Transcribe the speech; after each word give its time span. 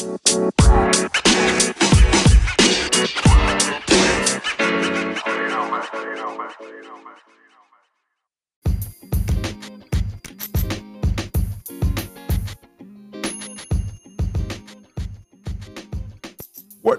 What 0.00 0.08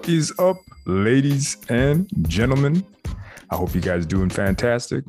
is 0.08 0.32
up, 0.38 0.58
ladies 0.86 1.56
and 1.68 2.08
gentlemen? 2.28 2.86
I 3.50 3.56
hope 3.56 3.74
you 3.74 3.80
guys 3.80 4.06
doing 4.06 4.30
fantastic. 4.30 5.04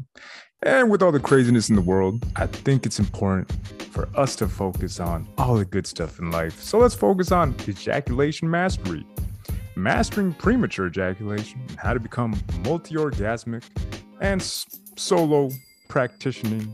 And 0.65 0.89
with 0.89 1.01
all 1.01 1.11
the 1.11 1.19
craziness 1.19 1.69
in 1.69 1.75
the 1.75 1.81
world, 1.81 2.25
I 2.37 2.47
think 2.47 2.85
it's 2.85 2.97
important 2.97 3.51
for 3.91 4.07
us 4.15 4.35
to 4.37 4.47
focus 4.47 5.01
on 5.01 5.27
all 5.37 5.55
the 5.55 5.65
good 5.65 5.85
stuff 5.85 6.19
in 6.19 6.31
life. 6.31 6.61
So 6.61 6.77
let's 6.77 6.95
focus 6.95 7.33
on 7.33 7.53
ejaculation 7.67 8.49
mastery, 8.49 9.05
mastering 9.75 10.33
premature 10.33 10.87
ejaculation, 10.87 11.61
and 11.67 11.77
how 11.77 11.93
to 11.93 11.99
become 11.99 12.41
multi 12.63 12.95
orgasmic 12.95 13.63
and 14.21 14.41
solo 14.41 15.49
practicing 15.89 16.73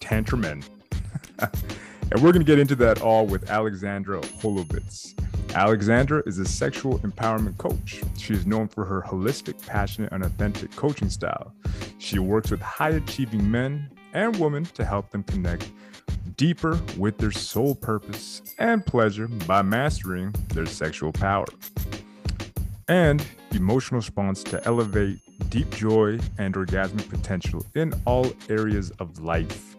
tantra 0.00 0.38
men. 0.38 0.64
and 1.38 2.22
we're 2.22 2.32
going 2.32 2.40
to 2.40 2.44
get 2.44 2.58
into 2.58 2.74
that 2.76 3.02
all 3.02 3.26
with 3.26 3.50
Alexandra 3.50 4.20
Holovitz. 4.20 5.12
Alexandra 5.54 6.22
is 6.26 6.38
a 6.38 6.44
sexual 6.44 6.98
empowerment 7.00 7.56
coach. 7.58 8.02
She 8.18 8.32
is 8.32 8.46
known 8.46 8.68
for 8.68 8.84
her 8.86 9.02
holistic, 9.02 9.64
passionate, 9.66 10.12
and 10.12 10.24
authentic 10.24 10.74
coaching 10.74 11.10
style. 11.10 11.54
She 11.98 12.18
works 12.18 12.50
with 12.50 12.60
high 12.60 12.90
achieving 12.90 13.50
men 13.50 13.90
and 14.12 14.36
women 14.38 14.64
to 14.64 14.84
help 14.84 15.10
them 15.10 15.22
connect 15.22 15.70
deeper 16.36 16.78
with 16.98 17.18
their 17.18 17.30
soul 17.30 17.74
purpose 17.74 18.42
and 18.58 18.84
pleasure 18.84 19.28
by 19.28 19.62
mastering 19.62 20.34
their 20.52 20.66
sexual 20.66 21.12
power 21.12 21.46
and 22.88 23.26
emotional 23.52 23.98
response 23.98 24.42
to 24.44 24.64
elevate 24.66 25.18
deep 25.50 25.70
joy 25.70 26.18
and 26.38 26.54
orgasmic 26.54 27.08
potential 27.08 27.64
in 27.74 27.92
all 28.04 28.30
areas 28.48 28.90
of 28.98 29.20
life. 29.20 29.76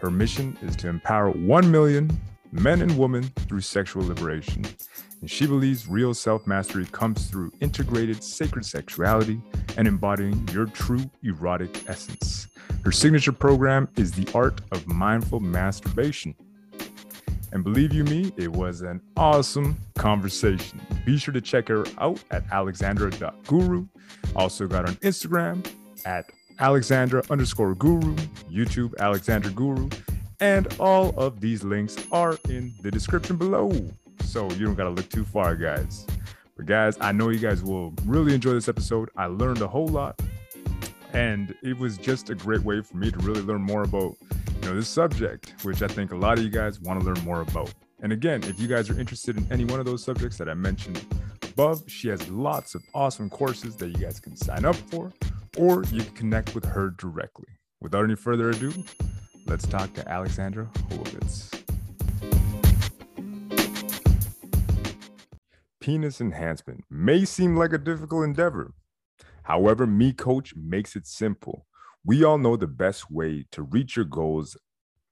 Her 0.00 0.10
mission 0.10 0.56
is 0.62 0.76
to 0.76 0.88
empower 0.88 1.30
1 1.30 1.70
million 1.70 2.10
men 2.52 2.82
and 2.82 2.96
women 2.98 3.24
through 3.48 3.62
sexual 3.62 4.06
liberation. 4.06 4.64
And 5.20 5.30
she 5.30 5.46
believes 5.46 5.88
real 5.88 6.14
self 6.14 6.46
mastery 6.46 6.86
comes 6.86 7.26
through 7.26 7.52
integrated 7.60 8.22
sacred 8.22 8.64
sexuality 8.64 9.40
and 9.76 9.88
embodying 9.88 10.46
your 10.48 10.66
true 10.66 11.10
erotic 11.22 11.88
essence. 11.88 12.48
Her 12.84 12.92
signature 12.92 13.32
program 13.32 13.88
is 13.96 14.12
the 14.12 14.28
art 14.34 14.60
of 14.72 14.86
mindful 14.86 15.40
masturbation. 15.40 16.34
And 17.52 17.64
believe 17.64 17.92
you 17.92 18.04
me, 18.04 18.32
it 18.36 18.52
was 18.52 18.82
an 18.82 19.00
awesome 19.16 19.76
conversation. 19.94 20.80
Be 21.04 21.16
sure 21.16 21.32
to 21.32 21.40
check 21.40 21.68
her 21.68 21.84
out 21.98 22.22
at 22.30 22.44
alexandra.guru. 22.52 23.86
Also 24.34 24.66
got 24.66 24.86
on 24.86 24.96
Instagram 24.96 25.66
at 26.04 26.26
alexandra 26.58 27.22
underscore 27.30 27.74
guru, 27.74 28.14
YouTube 28.50 28.94
Alexandra 28.98 29.50
Guru, 29.52 29.88
and 30.40 30.68
all 30.78 31.10
of 31.16 31.40
these 31.40 31.64
links 31.64 31.96
are 32.12 32.38
in 32.48 32.74
the 32.82 32.90
description 32.90 33.36
below. 33.36 33.72
So 34.26 34.50
you 34.50 34.66
don't 34.66 34.74
got 34.74 34.84
to 34.84 34.90
look 34.90 35.08
too 35.08 35.24
far, 35.24 35.54
guys. 35.56 36.06
But 36.56 36.66
guys, 36.66 36.96
I 37.00 37.12
know 37.12 37.28
you 37.30 37.38
guys 37.38 37.62
will 37.62 37.92
really 38.04 38.34
enjoy 38.34 38.52
this 38.52 38.68
episode. 38.68 39.10
I 39.16 39.26
learned 39.26 39.62
a 39.62 39.68
whole 39.68 39.88
lot. 39.88 40.20
And 41.12 41.54
it 41.62 41.78
was 41.78 41.96
just 41.96 42.28
a 42.30 42.34
great 42.34 42.62
way 42.62 42.82
for 42.82 42.96
me 42.96 43.10
to 43.10 43.18
really 43.18 43.40
learn 43.40 43.62
more 43.62 43.84
about, 43.84 44.16
you 44.22 44.68
know, 44.68 44.74
this 44.74 44.88
subject, 44.88 45.54
which 45.62 45.80
I 45.82 45.86
think 45.86 46.12
a 46.12 46.16
lot 46.16 46.38
of 46.38 46.44
you 46.44 46.50
guys 46.50 46.80
want 46.80 47.00
to 47.00 47.06
learn 47.06 47.22
more 47.24 47.42
about. 47.42 47.72
And 48.02 48.12
again, 48.12 48.42
if 48.44 48.60
you 48.60 48.68
guys 48.68 48.90
are 48.90 48.98
interested 48.98 49.38
in 49.38 49.50
any 49.50 49.64
one 49.64 49.80
of 49.80 49.86
those 49.86 50.04
subjects 50.04 50.36
that 50.38 50.48
I 50.48 50.54
mentioned 50.54 51.02
above, 51.42 51.84
she 51.86 52.08
has 52.08 52.28
lots 52.28 52.74
of 52.74 52.82
awesome 52.94 53.30
courses 53.30 53.76
that 53.76 53.88
you 53.88 53.96
guys 53.96 54.20
can 54.20 54.36
sign 54.36 54.64
up 54.64 54.76
for, 54.76 55.12
or 55.56 55.84
you 55.84 56.02
can 56.02 56.14
connect 56.14 56.54
with 56.54 56.64
her 56.64 56.90
directly. 56.98 57.48
Without 57.80 58.04
any 58.04 58.16
further 58.16 58.50
ado, 58.50 58.72
let's 59.46 59.66
talk 59.66 59.94
to 59.94 60.06
Alexandra 60.10 60.68
Holovitz. 60.90 61.65
Penis 65.86 66.20
enhancement 66.20 66.82
may 66.90 67.24
seem 67.24 67.54
like 67.54 67.72
a 67.72 67.78
difficult 67.78 68.24
endeavor. 68.24 68.74
However, 69.44 69.86
Me 69.86 70.12
Coach 70.12 70.52
makes 70.56 70.96
it 70.96 71.06
simple. 71.06 71.64
We 72.04 72.24
all 72.24 72.38
know 72.38 72.56
the 72.56 72.66
best 72.66 73.08
way 73.08 73.46
to 73.52 73.62
reach 73.62 73.94
your 73.94 74.04
goals 74.04 74.56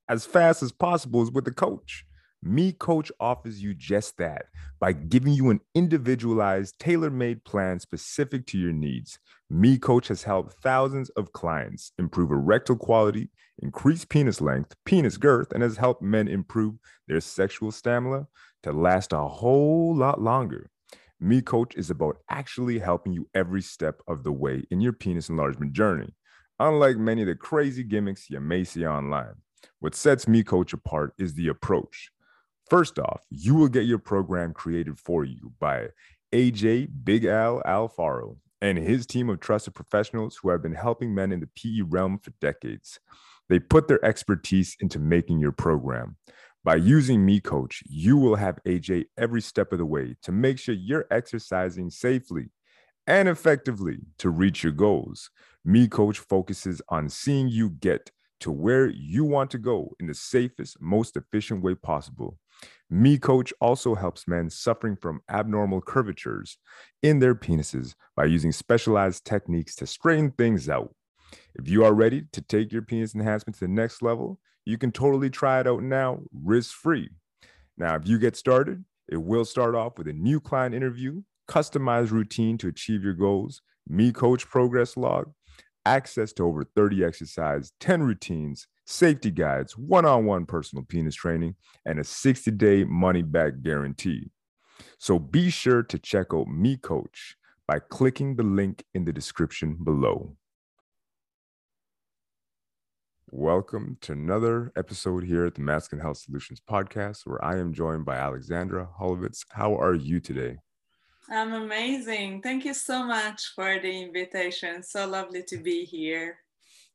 as 0.08 0.26
fast 0.26 0.64
as 0.64 0.72
possible 0.72 1.22
is 1.22 1.30
with 1.30 1.46
a 1.46 1.52
coach. 1.52 2.04
Me 2.42 2.72
Coach 2.72 3.12
offers 3.20 3.62
you 3.62 3.72
just 3.72 4.16
that 4.16 4.46
by 4.80 4.90
giving 4.90 5.32
you 5.34 5.50
an 5.50 5.60
individualized, 5.76 6.76
tailor 6.80 7.08
made 7.08 7.44
plan 7.44 7.78
specific 7.78 8.44
to 8.48 8.58
your 8.58 8.72
needs. 8.72 9.20
Me 9.48 9.78
Coach 9.78 10.08
has 10.08 10.24
helped 10.24 10.60
thousands 10.60 11.08
of 11.10 11.32
clients 11.32 11.92
improve 12.00 12.32
erectile 12.32 12.74
quality, 12.74 13.30
increase 13.60 14.04
penis 14.04 14.40
length, 14.40 14.74
penis 14.84 15.16
girth, 15.16 15.52
and 15.52 15.62
has 15.62 15.76
helped 15.76 16.02
men 16.02 16.28
improve 16.28 16.74
their 17.08 17.20
sexual 17.20 17.72
stamina 17.72 18.26
to 18.62 18.72
last 18.72 19.12
a 19.12 19.18
whole 19.18 19.94
lot 19.94 20.20
longer. 20.20 20.70
Me 21.20 21.40
Coach 21.40 21.74
is 21.76 21.90
about 21.90 22.18
actually 22.28 22.78
helping 22.78 23.12
you 23.12 23.28
every 23.34 23.62
step 23.62 24.00
of 24.08 24.24
the 24.24 24.32
way 24.32 24.64
in 24.70 24.80
your 24.80 24.92
penis 24.92 25.28
enlargement 25.28 25.72
journey. 25.72 26.14
Unlike 26.58 26.98
many 26.98 27.22
of 27.22 27.28
the 27.28 27.34
crazy 27.34 27.82
gimmicks 27.82 28.28
you 28.28 28.40
may 28.40 28.64
see 28.64 28.86
online, 28.86 29.34
what 29.80 29.94
sets 29.94 30.28
Me 30.28 30.42
Coach 30.42 30.72
apart 30.72 31.14
is 31.18 31.34
the 31.34 31.48
approach. 31.48 32.10
First 32.68 32.98
off, 32.98 33.22
you 33.30 33.54
will 33.54 33.68
get 33.68 33.86
your 33.86 33.98
program 33.98 34.52
created 34.52 34.98
for 34.98 35.24
you 35.24 35.52
by 35.60 35.88
AJ 36.32 36.88
Big 37.04 37.24
Al 37.24 37.62
Alfaro 37.62 38.36
and 38.60 38.78
his 38.78 39.06
team 39.06 39.28
of 39.28 39.40
trusted 39.40 39.74
professionals 39.74 40.36
who 40.36 40.48
have 40.48 40.62
been 40.62 40.74
helping 40.74 41.14
men 41.14 41.32
in 41.32 41.40
the 41.40 41.48
PE 41.54 41.82
realm 41.82 42.18
for 42.18 42.30
decades. 42.40 42.98
They 43.48 43.58
put 43.58 43.88
their 43.88 44.04
expertise 44.04 44.76
into 44.80 44.98
making 44.98 45.40
your 45.40 45.52
program. 45.52 46.16
By 46.64 46.76
using 46.76 47.26
Me 47.26 47.40
Coach, 47.40 47.82
you 47.86 48.16
will 48.16 48.36
have 48.36 48.58
AJ 48.66 49.04
every 49.18 49.42
step 49.42 49.72
of 49.72 49.78
the 49.78 49.84
way 49.84 50.16
to 50.22 50.32
make 50.32 50.58
sure 50.58 50.74
you're 50.74 51.06
exercising 51.10 51.90
safely 51.90 52.46
and 53.06 53.28
effectively 53.28 53.98
to 54.18 54.30
reach 54.30 54.62
your 54.62 54.72
goals. 54.72 55.30
Me 55.64 55.88
Coach 55.88 56.18
focuses 56.18 56.80
on 56.88 57.08
seeing 57.10 57.48
you 57.48 57.70
get 57.70 58.10
to 58.40 58.50
where 58.50 58.88
you 58.88 59.24
want 59.24 59.50
to 59.50 59.58
go 59.58 59.94
in 60.00 60.06
the 60.06 60.14
safest, 60.14 60.80
most 60.80 61.16
efficient 61.16 61.62
way 61.62 61.74
possible. 61.74 62.38
Me 62.90 63.18
Coach 63.18 63.52
also 63.60 63.94
helps 63.94 64.28
men 64.28 64.48
suffering 64.48 64.96
from 64.96 65.20
abnormal 65.28 65.80
curvatures 65.80 66.58
in 67.02 67.18
their 67.18 67.34
penises 67.34 67.94
by 68.16 68.24
using 68.24 68.52
specialized 68.52 69.24
techniques 69.24 69.74
to 69.74 69.86
straighten 69.86 70.30
things 70.30 70.68
out. 70.68 70.94
If 71.54 71.68
you 71.68 71.84
are 71.84 71.94
ready 71.94 72.24
to 72.32 72.40
take 72.40 72.72
your 72.72 72.82
penis 72.82 73.14
enhancement 73.14 73.56
to 73.58 73.66
the 73.66 73.68
next 73.68 74.02
level, 74.02 74.40
you 74.64 74.78
can 74.78 74.92
totally 74.92 75.30
try 75.30 75.60
it 75.60 75.66
out 75.66 75.82
now, 75.82 76.20
risk 76.32 76.74
free. 76.74 77.10
Now, 77.76 77.96
if 77.96 78.06
you 78.06 78.18
get 78.18 78.36
started, 78.36 78.84
it 79.08 79.22
will 79.22 79.44
start 79.44 79.74
off 79.74 79.98
with 79.98 80.08
a 80.08 80.12
new 80.12 80.40
client 80.40 80.74
interview, 80.74 81.22
customized 81.48 82.10
routine 82.10 82.56
to 82.58 82.68
achieve 82.68 83.04
your 83.04 83.14
goals, 83.14 83.60
Me 83.86 84.12
Coach 84.12 84.48
progress 84.48 84.96
log, 84.96 85.32
access 85.84 86.32
to 86.34 86.44
over 86.44 86.64
30 86.64 87.04
exercises, 87.04 87.72
10 87.80 88.02
routines, 88.02 88.66
safety 88.86 89.30
guides, 89.30 89.76
one 89.76 90.04
on 90.04 90.24
one 90.24 90.46
personal 90.46 90.84
penis 90.84 91.14
training, 91.14 91.54
and 91.84 91.98
a 91.98 92.04
60 92.04 92.50
day 92.52 92.84
money 92.84 93.22
back 93.22 93.62
guarantee. 93.62 94.30
So 94.98 95.18
be 95.18 95.50
sure 95.50 95.82
to 95.82 95.98
check 95.98 96.28
out 96.32 96.48
Me 96.48 96.76
Coach 96.76 97.36
by 97.66 97.78
clicking 97.78 98.36
the 98.36 98.42
link 98.42 98.84
in 98.94 99.04
the 99.04 99.12
description 99.12 99.76
below. 99.82 100.36
Welcome 103.36 103.98
to 104.02 104.12
another 104.12 104.70
episode 104.76 105.24
here 105.24 105.44
at 105.44 105.56
the 105.56 105.60
Mask 105.60 105.92
and 105.92 106.00
Health 106.00 106.18
Solutions 106.18 106.60
podcast, 106.60 107.26
where 107.26 107.44
I 107.44 107.58
am 107.58 107.72
joined 107.74 108.04
by 108.04 108.14
Alexandra 108.14 108.88
Holovitz. 109.00 109.44
How 109.50 109.74
are 109.76 109.96
you 109.96 110.20
today? 110.20 110.58
I'm 111.28 111.52
amazing. 111.52 112.42
Thank 112.42 112.64
you 112.64 112.72
so 112.72 113.02
much 113.04 113.42
for 113.56 113.80
the 113.80 114.02
invitation. 114.02 114.84
So 114.84 115.08
lovely 115.08 115.42
to 115.48 115.56
be 115.56 115.84
here. 115.84 116.38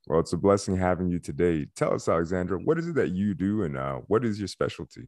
Well, 0.07 0.21
it's 0.21 0.31
a 0.31 0.38
blessing 0.38 0.77
having 0.77 1.09
you 1.09 1.19
today. 1.19 1.68
Tell 1.75 1.94
us, 1.94 2.07
Alexandra, 2.07 2.57
what 2.57 2.80
is 2.80 2.88
it 2.88 2.95
that 2.95 3.12
you 3.12 3.33
do 3.33 3.63
and 3.63 3.77
uh, 3.77 3.95
what 4.07 4.24
is 4.24 4.39
your 4.39 4.47
specialty? 4.47 5.07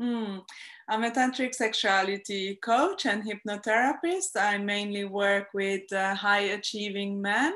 Mm, 0.00 0.40
I'm 0.88 1.04
a 1.04 1.10
tantric 1.10 1.54
sexuality 1.54 2.58
coach 2.64 3.04
and 3.04 3.22
hypnotherapist. 3.22 4.34
I 4.40 4.56
mainly 4.56 5.04
work 5.04 5.48
with 5.52 5.92
uh, 5.92 6.14
high 6.14 6.54
achieving 6.56 7.20
men 7.20 7.52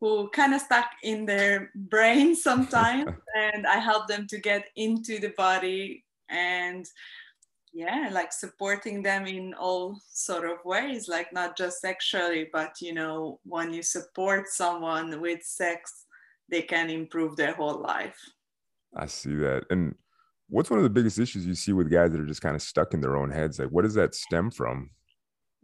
who 0.00 0.28
kind 0.30 0.54
of 0.54 0.60
stuck 0.60 0.90
in 1.02 1.26
their 1.26 1.70
brain 1.74 2.34
sometimes, 2.48 3.10
and 3.36 3.66
I 3.66 3.78
help 3.78 4.08
them 4.08 4.26
to 4.28 4.38
get 4.38 4.68
into 4.76 5.18
the 5.18 5.32
body 5.36 6.04
and 6.28 6.86
yeah 7.72 8.08
like 8.12 8.32
supporting 8.32 9.02
them 9.02 9.26
in 9.26 9.52
all 9.54 9.98
sort 10.08 10.48
of 10.48 10.58
ways 10.64 11.08
like 11.08 11.32
not 11.32 11.56
just 11.56 11.80
sexually 11.80 12.48
but 12.52 12.80
you 12.80 12.94
know 12.94 13.38
when 13.44 13.74
you 13.74 13.82
support 13.82 14.48
someone 14.48 15.20
with 15.20 15.42
sex 15.42 16.06
they 16.48 16.62
can 16.62 16.88
improve 16.88 17.36
their 17.36 17.52
whole 17.52 17.82
life 17.82 18.18
i 18.96 19.04
see 19.04 19.34
that 19.34 19.64
and 19.70 19.94
what's 20.48 20.70
one 20.70 20.78
of 20.78 20.84
the 20.84 20.90
biggest 20.90 21.18
issues 21.18 21.46
you 21.46 21.54
see 21.54 21.72
with 21.72 21.90
guys 21.90 22.12
that 22.12 22.20
are 22.20 22.26
just 22.26 22.42
kind 22.42 22.54
of 22.54 22.62
stuck 22.62 22.94
in 22.94 23.00
their 23.00 23.16
own 23.16 23.30
heads? 23.30 23.58
Like, 23.58 23.70
what 23.70 23.82
does 23.82 23.94
that 23.94 24.14
stem 24.14 24.50
from? 24.50 24.90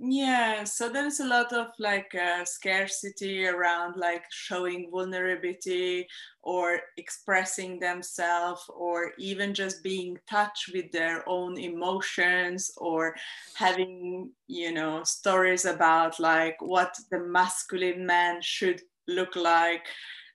Yeah, 0.02 0.64
so 0.64 0.88
there's 0.88 1.20
a 1.20 1.26
lot 1.26 1.52
of 1.52 1.66
like 1.78 2.14
uh, 2.14 2.46
scarcity 2.46 3.46
around 3.46 3.96
like 3.98 4.24
showing 4.30 4.88
vulnerability 4.90 6.08
or 6.42 6.80
expressing 6.96 7.78
themselves 7.78 8.64
or 8.70 9.12
even 9.18 9.52
just 9.52 9.82
being 9.82 10.16
touch 10.28 10.70
with 10.72 10.90
their 10.90 11.28
own 11.28 11.58
emotions 11.58 12.70
or 12.78 13.14
having, 13.52 14.30
you 14.46 14.72
know, 14.72 15.04
stories 15.04 15.66
about 15.66 16.18
like 16.18 16.56
what 16.60 16.96
the 17.10 17.18
masculine 17.18 18.06
man 18.06 18.40
should 18.40 18.80
look 19.06 19.36
like. 19.36 19.86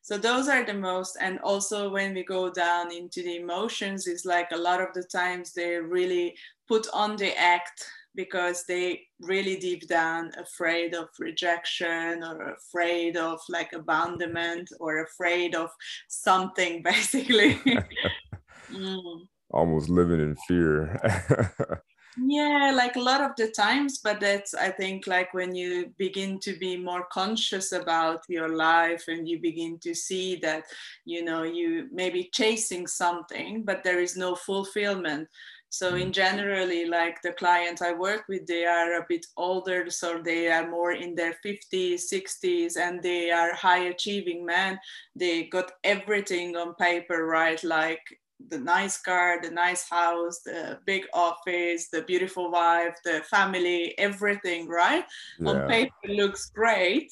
So 0.04 0.20
those 0.20 0.48
are 0.48 0.64
the 0.64 0.76
most 0.76 1.18
and 1.20 1.40
also 1.40 1.90
when 1.90 2.14
we 2.14 2.24
go 2.24 2.52
down 2.52 2.92
into 2.94 3.24
the 3.24 3.38
emotions 3.38 4.06
is 4.06 4.26
like 4.26 4.50
a 4.52 4.58
lot 4.58 4.80
of 4.80 4.90
the 4.94 5.02
times 5.04 5.54
they 5.54 5.78
really 5.78 6.38
put 6.68 6.86
on 6.94 7.16
the 7.16 7.36
act 7.36 7.84
because 8.16 8.64
they 8.68 9.02
really 9.22 9.58
deep 9.58 9.88
down 9.88 10.32
afraid 10.38 10.94
of 10.94 11.08
rejection 11.20 12.24
or 12.24 12.54
afraid 12.54 13.18
of 13.18 13.40
like 13.50 13.72
abandonment 13.74 14.70
or 14.80 15.04
afraid 15.04 15.56
of 15.56 15.70
something 16.08 16.82
basically 16.92 17.56
mm. 18.72 19.20
almost 19.52 19.90
living 19.90 20.20
in 20.20 20.36
fear 20.48 21.00
yeah 22.18 22.72
like 22.74 22.96
a 22.96 23.02
lot 23.02 23.22
of 23.22 23.36
the 23.36 23.50
times 23.52 24.00
but 24.02 24.20
that's 24.22 24.54
i 24.54 24.70
think 24.70 25.06
like 25.06 25.34
when 25.34 25.54
you 25.54 25.92
begin 25.98 26.40
to 26.40 26.58
be 26.58 26.78
more 26.78 27.06
conscious 27.12 27.74
about 27.74 28.22
your 28.30 28.56
life 28.56 29.04
and 29.08 29.28
you 29.28 29.40
begin 29.42 29.78
to 29.78 29.94
see 29.94 30.38
that 30.38 30.64
you 31.04 31.24
know 31.26 31.44
you 31.44 31.90
may 31.92 32.10
be 32.10 32.30
chasing 32.34 32.88
something 32.88 33.64
but 33.64 33.84
there 33.84 34.00
is 34.00 34.16
no 34.16 34.34
fulfillment 34.34 35.28
so 35.70 35.96
in 35.96 36.04
mm-hmm. 36.04 36.12
generally 36.12 36.86
like 36.86 37.22
the 37.22 37.32
clients 37.34 37.82
i 37.82 37.92
work 37.92 38.24
with 38.30 38.46
they 38.48 38.66
are 38.66 38.94
a 38.96 39.06
bit 39.10 39.26
older 39.38 39.90
so 39.90 40.22
they 40.24 40.52
are 40.52 40.70
more 40.70 40.94
in 40.94 41.16
their 41.16 41.36
50s 41.46 42.02
60s 42.12 42.78
and 42.78 43.02
they 43.02 43.32
are 43.32 43.54
high 43.54 43.86
achieving 43.86 44.46
men 44.46 44.80
they 45.16 45.44
got 45.44 45.72
everything 45.84 46.56
on 46.56 46.74
paper 46.76 47.26
right 47.26 47.64
like 47.64 48.02
the 48.50 48.58
nice 48.58 49.02
car, 49.02 49.42
the 49.42 49.50
nice 49.50 49.90
house, 49.90 50.42
the 50.42 50.78
big 50.86 51.06
office, 51.14 51.90
the 51.90 52.02
beautiful 52.02 52.52
wife, 52.52 52.96
the 53.04 53.22
family, 53.30 53.98
everything, 53.98 54.68
right? 54.68 55.06
Yeah. 55.40 55.50
On 55.50 55.68
paper 55.68 56.08
looks 56.10 56.52
great. 56.52 57.12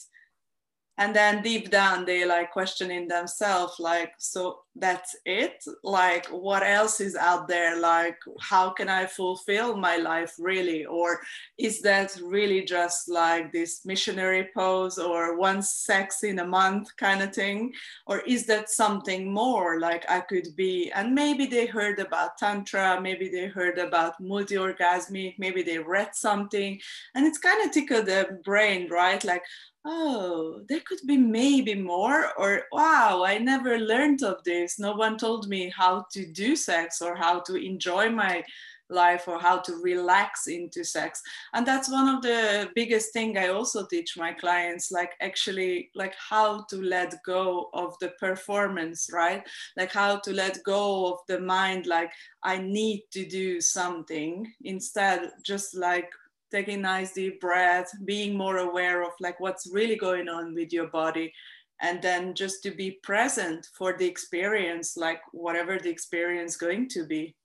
And 0.98 1.16
then 1.16 1.42
deep 1.42 1.72
down, 1.72 2.06
they 2.06 2.26
like 2.26 2.52
questioning 2.52 3.08
themselves, 3.08 3.80
like, 3.80 4.14
so 4.20 4.64
that's 4.76 5.16
it? 5.26 5.64
Like 5.84 6.26
what 6.28 6.64
else 6.64 7.00
is 7.00 7.16
out 7.16 7.48
there? 7.48 7.80
Like 7.80 8.18
how 8.40 8.72
can 8.72 8.90
i 8.90 9.06
fulfill 9.06 9.78
my 9.78 9.98
life 9.98 10.34
really? 10.40 10.86
Or 10.86 11.20
is 11.58 11.82
that 11.82 12.18
really 12.24 12.64
just 12.64 13.08
like 13.08 13.52
this 13.52 13.86
missionary 13.86 14.50
pose 14.56 14.98
or 14.98 15.38
one 15.38 15.62
sex 15.62 16.24
in 16.24 16.40
a 16.40 16.46
month 16.46 16.96
kind 16.98 17.22
of 17.22 17.34
thing? 17.34 17.74
Or 18.08 18.22
is 18.22 18.46
that 18.48 18.70
something 18.70 19.32
more 19.32 19.80
like 19.80 20.10
i 20.10 20.20
could 20.22 20.48
be? 20.56 20.92
And 20.92 21.14
maybe 21.14 21.46
they 21.46 21.66
heard 21.66 22.00
about 22.00 22.38
tantra 22.38 23.00
maybe 23.00 23.30
they 23.30 23.48
heard 23.48 23.78
about 23.78 24.20
multi-orgasmic 24.20 25.36
maybe 25.38 25.62
they 25.62 25.78
read 25.78 26.16
something. 26.16 26.80
And 27.14 27.28
it's 27.28 27.38
kind 27.38 27.64
of 27.64 27.72
tickled 27.72 28.08
the 28.08 28.40
brain 28.44 28.90
right? 28.90 29.24
Like 29.24 29.44
oh, 29.86 30.62
there 30.70 30.80
could 30.88 31.00
be 31.06 31.18
maybe 31.18 31.76
more, 31.76 32.32
or 32.38 32.64
wow, 32.72 33.24
I 33.26 33.38
never 33.38 33.78
learned 33.78 34.24
of 34.24 34.44
this. 34.44 34.80
No 34.80 34.94
one 34.94 35.18
told 35.18 35.48
me 35.48 35.74
how 35.76 36.06
to 36.14 36.26
do 36.26 36.56
sex 36.56 37.02
or 37.02 37.16
how 37.16 37.42
to 37.42 37.56
enjoy 37.56 38.10
my 38.10 38.44
life 38.90 39.28
or 39.28 39.40
how 39.40 39.58
to 39.58 39.82
relax 39.82 40.48
into 40.48 40.84
sex 40.84 41.22
and 41.54 41.66
that's 41.66 41.90
one 41.90 42.08
of 42.14 42.22
the 42.22 42.70
biggest 42.76 43.12
thing 43.14 43.38
i 43.38 43.48
also 43.48 43.86
teach 43.88 44.18
my 44.18 44.32
clients 44.32 44.92
like 44.92 45.14
actually 45.22 45.90
like 45.96 46.14
how 46.16 46.64
to 46.70 46.82
let 46.82 47.16
go 47.26 47.70
of 47.74 47.96
the 48.00 48.10
performance 48.20 49.10
right 49.12 49.44
like 49.78 49.92
how 49.92 50.18
to 50.18 50.32
let 50.34 50.62
go 50.64 51.14
of 51.14 51.20
the 51.28 51.40
mind 51.40 51.88
like 51.88 52.12
i 52.44 52.58
need 52.58 53.04
to 53.12 53.26
do 53.26 53.60
something 53.60 54.46
instead 54.64 55.32
just 55.44 55.76
like 55.76 56.12
taking 56.54 56.82
nice 56.82 57.14
deep 57.14 57.42
breath, 57.42 57.90
being 58.06 58.38
more 58.38 58.58
aware 58.58 59.04
of 59.04 59.12
like 59.20 59.40
what's 59.40 59.68
really 59.74 59.96
going 59.96 60.30
on 60.30 60.54
with 60.54 60.72
your 60.72 60.88
body, 60.88 61.34
and 61.82 62.02
then 62.02 62.34
just 62.36 62.62
to 62.64 62.72
be 62.72 63.00
present 63.04 63.68
for 63.78 63.98
the 63.98 64.06
experience, 64.06 64.96
like 64.96 65.22
whatever 65.32 65.80
the 65.80 65.90
experience 65.90 66.56
going 66.56 66.88
to 66.90 67.06
be. 67.06 67.36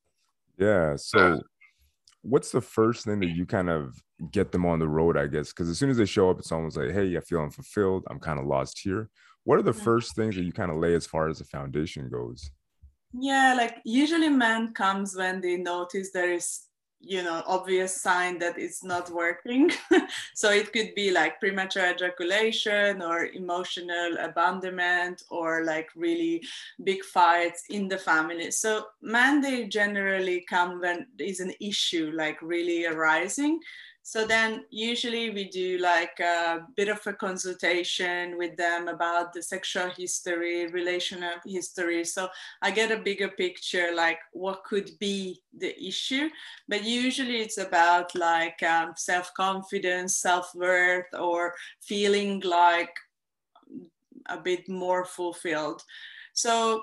Yeah. 0.59 0.97
So 0.97 1.41
what's 2.23 2.53
the 2.53 2.61
first 2.61 3.05
thing 3.05 3.21
that 3.21 3.35
you 3.35 3.47
kind 3.47 3.71
of 3.71 4.01
get 4.31 4.53
them 4.53 4.67
on 4.67 4.79
the 4.79 4.89
road, 4.89 5.17
I 5.17 5.27
guess? 5.27 5.49
Because 5.49 5.69
as 5.69 5.79
soon 5.79 5.91
as 5.91 5.97
they 5.97 6.05
show 6.05 6.31
up, 6.31 6.39
it's 6.39 6.53
almost 6.53 6.77
like, 6.77 6.91
hey, 6.91 7.17
I 7.17 7.21
feel 7.21 7.41
unfulfilled. 7.41 8.05
I'm 8.11 8.21
kind 8.21 8.39
of 8.39 8.47
lost 8.47 8.79
here. 8.79 9.09
What 9.45 9.59
are 9.59 9.63
the 9.63 9.73
mm-hmm. 9.73 9.81
first 9.81 10.15
things 10.15 10.37
that 10.37 10.43
you 10.43 10.53
kind 10.53 10.71
of 10.71 10.77
lay 10.77 10.95
as 10.95 11.07
far 11.07 11.29
as 11.29 11.39
the 11.39 11.45
foundation 11.45 12.09
goes? 12.11 12.51
Yeah, 13.19 13.55
like 13.57 13.79
usually 13.85 14.29
man 14.29 14.75
comes 14.75 15.17
when 15.17 15.41
they 15.41 15.57
notice 15.57 16.11
there 16.11 16.33
is 16.33 16.68
you 17.01 17.23
know 17.23 17.43
obvious 17.47 18.01
sign 18.01 18.39
that 18.39 18.59
it's 18.59 18.83
not 18.85 19.11
working. 19.11 19.71
So 20.35 20.51
it 20.51 20.73
could 20.73 20.95
be 20.95 21.11
like 21.11 21.41
premature 21.41 21.91
ejaculation 21.91 23.03
or 23.03 23.27
emotional 23.27 24.17
abandonment 24.21 25.23
or 25.31 25.65
like 25.65 25.89
really 25.97 26.43
big 26.85 27.03
fights 27.05 27.65
in 27.71 27.89
the 27.89 27.99
family. 27.99 28.51
So 28.51 28.85
men 29.03 29.41
they 29.41 29.67
generally 29.67 30.45
come 30.49 30.81
when 30.81 31.07
is 31.19 31.41
an 31.41 31.53
issue 31.61 32.13
like 32.15 32.41
really 32.41 32.87
arising 32.87 33.61
so 34.09 34.27
then 34.27 34.65
usually 34.71 35.29
we 35.29 35.51
do 35.51 35.77
like 35.77 36.19
a 36.19 36.61
bit 36.79 36.89
of 36.89 37.07
a 37.07 37.13
consultation 37.13 38.39
with 38.39 38.57
them 38.57 38.89
about 38.89 39.35
the 39.35 39.43
sexual 39.43 39.91
history, 39.91 40.67
relational 40.69 41.35
history. 41.45 42.07
So 42.07 42.31
I 42.63 42.71
get 42.71 42.91
a 42.91 43.03
bigger 43.03 43.29
picture, 43.29 43.95
like 43.95 44.19
what 44.33 44.65
could 44.65 44.93
be 44.99 45.43
the 45.53 45.79
issue. 45.79 46.31
But 46.67 46.85
usually 46.85 47.43
it's 47.43 47.59
about 47.59 48.15
like 48.15 48.63
um, 48.63 48.95
self-confidence, 48.97 50.17
self-worth, 50.17 51.13
or 51.13 51.53
feeling 51.83 52.41
like 52.41 52.95
a 54.31 54.39
bit 54.39 54.71
more 54.71 55.05
fulfilled. 55.05 55.83
So 56.33 56.83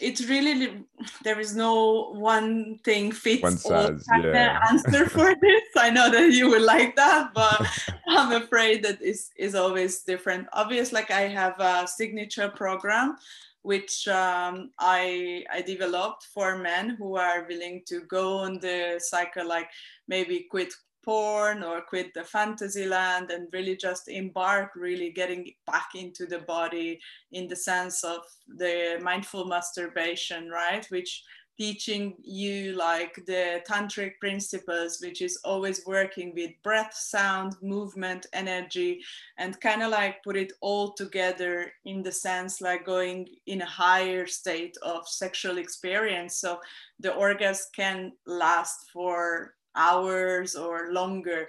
it's 0.00 0.26
really 0.28 0.84
there 1.22 1.38
is 1.38 1.54
no 1.54 2.12
one 2.12 2.78
thing 2.84 3.12
fits 3.12 3.42
one 3.42 3.56
size, 3.56 4.04
all 4.12 4.24
yeah. 4.24 4.58
answer 4.70 5.08
for 5.08 5.34
this. 5.40 5.62
I 5.76 5.90
know 5.90 6.10
that 6.10 6.32
you 6.32 6.48
would 6.50 6.62
like 6.62 6.96
that, 6.96 7.32
but 7.34 7.66
I'm 8.08 8.32
afraid 8.42 8.82
that 8.84 9.02
is 9.02 9.30
is 9.36 9.54
always 9.54 10.02
different. 10.02 10.48
Obviously, 10.52 11.00
like 11.00 11.10
I 11.10 11.28
have 11.28 11.58
a 11.60 11.86
signature 11.86 12.48
program 12.48 13.16
which 13.62 14.08
um, 14.08 14.70
I 14.78 15.44
I 15.52 15.62
developed 15.62 16.24
for 16.34 16.58
men 16.58 16.90
who 16.90 17.16
are 17.16 17.46
willing 17.48 17.82
to 17.86 18.00
go 18.00 18.38
on 18.38 18.58
the 18.58 18.98
cycle, 18.98 19.46
like 19.46 19.68
maybe 20.08 20.46
quit 20.50 20.74
porn 21.04 21.62
or 21.62 21.80
quit 21.80 22.12
the 22.14 22.24
fantasy 22.24 22.86
land 22.86 23.30
and 23.30 23.48
really 23.52 23.76
just 23.76 24.08
embark 24.08 24.70
really 24.76 25.10
getting 25.10 25.52
back 25.66 25.90
into 25.94 26.26
the 26.26 26.38
body 26.40 27.00
in 27.32 27.48
the 27.48 27.56
sense 27.56 28.04
of 28.04 28.20
the 28.48 28.98
mindful 29.02 29.44
masturbation 29.44 30.48
right? 30.48 30.86
Which 30.90 31.24
teaching 31.58 32.14
you 32.22 32.72
like 32.72 33.14
the 33.26 33.62
tantric 33.68 34.12
principles 34.20 34.98
which 35.02 35.20
is 35.20 35.38
always 35.44 35.86
working 35.86 36.32
with 36.34 36.50
breath 36.64 36.94
sound 36.94 37.54
movement 37.62 38.26
energy 38.32 39.00
and 39.38 39.60
kind 39.60 39.82
of 39.82 39.90
like 39.90 40.22
put 40.24 40.36
it 40.36 40.52
all 40.60 40.92
together 40.92 41.72
in 41.84 42.02
the 42.02 42.10
sense 42.10 42.60
like 42.60 42.86
going 42.86 43.28
in 43.46 43.60
a 43.62 43.66
higher 43.66 44.26
state 44.26 44.76
of 44.82 45.06
sexual 45.06 45.58
experience. 45.58 46.36
So 46.36 46.58
the 47.00 47.14
orgasm 47.14 47.66
can 47.76 48.12
last 48.26 48.90
for 48.90 49.54
hours 49.76 50.54
or 50.54 50.92
longer 50.92 51.48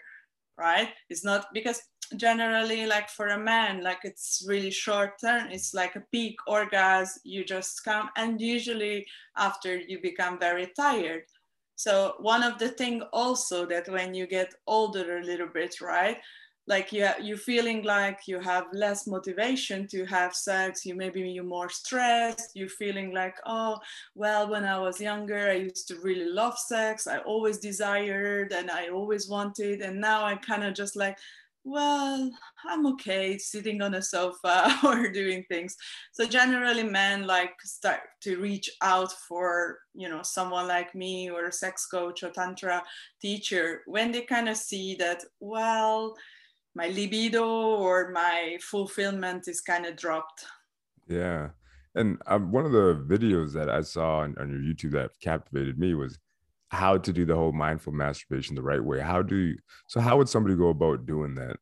right? 0.58 0.90
It's 1.10 1.24
not 1.24 1.48
because 1.54 1.82
generally 2.18 2.86
like 2.86 3.10
for 3.10 3.28
a 3.28 3.40
man 3.40 3.82
like 3.82 4.00
it's 4.04 4.44
really 4.48 4.70
short 4.70 5.14
term 5.20 5.48
it's 5.50 5.74
like 5.74 5.96
a 5.96 6.04
peak 6.12 6.36
orgasm 6.46 7.20
you 7.24 7.44
just 7.44 7.84
come 7.84 8.10
and 8.18 8.40
usually 8.40 9.04
after 9.38 9.78
you 9.78 10.00
become 10.02 10.38
very 10.40 10.72
tired. 10.76 11.24
So 11.76 12.14
one 12.20 12.44
of 12.44 12.60
the 12.60 12.70
thing 12.70 13.02
also 13.14 13.66
that 13.66 13.90
when 13.90 14.14
you 14.14 14.28
get 14.28 14.54
older 14.68 15.18
a 15.18 15.24
little 15.24 15.48
bit 15.48 15.82
right 15.82 16.18
like 16.68 16.94
you 16.94 17.08
you 17.22 17.36
feeling 17.36 17.84
like 17.84 18.20
you 18.26 18.40
have 18.40 18.66
less 18.74 19.06
motivation 19.06 19.88
to 19.88 20.06
have 20.06 20.34
sex 20.34 20.86
you 20.86 20.96
maybe 20.96 21.22
you're 21.22 21.44
more 21.44 21.70
stressed 21.70 22.52
you're 22.54 22.70
feeling 22.70 23.14
like 23.14 23.36
oh 23.46 23.78
well 24.16 24.50
when 24.50 24.64
i 24.64 24.78
was 24.78 25.02
younger 25.02 25.50
i 25.50 25.54
used 25.54 25.88
to 25.88 26.00
really 26.02 26.30
love 26.30 26.58
sex 26.58 27.06
i 27.06 27.18
always 27.20 27.58
desired 27.58 28.54
and 28.54 28.72
i 28.72 28.88
always 28.88 29.30
wanted 29.30 29.82
and 29.82 30.00
now 30.00 30.24
i 30.24 30.36
kind 30.36 30.64
of 30.64 30.74
just 30.74 30.96
like 30.96 31.18
well, 31.66 32.30
I'm 32.66 32.86
okay 32.88 33.38
sitting 33.38 33.82
on 33.82 33.94
a 33.94 34.02
sofa 34.02 34.78
or 34.84 35.10
doing 35.10 35.46
things. 35.48 35.78
So 36.12 36.26
generally 36.26 36.84
men 36.84 37.26
like 37.26 37.54
start 37.64 38.02
to 38.22 38.38
reach 38.38 38.70
out 38.82 39.14
for, 39.14 39.80
you 39.94 40.10
know, 40.10 40.22
someone 40.24 40.68
like 40.68 40.94
me 40.94 41.30
or 41.30 41.46
a 41.46 41.54
sex 41.54 41.86
coach 41.86 42.24
or 42.24 42.32
tantra 42.32 42.84
teacher 43.22 43.82
when 43.86 44.12
they 44.12 44.22
kind 44.22 44.50
of 44.50 44.58
see 44.58 44.96
that, 44.96 45.24
well, 45.40 46.16
my 46.76 46.88
libido 46.88 47.46
or 47.46 48.12
my 48.12 48.58
fulfillment 48.62 49.48
is 49.48 49.62
kind 49.62 49.86
of 49.86 49.96
dropped. 49.96 50.46
Yeah. 51.08 51.50
And 51.96 52.18
um, 52.26 52.52
one 52.52 52.66
of 52.66 52.72
the 52.72 52.96
videos 53.08 53.54
that 53.54 53.70
I 53.70 53.82
saw 53.82 54.20
on, 54.20 54.36
on 54.40 54.50
your 54.50 54.60
YouTube 54.60 54.94
that 54.94 55.12
captivated 55.22 55.78
me 55.78 55.94
was 55.94 56.18
how 56.70 56.98
to 56.98 57.14
do 57.14 57.26
the 57.26 57.36
whole 57.36 57.52
mindful 57.52 57.94
masturbation 57.94 58.56
the 58.56 58.64
right 58.64 58.84
way. 58.84 59.00
How 59.00 59.22
do 59.22 59.36
you, 59.36 59.58
so 59.88 60.02
how 60.02 60.18
would 60.18 60.28
somebody 60.28 60.56
go 60.56 60.70
about 60.70 61.06
doing 61.06 61.36
that? 61.36 61.58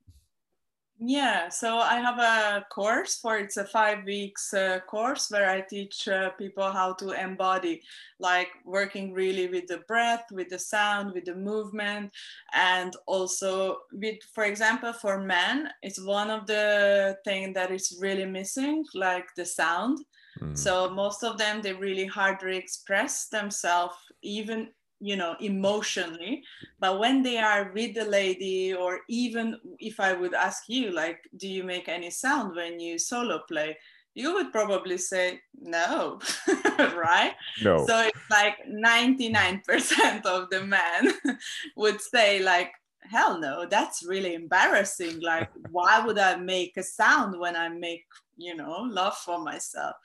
Yeah, 1.03 1.49
so 1.49 1.79
I 1.79 1.95
have 1.95 2.19
a 2.19 2.63
course 2.69 3.15
for 3.15 3.39
it's 3.39 3.57
a 3.57 3.65
five 3.65 4.05
weeks 4.05 4.53
uh, 4.53 4.81
course 4.87 5.31
where 5.31 5.49
I 5.49 5.61
teach 5.61 6.07
uh, 6.07 6.29
people 6.37 6.71
how 6.71 6.93
to 6.93 7.19
embody, 7.19 7.81
like 8.19 8.49
working 8.65 9.11
really 9.11 9.47
with 9.47 9.65
the 9.65 9.79
breath, 9.87 10.25
with 10.31 10.49
the 10.49 10.59
sound, 10.59 11.13
with 11.13 11.25
the 11.25 11.33
movement, 11.33 12.11
and 12.53 12.95
also 13.07 13.77
with, 13.91 14.17
for 14.35 14.43
example, 14.43 14.93
for 14.93 15.17
men, 15.17 15.69
it's 15.81 15.99
one 15.99 16.29
of 16.29 16.45
the 16.45 17.17
thing 17.25 17.51
that 17.53 17.71
is 17.71 17.97
really 17.99 18.27
missing, 18.27 18.85
like 18.93 19.25
the 19.35 19.45
sound. 19.45 19.97
Mm. 20.39 20.55
So 20.55 20.87
most 20.87 21.23
of 21.23 21.39
them 21.39 21.63
they 21.63 21.73
really 21.73 22.05
hardly 22.05 22.57
express 22.57 23.27
themselves, 23.27 23.95
even 24.21 24.69
you 25.01 25.15
know 25.15 25.35
emotionally 25.39 26.43
but 26.79 26.99
when 26.99 27.23
they 27.23 27.37
are 27.37 27.71
with 27.73 27.95
the 27.95 28.05
lady 28.05 28.73
or 28.73 28.99
even 29.09 29.57
if 29.79 29.99
i 29.99 30.13
would 30.13 30.35
ask 30.35 30.69
you 30.69 30.91
like 30.91 31.27
do 31.37 31.47
you 31.47 31.63
make 31.63 31.89
any 31.89 32.09
sound 32.09 32.55
when 32.55 32.79
you 32.79 32.97
solo 32.97 33.39
play? 33.47 33.77
You 34.13 34.33
would 34.33 34.51
probably 34.51 34.97
say 34.97 35.39
no 35.57 36.19
right? 36.95 37.33
No. 37.63 37.85
So 37.87 37.97
it's 38.01 38.29
like 38.29 38.57
99% 38.67 40.25
of 40.25 40.49
the 40.49 40.65
men 40.65 41.13
would 41.77 42.01
say 42.01 42.41
like 42.41 42.73
hell 43.09 43.39
no 43.39 43.65
that's 43.65 44.03
really 44.05 44.35
embarrassing. 44.35 45.21
Like 45.21 45.49
why 45.71 46.05
would 46.05 46.19
i 46.19 46.35
make 46.35 46.77
a 46.77 46.83
sound 46.83 47.39
when 47.39 47.55
i 47.55 47.67
make 47.69 48.05
you 48.37 48.55
know 48.55 48.81
love 48.81 49.15
for 49.17 49.39
myself 49.39 49.95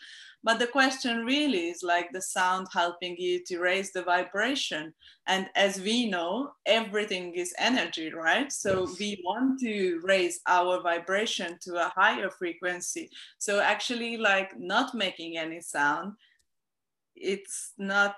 but 0.47 0.61
the 0.61 0.67
question 0.69 1.25
really 1.25 1.71
is 1.71 1.83
like 1.83 2.13
the 2.13 2.23
sound 2.23 2.69
helping 2.73 3.17
you 3.19 3.43
to 3.47 3.59
raise 3.59 3.91
the 3.91 4.03
vibration. 4.03 4.95
And 5.27 5.51
as 5.57 5.81
we 5.81 6.09
know, 6.09 6.53
everything 6.65 7.35
is 7.35 7.53
energy, 7.59 8.13
right? 8.15 8.53
So 8.53 8.87
yes. 8.87 8.99
we 9.01 9.23
want 9.25 9.59
to 9.63 10.01
raise 10.05 10.39
our 10.47 10.81
vibration 10.83 11.59
to 11.63 11.85
a 11.85 11.93
higher 11.97 12.31
frequency. 12.31 13.11
So 13.39 13.59
actually, 13.59 14.19
like 14.19 14.57
not 14.57 14.95
making 14.95 15.37
any 15.37 15.61
sound, 15.61 16.13
it's 17.17 17.73
not 17.77 18.15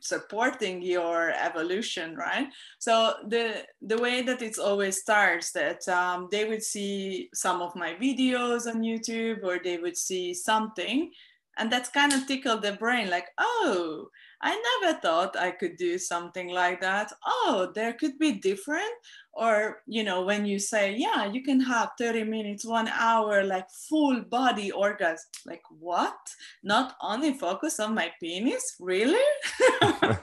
supporting 0.00 0.82
your 0.82 1.30
evolution 1.30 2.16
right 2.16 2.48
so 2.80 3.14
the 3.28 3.64
the 3.82 3.96
way 3.98 4.20
that 4.20 4.42
it's 4.42 4.58
always 4.58 5.00
starts 5.00 5.52
that 5.52 5.86
um, 5.88 6.26
they 6.32 6.44
would 6.44 6.62
see 6.62 7.28
some 7.32 7.62
of 7.62 7.76
my 7.76 7.94
videos 7.94 8.66
on 8.66 8.82
youtube 8.82 9.44
or 9.44 9.60
they 9.62 9.78
would 9.78 9.96
see 9.96 10.34
something 10.34 11.08
and 11.58 11.70
that's 11.70 11.88
kind 11.88 12.12
of 12.12 12.26
tickled 12.26 12.62
the 12.62 12.72
brain 12.72 13.10
like 13.10 13.28
oh 13.38 14.08
i 14.40 14.78
never 14.82 14.98
thought 15.00 15.36
i 15.36 15.50
could 15.50 15.76
do 15.76 15.98
something 15.98 16.48
like 16.48 16.80
that. 16.80 17.12
Oh 17.24 17.70
there 17.74 17.92
could 17.92 18.18
be 18.18 18.32
different 18.32 18.92
or 19.34 19.82
you 19.86 20.04
know 20.04 20.22
when 20.22 20.44
you 20.44 20.58
say 20.58 20.94
yeah 20.94 21.24
you 21.24 21.42
can 21.42 21.58
have 21.58 21.90
30 21.98 22.24
minutes 22.24 22.66
one 22.66 22.88
hour 22.88 23.42
like 23.42 23.70
full 23.70 24.20
body 24.20 24.70
orgasm 24.70 25.30
like 25.46 25.62
what? 25.80 26.16
Not 26.62 26.94
only 27.02 27.32
focus 27.32 27.80
on 27.80 27.94
my 27.94 28.10
penis? 28.20 28.76
Really? 28.78 29.22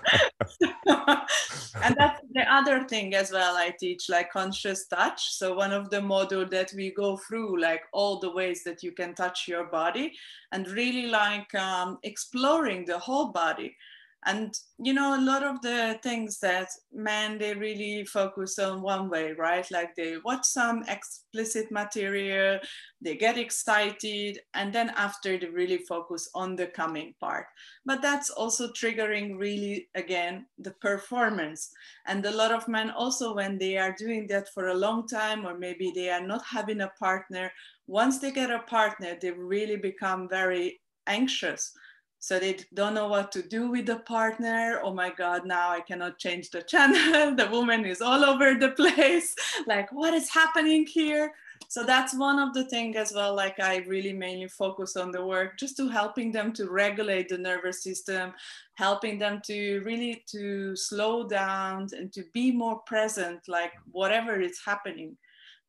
And 1.81 1.95
that's 1.97 2.21
the 2.33 2.51
other 2.51 2.83
thing 2.85 3.13
as 3.13 3.31
well 3.31 3.55
i 3.55 3.73
teach 3.79 4.09
like 4.09 4.31
conscious 4.31 4.87
touch. 4.87 5.33
So 5.33 5.55
one 5.55 5.71
of 5.71 5.89
the 5.89 6.01
module 6.01 6.49
that 6.49 6.73
we 6.75 6.91
go 6.91 7.17
through 7.17 7.61
like 7.61 7.83
all 7.93 8.19
the 8.19 8.31
ways 8.31 8.63
that 8.63 8.83
you 8.83 8.91
can 8.91 9.13
touch 9.13 9.47
your 9.47 9.65
body 9.65 10.13
and 10.51 10.67
really 10.69 11.07
like 11.07 11.53
um, 11.55 11.99
exploring 12.03 12.85
the 12.85 12.97
whole 12.97 13.29
body 13.31 13.75
and 14.25 14.53
you 14.77 14.93
know 14.93 15.17
a 15.17 15.21
lot 15.21 15.43
of 15.43 15.61
the 15.61 15.97
things 16.03 16.39
that 16.39 16.67
men 16.91 17.37
they 17.37 17.53
really 17.53 18.03
focus 18.05 18.59
on 18.59 18.81
one 18.81 19.09
way 19.09 19.31
right? 19.31 19.65
Like 19.71 19.95
they 19.95 20.17
watch 20.23 20.45
some 20.45 20.83
explicit 20.87 21.71
material 21.71 22.59
they 23.01 23.15
get 23.15 23.37
excited 23.37 24.39
and 24.53 24.73
then 24.73 24.89
after 24.91 25.37
they 25.37 25.47
really 25.47 25.79
focus 25.87 26.29
on 26.35 26.55
the 26.55 26.67
coming 26.67 27.15
part. 27.19 27.45
But 27.85 28.01
that's 28.01 28.29
also 28.29 28.69
triggering 28.73 29.37
really 29.37 29.89
again 29.95 30.47
the 30.57 30.71
performance. 30.71 31.69
And 32.05 32.25
a 32.25 32.31
lot 32.31 32.51
of 32.51 32.67
men 32.67 32.89
also 32.89 33.33
when 33.35 33.57
they 33.57 33.77
are 33.77 33.95
doing 33.97 34.27
that 34.27 34.49
for 34.53 34.67
a 34.67 34.73
long 34.73 35.07
time 35.07 35.45
or 35.45 35.57
maybe 35.57 35.91
they 35.95 36.09
are 36.09 36.25
not 36.25 36.43
having 36.45 36.81
a 36.81 36.91
partner 36.99 37.51
once 37.87 38.19
they 38.19 38.31
get 38.31 38.51
a 38.51 38.59
partner 38.59 39.17
they 39.19 39.31
really 39.31 39.77
become 39.77 40.29
very 40.29 40.79
anxious 41.07 41.73
so 42.19 42.37
they 42.39 42.57
don't 42.73 42.93
know 42.93 43.07
what 43.07 43.31
to 43.31 43.41
do 43.41 43.69
with 43.69 43.85
the 43.85 43.99
partner. 43.99 44.81
Oh 44.83 44.93
my 44.93 45.09
god 45.09 45.45
now 45.45 45.69
i 45.69 45.79
cannot 45.79 46.19
change 46.19 46.49
the 46.49 46.61
channel. 46.61 47.35
The 47.39 47.49
woman 47.49 47.85
is 47.85 48.01
all 48.01 48.23
over 48.23 48.55
the 48.55 48.71
place. 48.71 49.35
Like 49.67 49.91
what 49.91 50.13
is 50.13 50.29
happening 50.29 50.85
here? 50.85 51.33
So 51.67 51.83
that's 51.83 52.15
one 52.15 52.39
of 52.39 52.53
the 52.53 52.65
things 52.65 52.95
as 52.95 53.13
well 53.13 53.35
like 53.35 53.59
i 53.59 53.77
really 53.87 54.13
mainly 54.13 54.47
focus 54.47 54.95
on 54.95 55.11
the 55.11 55.23
work 55.23 55.59
just 55.59 55.77
to 55.77 55.87
helping 55.87 56.31
them 56.31 56.51
to 56.53 56.69
regulate 56.69 57.29
the 57.29 57.37
nervous 57.37 57.83
system 57.83 58.33
helping 58.75 59.19
them 59.19 59.41
to 59.45 59.81
really 59.81 60.23
to 60.27 60.75
slow 60.75 61.27
down 61.27 61.87
and 61.97 62.11
to 62.13 62.23
be 62.33 62.51
more 62.51 62.79
present 62.87 63.39
like 63.47 63.73
whatever 63.91 64.39
is 64.39 64.59
happening 64.65 65.15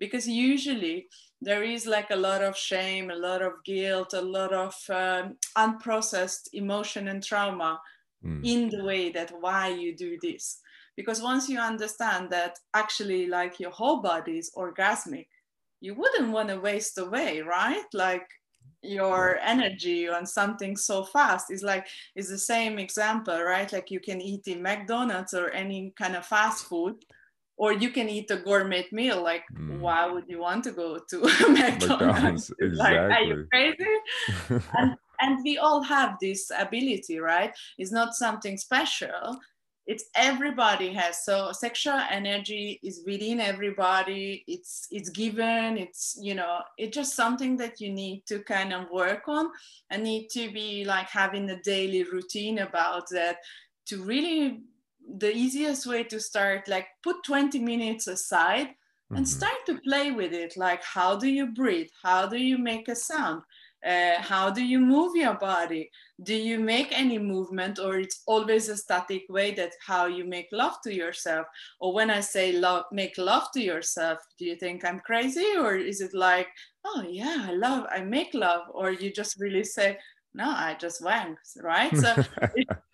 because 0.00 0.26
usually 0.26 1.06
there 1.40 1.62
is 1.62 1.86
like 1.86 2.10
a 2.10 2.16
lot 2.16 2.42
of 2.42 2.56
shame, 2.56 3.10
a 3.10 3.14
lot 3.14 3.42
of 3.42 3.52
guilt, 3.64 4.14
a 4.14 4.20
lot 4.20 4.52
of 4.52 4.74
um, 4.90 5.36
unprocessed 5.56 6.48
emotion 6.54 7.08
and 7.08 7.22
trauma 7.22 7.80
mm. 8.24 8.40
in 8.44 8.68
the 8.70 8.82
way 8.82 9.10
that 9.10 9.32
why 9.40 9.68
you 9.68 9.94
do 9.96 10.18
this. 10.20 10.58
Because 10.96 11.22
once 11.22 11.48
you 11.48 11.58
understand 11.58 12.30
that 12.30 12.58
actually, 12.74 13.26
like 13.26 13.60
your 13.60 13.70
whole 13.70 14.02
body 14.02 14.38
is 14.38 14.50
orgasmic, 14.56 15.28
you 15.80 15.94
wouldn't 15.94 16.32
want 16.32 16.48
to 16.48 16.58
waste 16.60 16.98
away, 16.98 17.40
right? 17.40 17.86
Like 17.94 18.26
your 18.82 19.38
energy 19.42 20.08
on 20.08 20.24
something 20.24 20.76
so 20.76 21.04
fast 21.04 21.50
is 21.50 21.62
like 21.62 21.86
is 22.16 22.28
the 22.28 22.38
same 22.38 22.78
example 22.78 23.38
right 23.42 23.74
like 23.74 23.90
you 23.90 24.00
can 24.00 24.22
eat 24.22 24.46
in 24.46 24.62
mcdonald's 24.62 25.34
or 25.34 25.50
any 25.50 25.92
kind 25.98 26.16
of 26.16 26.24
fast 26.24 26.64
food 26.64 26.94
or 27.60 27.74
you 27.74 27.90
can 27.90 28.08
eat 28.08 28.30
a 28.30 28.36
gourmet 28.36 28.86
meal. 28.90 29.22
Like, 29.22 29.44
mm. 29.54 29.80
why 29.80 30.10
would 30.10 30.24
you 30.26 30.38
want 30.38 30.64
to 30.64 30.72
go 30.72 30.98
to 31.10 31.20
McDonald's? 31.50 31.86
McDonald's 31.86 32.52
exactly. 32.58 32.74
Like, 32.74 32.96
are 32.96 33.22
you 33.22 33.46
crazy? 33.52 34.64
and, 34.78 34.96
and 35.20 35.44
we 35.44 35.58
all 35.58 35.82
have 35.82 36.16
this 36.22 36.50
ability, 36.58 37.18
right? 37.18 37.52
It's 37.76 37.92
not 37.92 38.14
something 38.14 38.56
special. 38.56 39.38
It's 39.86 40.04
everybody 40.14 40.90
has. 40.94 41.22
So 41.22 41.52
sexual 41.52 42.00
energy 42.10 42.80
is 42.82 43.02
within 43.04 43.40
everybody. 43.40 44.42
It's 44.46 44.86
it's 44.90 45.10
given. 45.10 45.76
It's 45.76 46.16
you 46.18 46.34
know 46.34 46.60
it's 46.78 46.94
just 46.94 47.14
something 47.14 47.56
that 47.58 47.80
you 47.80 47.92
need 47.92 48.24
to 48.28 48.38
kind 48.40 48.72
of 48.72 48.90
work 48.90 49.24
on 49.26 49.50
and 49.90 50.04
need 50.04 50.28
to 50.30 50.50
be 50.50 50.84
like 50.84 51.08
having 51.08 51.50
a 51.50 51.60
daily 51.62 52.04
routine 52.04 52.60
about 52.60 53.10
that 53.10 53.38
to 53.86 54.02
really 54.02 54.60
the 55.18 55.34
easiest 55.34 55.86
way 55.86 56.04
to 56.04 56.20
start 56.20 56.68
like 56.68 56.86
put 57.02 57.24
20 57.24 57.58
minutes 57.58 58.06
aside 58.06 58.68
and 59.10 59.24
mm-hmm. 59.24 59.24
start 59.24 59.66
to 59.66 59.80
play 59.80 60.12
with 60.12 60.32
it. 60.32 60.56
Like 60.56 60.82
how 60.84 61.16
do 61.16 61.28
you 61.28 61.46
breathe? 61.46 61.88
How 62.02 62.26
do 62.26 62.38
you 62.38 62.58
make 62.58 62.88
a 62.88 62.94
sound? 62.94 63.42
Uh, 63.84 64.20
how 64.20 64.50
do 64.50 64.62
you 64.62 64.78
move 64.78 65.16
your 65.16 65.34
body? 65.34 65.90
Do 66.22 66.34
you 66.34 66.58
make 66.58 66.92
any 66.92 67.18
movement 67.18 67.78
or 67.78 67.98
it's 67.98 68.22
always 68.26 68.68
a 68.68 68.76
static 68.76 69.22
way 69.30 69.54
that 69.54 69.72
how 69.84 70.04
you 70.04 70.24
make 70.24 70.48
love 70.52 70.74
to 70.84 70.94
yourself? 70.94 71.46
Or 71.80 71.94
when 71.94 72.10
i 72.10 72.20
say 72.20 72.52
love 72.52 72.84
make 72.92 73.16
love 73.16 73.44
to 73.54 73.60
yourself 73.60 74.18
do 74.38 74.44
you 74.44 74.56
think 74.56 74.84
i'm 74.84 75.00
crazy? 75.00 75.56
Or 75.58 75.76
is 75.76 76.02
it 76.02 76.12
like 76.12 76.48
oh 76.84 77.04
yeah 77.08 77.46
i 77.48 77.52
love 77.52 77.86
i 77.90 78.00
make 78.00 78.34
love 78.34 78.66
or 78.74 78.90
you 78.90 79.10
just 79.12 79.40
really 79.40 79.64
say 79.64 79.98
no 80.34 80.44
i 80.44 80.76
just 80.78 81.02
wank 81.02 81.38
right? 81.62 81.96
So 81.96 82.14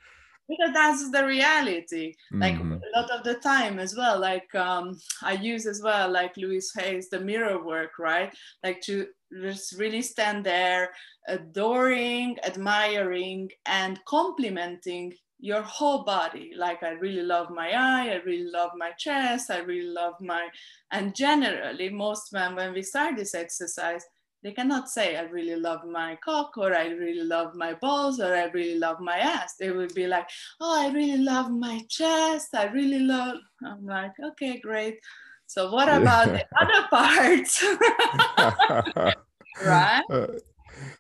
because 0.49 0.73
that's 0.73 1.11
the 1.11 1.25
reality. 1.25 2.15
Like 2.33 2.55
mm-hmm. 2.55 2.73
a 2.73 3.01
lot 3.01 3.11
of 3.11 3.25
the 3.25 3.35
time 3.35 3.79
as 3.79 3.97
well 3.97 4.19
like 4.19 4.55
um, 4.55 4.99
i 5.23 5.33
use 5.33 5.67
as 5.67 5.83
well 5.83 6.11
like 6.11 6.37
Louise 6.37 6.73
Hay's 6.77 7.09
the 7.09 7.21
mirror 7.21 7.65
work 7.65 7.99
right? 7.99 8.33
Like 8.63 8.81
to 8.83 9.07
just 9.43 9.79
really 9.79 10.03
stand 10.03 10.45
there 10.45 10.91
adoring 11.27 12.37
admiring 12.45 13.51
and 13.67 13.99
complimenting 14.05 15.13
your 15.39 15.63
whole 15.63 16.05
body. 16.05 16.53
Like 16.57 16.83
i 16.83 16.91
really 16.91 17.23
love 17.23 17.51
my 17.51 17.71
eye 17.71 18.11
i 18.11 18.21
really 18.25 18.51
love 18.51 18.71
my 18.77 18.93
chest 18.93 19.51
i 19.51 19.59
really 19.59 19.89
love 19.89 20.15
my 20.21 20.49
and 20.93 21.15
generally 21.15 21.89
most 21.89 22.33
men 22.33 22.55
when 22.55 22.73
we 22.73 22.83
start 22.83 23.17
this 23.17 23.35
exercise 23.35 24.05
they 24.47 24.53
cannot 24.53 24.89
say 24.89 25.17
i 25.17 25.23
really 25.23 25.57
love 25.57 25.85
my 25.85 26.17
cock 26.25 26.57
or 26.57 26.73
i 26.73 26.87
really 26.87 27.25
love 27.25 27.53
my 27.57 27.73
balls 27.75 28.21
or 28.21 28.33
i 28.33 28.45
really 28.45 28.79
love 28.79 29.01
my 29.01 29.19
ass. 29.19 29.57
They 29.59 29.73
will 29.73 29.89
be 29.93 30.07
like 30.07 30.29
oh 30.61 30.83
i 30.83 30.93
really 30.93 31.19
love 31.19 31.51
my 31.51 31.81
chest. 31.89 32.55
I 32.55 32.67
really 32.67 33.01
love 33.01 33.39
i'm 33.65 33.85
like 33.85 34.13
okay 34.25 34.61
great. 34.61 35.01
So 35.49 35.73
what 35.73 35.89
about 35.89 36.27
the 36.29 36.45
other 36.61 36.87
parts 36.91 37.65
right? 39.65 40.05
Uh, 40.09 40.27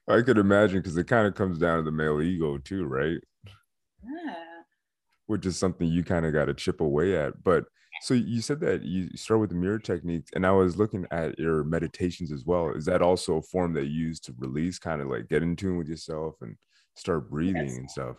i 0.08 0.22
could 0.22 0.38
imagine 0.38 0.78
because 0.78 0.96
it 0.96 1.06
kind 1.06 1.28
of 1.28 1.34
comes 1.36 1.58
down 1.58 1.78
to 1.78 1.84
the 1.84 1.92
male 1.92 2.20
ego 2.20 2.58
too 2.58 2.84
right? 2.84 3.20
Yeah. 4.02 4.34
Which 5.26 5.46
is 5.46 5.56
something 5.56 5.86
you 5.86 6.02
kind 6.02 6.26
of 6.26 6.32
got 6.32 6.46
to 6.46 6.54
chip 6.54 6.80
away 6.80 7.16
at. 7.16 7.44
But 7.44 7.66
so 8.02 8.14
you 8.14 8.40
said 8.40 8.60
that 8.60 8.82
you 8.82 9.08
start 9.16 9.40
with 9.40 9.50
the 9.50 9.56
mirror 9.56 9.78
techniques, 9.78 10.30
and 10.34 10.46
I 10.46 10.52
was 10.52 10.76
looking 10.76 11.06
at 11.10 11.38
your 11.38 11.64
meditations 11.64 12.32
as 12.32 12.44
well. 12.44 12.70
Is 12.70 12.84
that 12.86 13.02
also 13.02 13.36
a 13.36 13.42
form 13.42 13.72
that 13.74 13.86
you 13.86 14.08
use 14.08 14.20
to 14.20 14.34
release, 14.38 14.78
kind 14.78 15.00
of 15.00 15.08
like 15.08 15.28
get 15.28 15.42
in 15.42 15.56
tune 15.56 15.78
with 15.78 15.88
yourself 15.88 16.36
and 16.42 16.56
start 16.94 17.30
breathing 17.30 17.68
yes. 17.68 17.76
and 17.76 17.90
stuff? 17.90 18.16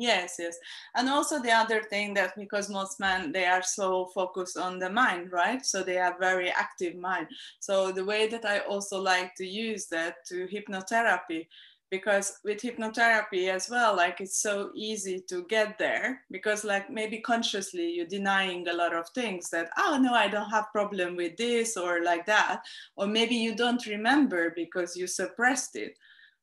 Yes, 0.00 0.36
yes. 0.38 0.56
And 0.94 1.08
also 1.08 1.42
the 1.42 1.50
other 1.50 1.82
thing 1.82 2.14
that 2.14 2.36
because 2.36 2.70
most 2.70 3.00
men 3.00 3.32
they 3.32 3.46
are 3.46 3.62
so 3.62 4.06
focused 4.14 4.56
on 4.56 4.78
the 4.78 4.88
mind, 4.88 5.32
right? 5.32 5.64
So 5.66 5.82
they 5.82 5.96
have 5.96 6.20
very 6.20 6.50
active 6.50 6.94
mind. 6.94 7.26
So 7.58 7.90
the 7.90 8.04
way 8.04 8.28
that 8.28 8.44
I 8.44 8.60
also 8.60 9.00
like 9.00 9.34
to 9.34 9.44
use 9.44 9.86
that 9.86 10.24
to 10.28 10.46
hypnotherapy 10.46 11.48
because 11.90 12.38
with 12.44 12.60
hypnotherapy 12.60 13.48
as 13.48 13.68
well 13.70 13.96
like 13.96 14.20
it's 14.20 14.40
so 14.40 14.70
easy 14.74 15.20
to 15.28 15.44
get 15.44 15.78
there 15.78 16.20
because 16.30 16.64
like 16.64 16.90
maybe 16.90 17.18
consciously 17.18 17.90
you're 17.90 18.06
denying 18.06 18.66
a 18.68 18.72
lot 18.72 18.94
of 18.94 19.08
things 19.10 19.48
that 19.50 19.70
oh 19.78 19.98
no 20.00 20.12
i 20.12 20.28
don't 20.28 20.50
have 20.50 20.66
problem 20.72 21.16
with 21.16 21.36
this 21.36 21.76
or 21.76 22.02
like 22.02 22.26
that. 22.26 22.62
Or 22.96 23.06
maybe 23.06 23.34
you 23.34 23.54
don't 23.54 23.84
remember 23.86 24.52
because 24.54 24.96
you 24.96 25.06
suppressed 25.06 25.76
it 25.76 25.96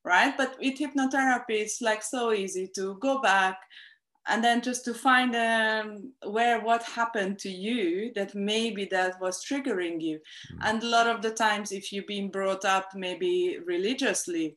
right? 0.04 0.38
But 0.38 0.56
with 0.60 0.78
hypnotherapy 0.78 1.58
it's 1.66 1.82
like 1.82 2.04
so 2.04 2.32
easy 2.32 2.68
to 2.76 2.96
go 3.00 3.22
back 3.22 3.58
and 4.28 4.44
then 4.44 4.62
just 4.62 4.86
to 4.86 4.94
find 4.94 5.36
um, 5.36 6.12
where 6.32 6.60
what 6.62 6.84
happened 6.84 7.40
to 7.40 7.50
you 7.50 8.12
that 8.16 8.36
maybe 8.36 8.86
that 8.86 9.20
was 9.22 9.44
triggering 9.44 10.02
you. 10.02 10.20
Mm. 10.54 10.58
and 10.62 10.84
a 10.84 10.88
lot 10.88 11.08
of 11.08 11.22
the 11.22 11.32
times 11.32 11.72
if 11.72 11.92
you've 11.92 12.08
been 12.08 12.30
brought 12.30 12.66
up 12.66 12.90
maybe 12.96 13.58
religiously 13.66 14.56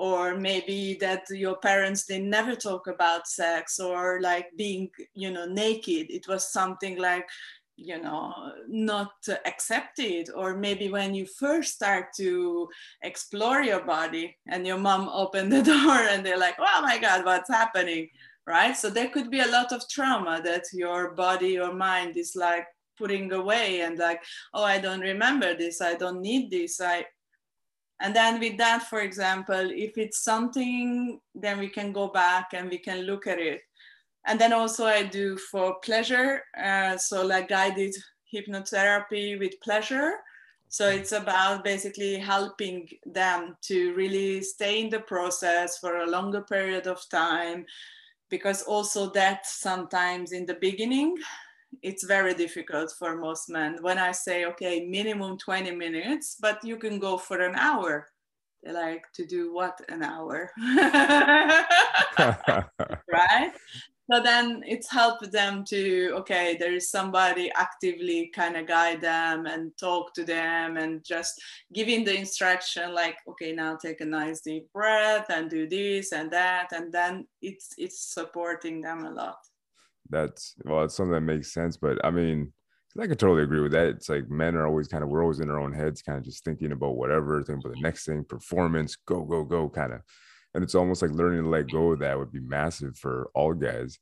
or 0.00 0.34
maybe 0.34 0.96
that 0.98 1.28
your 1.28 1.56
parents 1.56 2.06
they 2.06 2.18
never 2.18 2.56
talk 2.56 2.86
about 2.86 3.28
sex 3.28 3.78
or 3.78 4.18
like 4.22 4.46
being 4.56 4.88
you 5.14 5.30
know 5.30 5.44
naked. 5.44 6.06
It 6.08 6.26
was 6.26 6.50
something 6.50 6.96
like 6.96 7.28
you 7.76 8.00
know 8.00 8.32
not 8.66 9.12
accepted. 9.44 10.30
Or 10.34 10.56
maybe 10.56 10.88
when 10.88 11.14
you 11.14 11.26
first 11.26 11.74
start 11.74 12.14
to 12.16 12.66
explore 13.02 13.60
your 13.60 13.84
body 13.84 14.38
and 14.48 14.66
your 14.66 14.78
mom 14.78 15.06
opened 15.12 15.52
the 15.52 15.62
door 15.62 16.00
and 16.10 16.24
they're 16.24 16.38
like 16.38 16.56
oh 16.58 16.80
my 16.80 16.96
god 16.96 17.26
what's 17.26 17.50
happening? 17.50 18.08
Right? 18.46 18.74
So 18.74 18.88
there 18.88 19.10
could 19.10 19.30
be 19.30 19.40
a 19.40 19.52
lot 19.52 19.70
of 19.70 19.86
trauma 19.90 20.40
that 20.44 20.64
your 20.72 21.14
body 21.14 21.58
or 21.58 21.74
mind 21.74 22.16
is 22.16 22.32
like 22.34 22.64
putting 22.96 23.32
away 23.32 23.80
and 23.80 23.98
like 23.98 24.22
oh 24.54 24.64
i 24.64 24.78
don't 24.78 25.00
remember 25.00 25.54
this. 25.54 25.82
I 25.82 25.94
don't 25.94 26.22
need 26.22 26.50
this. 26.50 26.80
I 26.80 27.04
and 28.00 28.14
then 28.14 28.40
with 28.40 28.56
that, 28.58 28.84
for 28.84 29.00
example, 29.00 29.70
if 29.70 29.98
it's 29.98 30.20
something, 30.24 31.20
then 31.34 31.58
we 31.58 31.68
can 31.68 31.92
go 31.92 32.08
back 32.08 32.54
and 32.54 32.70
we 32.70 32.78
can 32.78 33.02
look 33.02 33.26
at 33.26 33.38
it. 33.38 33.60
And 34.26 34.40
then 34.40 34.52
also 34.52 34.86
I 34.86 35.02
do 35.04 35.36
for 35.36 35.80
pleasure, 35.80 36.42
uh, 36.56 36.96
so 36.96 37.24
like 37.24 37.48
guided 37.48 37.94
hypnotherapy 38.32 39.38
with 39.38 39.60
pleasure. 39.60 40.12
So 40.68 40.88
it's 40.88 41.12
about 41.12 41.64
basically 41.64 42.16
helping 42.16 42.88
them 43.04 43.56
to 43.62 43.92
really 43.94 44.40
stay 44.42 44.80
in 44.82 44.88
the 44.88 45.00
process 45.00 45.78
for 45.78 45.96
a 45.96 46.10
longer 46.10 46.42
period 46.42 46.86
of 46.86 47.08
time, 47.08 47.66
because 48.28 48.62
also 48.62 49.10
that 49.10 49.46
sometimes 49.46 50.30
in 50.32 50.46
the 50.46 50.54
beginning 50.54 51.16
it's 51.82 52.04
very 52.04 52.34
difficult 52.34 52.92
for 52.98 53.16
most 53.16 53.48
men. 53.48 53.78
When 53.80 53.98
I 53.98 54.12
say, 54.12 54.44
okay, 54.46 54.86
minimum 54.86 55.38
20 55.38 55.70
minutes, 55.72 56.36
but 56.40 56.62
you 56.64 56.76
can 56.76 56.98
go 56.98 57.16
for 57.16 57.40
an 57.40 57.54
hour. 57.54 58.08
They 58.62 58.72
like 58.72 59.04
to 59.14 59.24
do 59.24 59.54
what 59.54 59.80
an 59.88 60.02
hour? 60.02 60.50
right? 63.10 63.52
So 64.12 64.20
then 64.20 64.62
it's 64.66 64.90
helped 64.90 65.30
them 65.30 65.64
to, 65.66 66.10
okay, 66.16 66.56
there 66.58 66.74
is 66.74 66.90
somebody 66.90 67.50
actively 67.56 68.26
kind 68.34 68.56
of 68.56 68.66
guide 68.66 69.00
them 69.00 69.46
and 69.46 69.70
talk 69.78 70.12
to 70.14 70.24
them 70.24 70.76
and 70.76 71.04
just 71.04 71.40
giving 71.72 72.04
the 72.04 72.18
instruction 72.18 72.92
like, 72.92 73.16
okay, 73.28 73.52
now 73.52 73.76
take 73.76 74.00
a 74.00 74.04
nice 74.04 74.40
deep 74.40 74.70
breath 74.72 75.26
and 75.30 75.48
do 75.48 75.68
this 75.68 76.12
and 76.12 76.30
that. 76.32 76.72
And 76.72 76.92
then 76.92 77.28
it's 77.40 77.72
it's 77.78 78.12
supporting 78.12 78.80
them 78.80 79.04
a 79.04 79.12
lot 79.12 79.38
that's 80.10 80.54
well, 80.64 80.84
it's 80.84 80.94
something 80.94 81.12
that 81.12 81.20
makes 81.20 81.52
sense. 81.52 81.76
But 81.76 82.04
I 82.04 82.10
mean, 82.10 82.52
I 82.98 83.06
could 83.06 83.18
totally 83.18 83.44
agree 83.44 83.60
with 83.60 83.72
that. 83.72 83.86
It's 83.88 84.08
like 84.08 84.28
men 84.28 84.56
are 84.56 84.66
always 84.66 84.88
kind 84.88 85.04
of 85.04 85.10
we're 85.10 85.22
always 85.22 85.40
in 85.40 85.50
our 85.50 85.60
own 85.60 85.72
heads, 85.72 86.02
kind 86.02 86.18
of 86.18 86.24
just 86.24 86.44
thinking 86.44 86.72
about 86.72 86.96
whatever, 86.96 87.42
thinking 87.42 87.62
about 87.64 87.74
the 87.76 87.82
next 87.82 88.04
thing, 88.04 88.24
performance, 88.24 88.96
go, 89.06 89.22
go, 89.22 89.44
go, 89.44 89.68
kind 89.68 89.92
of. 89.92 90.00
And 90.54 90.64
it's 90.64 90.74
almost 90.74 91.00
like 91.00 91.12
learning 91.12 91.44
to 91.44 91.48
let 91.48 91.70
go 91.70 91.92
of 91.92 92.00
that 92.00 92.18
would 92.18 92.32
be 92.32 92.40
massive 92.40 92.96
for 92.96 93.30
all 93.34 93.54
guys. 93.54 93.98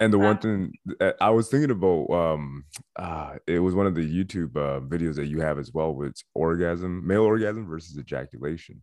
And 0.00 0.12
the 0.12 0.18
one 0.18 0.38
thing 0.38 0.72
I 1.20 1.30
was 1.30 1.48
thinking 1.48 1.70
about, 1.70 2.10
um, 2.10 2.64
uh, 2.96 3.34
it 3.46 3.60
was 3.60 3.74
one 3.74 3.86
of 3.86 3.94
the 3.94 4.00
YouTube 4.00 4.56
uh, 4.56 4.80
videos 4.80 5.14
that 5.14 5.26
you 5.26 5.40
have 5.40 5.58
as 5.58 5.70
well, 5.72 5.94
with 5.94 6.16
orgasm, 6.34 7.06
male 7.06 7.22
orgasm 7.22 7.68
versus 7.68 7.96
ejaculation, 7.96 8.82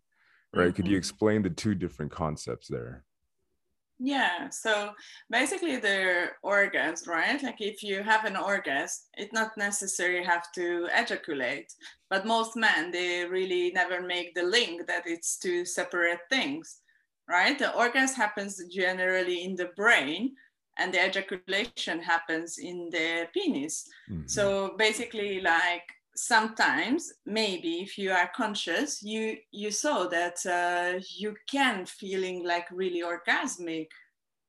right? 0.54 0.68
Mm-hmm. 0.68 0.76
Could 0.76 0.86
you 0.88 0.92
mm-hmm. 0.92 1.00
explain 1.00 1.42
the 1.42 1.50
two 1.50 1.76
different 1.76 2.14
concepts 2.14 2.70
there? 2.70 3.04
Yeah, 4.02 4.50
so 4.50 4.92
basically 5.30 5.76
the 5.76 6.28
orgasm, 6.42 7.12
right? 7.12 7.44
Like 7.44 7.60
if 7.60 7.84
you 7.84 8.02
have 8.02 8.24
an 8.24 8.38
orgasm, 8.38 9.04
it 9.18 9.34
not 9.34 9.58
necessarily 9.58 10.24
have 10.24 10.52
to 10.54 10.88
ejaculate, 10.96 11.74
but 12.10 12.26
most 12.26 12.56
men, 12.56 12.92
they 12.92 13.26
really 13.26 13.72
never 13.72 14.02
make 14.02 14.34
the 14.34 14.44
link 14.44 14.88
that 14.88 15.04
it's 15.06 15.38
two 15.38 15.66
separate 15.66 16.22
things, 16.30 16.78
right? 17.28 17.60
The 17.60 17.76
orgasm 17.76 18.16
happens 18.16 18.64
generally 18.74 19.44
in 19.44 19.56
the 19.56 19.70
brain 19.76 20.32
and 20.78 20.94
the 20.94 21.06
ejaculation 21.06 22.02
happens 22.02 22.58
in 22.58 22.90
the 22.92 23.28
penis. 23.34 23.86
Mm-hmm. 24.10 24.28
So 24.28 24.76
basically 24.78 25.42
like 25.42 25.84
sometimes 26.20 27.14
maybe 27.26 27.80
if 27.80 27.98
you 27.98 28.12
are 28.12 28.30
conscious 28.36 29.02
you 29.02 29.38
you 29.52 29.72
saw 29.72 30.06
that 30.08 30.38
uh, 30.46 31.00
you 31.18 31.34
can 31.50 31.86
feeling 31.86 32.46
like 32.46 32.66
really 32.72 33.02
orgasmic 33.02 33.88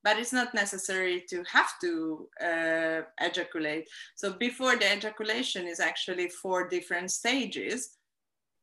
but 0.02 0.18
it's 0.18 0.32
not 0.32 0.54
necessary 0.54 1.22
to 1.28 1.44
have 1.44 1.72
to 1.80 2.26
uh, 2.42 3.02
ejaculate. 3.20 3.86
So 4.14 4.32
before 4.32 4.76
the 4.76 4.96
ejaculation 4.96 5.66
is 5.66 5.78
actually 5.78 6.28
four 6.30 6.68
different 6.68 7.10
stages. 7.10 7.96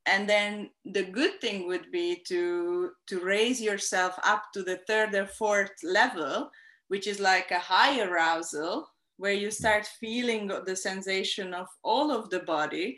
And 0.08 0.28
then 0.28 0.72
the 0.84 1.04
good 1.04 1.40
thing 1.40 1.68
would 1.68 1.92
be 1.92 2.24
to 2.28 2.92
to 3.08 3.20
raise 3.20 3.62
yourself 3.62 4.18
up 4.24 4.46
to 4.54 4.64
the 4.64 4.80
third 4.88 5.14
or 5.14 5.28
fourth 5.28 5.76
level 5.84 6.50
which 6.88 7.08
is 7.08 7.20
like 7.20 7.52
a 7.52 7.60
high 7.60 8.00
arousal 8.00 8.88
where 9.18 9.34
you 9.34 9.52
start 9.52 9.86
feeling 10.00 10.52
the 10.66 10.76
sensation 10.76 11.54
of 11.54 11.68
all 11.84 12.12
of 12.12 12.30
the 12.30 12.40
body 12.40 12.98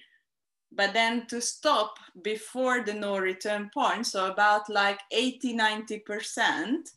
but 0.72 0.94
then 0.94 1.26
to 1.26 1.42
stop 1.42 1.96
before 2.22 2.84
the 2.84 2.94
no 2.94 3.18
return 3.18 3.70
point 3.74 4.06
so 4.06 4.32
about 4.32 4.70
like 4.70 5.00
80 5.12 5.58
90% 5.58 6.90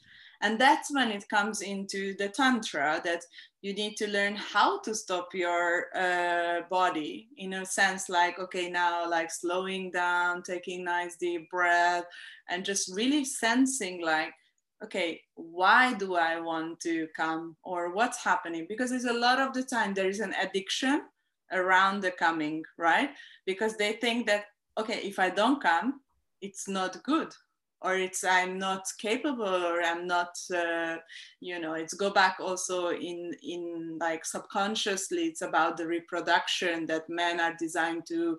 and 0.43 0.59
that's 0.61 0.93
when 0.93 1.11
it 1.11 1.29
comes 1.29 1.63
into 1.63 2.15
the 2.19 2.29
tantra 2.29 3.01
that 3.05 3.23
you 3.63 3.73
need 3.75 3.97
to 3.97 4.09
learn 4.09 4.35
how 4.35 4.81
to 4.81 4.95
stop 4.95 5.29
your 5.33 5.87
uh, 5.97 6.63
body 6.69 7.29
in 7.39 7.55
a 7.55 7.65
sense 7.65 8.09
like 8.09 8.39
okay 8.39 8.69
now 8.69 9.09
like 9.09 9.31
slowing 9.31 9.91
down 9.91 10.43
taking 10.43 10.85
nice 10.85 11.17
deep 11.17 11.49
breath 11.51 12.05
and 12.51 12.65
just 12.65 12.93
really 12.95 13.25
sensing 13.25 14.03
like 14.05 14.35
okay, 14.85 15.21
why 15.35 15.95
do 15.95 16.16
I 16.16 16.40
want 16.40 16.81
to 16.81 17.09
come 17.16 17.57
or 17.62 17.92
what's 17.95 18.23
happening? 18.23 18.66
Because 18.68 18.90
there's 18.90 19.05
a 19.05 19.12
lot 19.12 19.40
of 19.40 19.53
the 19.53 19.62
time 19.62 19.95
there 19.95 20.09
is 20.09 20.21
an 20.21 20.35
addiction 20.40 21.03
around 21.53 22.01
the 22.01 22.11
coming, 22.11 22.64
right? 22.79 23.11
Because 23.47 23.77
they 23.77 23.92
think 23.92 24.27
that, 24.27 24.47
okay, 24.79 25.01
if 25.03 25.18
I 25.18 25.31
don't 25.31 25.62
come, 25.62 26.01
it's 26.40 26.68
not 26.68 27.03
good 27.05 27.33
or 27.83 27.97
it's 27.97 28.25
i'm 28.25 28.59
not 28.59 28.85
capable 28.99 29.45
or 29.45 29.83
i'm 29.83 30.07
not 30.07 30.35
uh, 30.55 30.97
you 31.40 31.59
know 31.59 31.75
it's 31.75 31.95
go 31.95 32.11
back 32.11 32.37
also 32.40 32.90
in 32.90 33.33
in 33.42 33.99
like 34.01 34.25
subconsciously 34.25 35.25
it's 35.25 35.42
about 35.42 35.77
the 35.77 35.87
reproduction 35.87 36.87
that 36.87 37.09
men 37.09 37.40
are 37.40 37.55
designed 37.59 38.07
to 38.07 38.38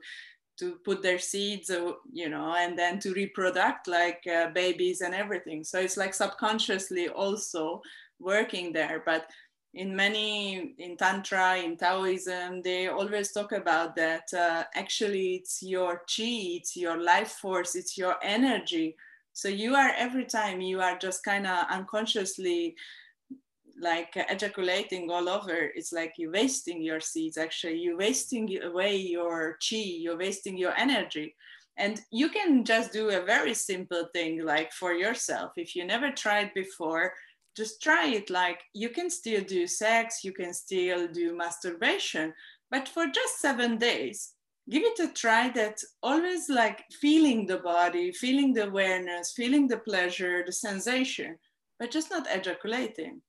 to 0.59 0.75
put 0.85 1.01
their 1.01 1.19
seeds, 1.19 1.69
uh, 1.69 1.93
you 2.11 2.29
know, 2.29 2.55
and 2.55 2.77
then 2.77 2.99
to 2.99 3.13
reproduct 3.13 3.87
like 3.87 4.21
uh, 4.27 4.49
babies 4.51 5.01
and 5.01 5.15
everything. 5.15 5.63
So 5.63 5.79
it's 5.79 5.97
like 5.97 6.13
subconsciously 6.13 7.09
also 7.09 7.81
working 8.23 8.73
there 8.73 9.03
but 9.05 9.29
in 9.73 9.95
many 9.95 10.75
in 10.77 10.95
tantra 10.95 11.57
in 11.57 11.75
taoism 11.75 12.61
they 12.61 12.87
always 12.87 13.31
talk 13.31 13.51
about 13.51 13.95
that 13.95 14.23
uh, 14.33 14.63
actually 14.75 15.35
it's 15.35 15.61
your 15.61 15.97
chi 15.97 16.57
it's 16.57 16.75
your 16.75 17.01
life 17.01 17.31
force 17.41 17.75
it's 17.75 17.97
your 17.97 18.15
energy 18.23 18.95
so 19.33 19.47
you 19.47 19.75
are 19.75 19.91
every 19.97 20.25
time 20.25 20.61
you 20.61 20.79
are 20.79 20.97
just 20.97 21.23
kind 21.23 21.47
of 21.47 21.65
unconsciously 21.69 22.75
like 23.84 24.15
uh, 24.17 24.24
ejaculating 24.30 25.12
all 25.12 25.30
over 25.30 25.56
it's 25.76 25.91
like 25.91 26.13
you're 26.17 26.32
wasting 26.32 26.82
your 26.82 27.00
seeds 27.00 27.38
actually. 27.38 27.80
You're 27.80 27.98
wasting 27.98 28.48
away 28.63 28.96
your 28.96 29.58
chi 29.60 29.76
you're 29.76 30.17
wasting 30.17 30.58
your 30.58 30.76
energy. 30.78 31.36
And 31.78 32.00
you 32.12 32.30
can 32.30 32.63
just 32.63 32.93
do 32.93 33.10
a 33.10 33.26
very 33.26 33.54
simple 33.54 34.08
thing 34.13 34.46
like 34.46 34.72
for 34.72 34.93
yourself. 34.93 35.54
If 35.58 35.76
you 35.76 35.86
never 35.86 36.12
tried 36.12 36.52
before 36.54 37.13
just 37.56 37.84
try 37.84 38.08
it. 38.08 38.30
Like 38.30 38.62
you 38.74 38.89
can 38.89 39.10
still 39.10 39.43
do 39.43 39.67
sex 39.67 40.24
you 40.24 40.32
can 40.32 40.54
still 40.54 41.08
do 41.08 41.36
masturbation 41.36 42.34
but 42.72 42.88
for 42.89 43.06
just 43.08 43.39
seven 43.39 43.78
days 43.78 44.34
give 44.69 44.84
it 44.84 45.00
a 45.00 45.08
try 45.13 45.50
that 45.50 45.78
always 46.02 46.50
like 46.50 46.84
feeling 47.02 47.46
the 47.46 47.58
body 47.58 48.12
feeling 48.12 48.54
the 48.54 48.67
awareness 48.67 49.34
feeling 49.36 49.67
the 49.67 49.78
pleasure 49.78 50.43
the 50.46 50.52
sensation 50.52 51.38
but 51.80 51.91
just 51.91 52.10
not 52.10 52.28
ejaculating 52.30 53.22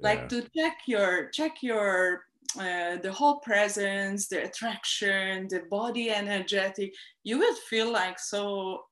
yeah. 0.00 0.08
like 0.08 0.28
to 0.28 0.42
check 0.56 0.78
your 0.86 1.28
check 1.30 1.62
your 1.62 2.24
uh, 2.58 2.96
the 2.96 3.12
whole 3.12 3.38
presence 3.40 4.26
the 4.28 4.44
attraction 4.44 5.46
the 5.48 5.62
body 5.70 6.10
energetic 6.10 6.92
you 7.22 7.38
will 7.38 7.54
feel 7.68 7.90
like 7.92 8.18
so 8.18 8.82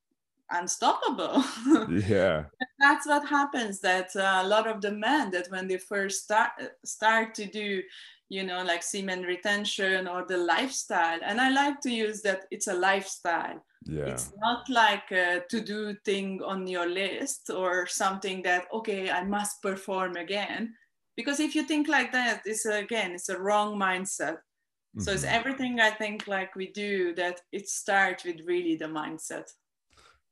unstoppable. 0.51 1.45
Yeah. 2.09 2.45
That's 2.81 3.07
what 3.07 3.27
happens 3.29 3.81
that 3.81 4.15
uh, 4.17 4.43
a 4.43 4.47
lot 4.47 4.67
of 4.67 4.81
the 4.81 4.93
men 4.93 5.31
that 5.33 5.51
when 5.51 5.69
they 5.69 5.79
first 5.79 6.25
start 6.25 6.53
start 6.85 7.35
to 7.35 7.47
do 7.47 7.83
you 8.31 8.45
know 8.45 8.63
like 8.63 8.83
semen 8.83 9.23
retention 9.23 10.07
or 10.07 10.25
the 10.29 10.37
lifestyle 10.37 11.19
and 11.23 11.41
i 11.41 11.49
like 11.49 11.81
to 11.81 11.91
use 11.91 12.21
that 12.23 12.45
it's 12.51 12.69
a 12.69 12.75
lifestyle. 12.75 13.65
Yeah. 13.87 14.07
It's 14.07 14.33
not 14.39 14.69
like 14.69 15.11
a 15.13 15.43
to 15.49 15.61
do 15.61 15.95
thing 16.05 16.43
on 16.45 16.67
your 16.67 16.87
list 16.87 17.51
or 17.51 17.87
something 17.87 18.43
that 18.43 18.67
okay 18.73 19.11
i 19.11 19.25
must 19.25 19.63
perform 19.63 20.17
again 20.17 20.75
because 21.19 21.41
if 21.41 21.55
you 21.55 21.65
think 21.65 21.89
like 21.89 22.13
that 22.13 22.41
it's 22.47 22.65
again 22.65 23.11
it's 23.13 23.29
a 23.29 23.39
wrong 23.39 23.79
mindset 23.79 24.37
mm-hmm. 24.37 25.01
so 25.01 25.13
it's 25.13 25.25
mm-hmm. 25.25 25.35
everything 25.35 25.81
i 25.81 25.91
think 25.91 26.27
like 26.27 26.55
we 26.55 26.69
do 26.73 27.15
that 27.15 27.41
it 27.53 27.69
starts 27.69 28.25
with 28.25 28.41
really 28.47 28.77
the 28.77 28.87
mindset 28.87 29.47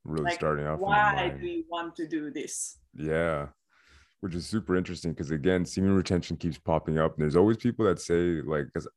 really 0.05 0.25
like, 0.25 0.35
starting 0.35 0.67
off 0.67 0.79
why 0.79 1.35
do 1.41 1.47
you 1.47 1.65
want 1.69 1.95
to 1.97 2.07
do 2.07 2.31
this 2.31 2.79
yeah 2.95 3.47
which 4.21 4.35
is 4.35 4.47
super 4.47 4.77
interesting 4.77 5.13
because 5.13 5.31
again, 5.31 5.65
semen 5.65 5.95
retention 5.95 6.37
keeps 6.37 6.59
popping 6.59 6.99
up. 6.99 7.15
And 7.15 7.23
there's 7.23 7.37
always 7.37 7.57
people 7.59 7.85
that 7.85 8.01
say, 8.01 8.41
like, 8.43 8.67
because 8.67 8.89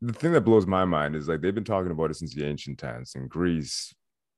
the 0.00 0.12
thing 0.12 0.32
that 0.32 0.42
blows 0.42 0.66
my 0.66 0.84
mind 0.84 1.14
is 1.14 1.28
like 1.28 1.40
they've 1.40 1.54
been 1.54 1.64
talking 1.64 1.90
about 1.90 2.10
it 2.10 2.14
since 2.14 2.34
the 2.34 2.46
ancient 2.46 2.78
times 2.78 3.12
in 3.14 3.28
Greece, 3.28 3.94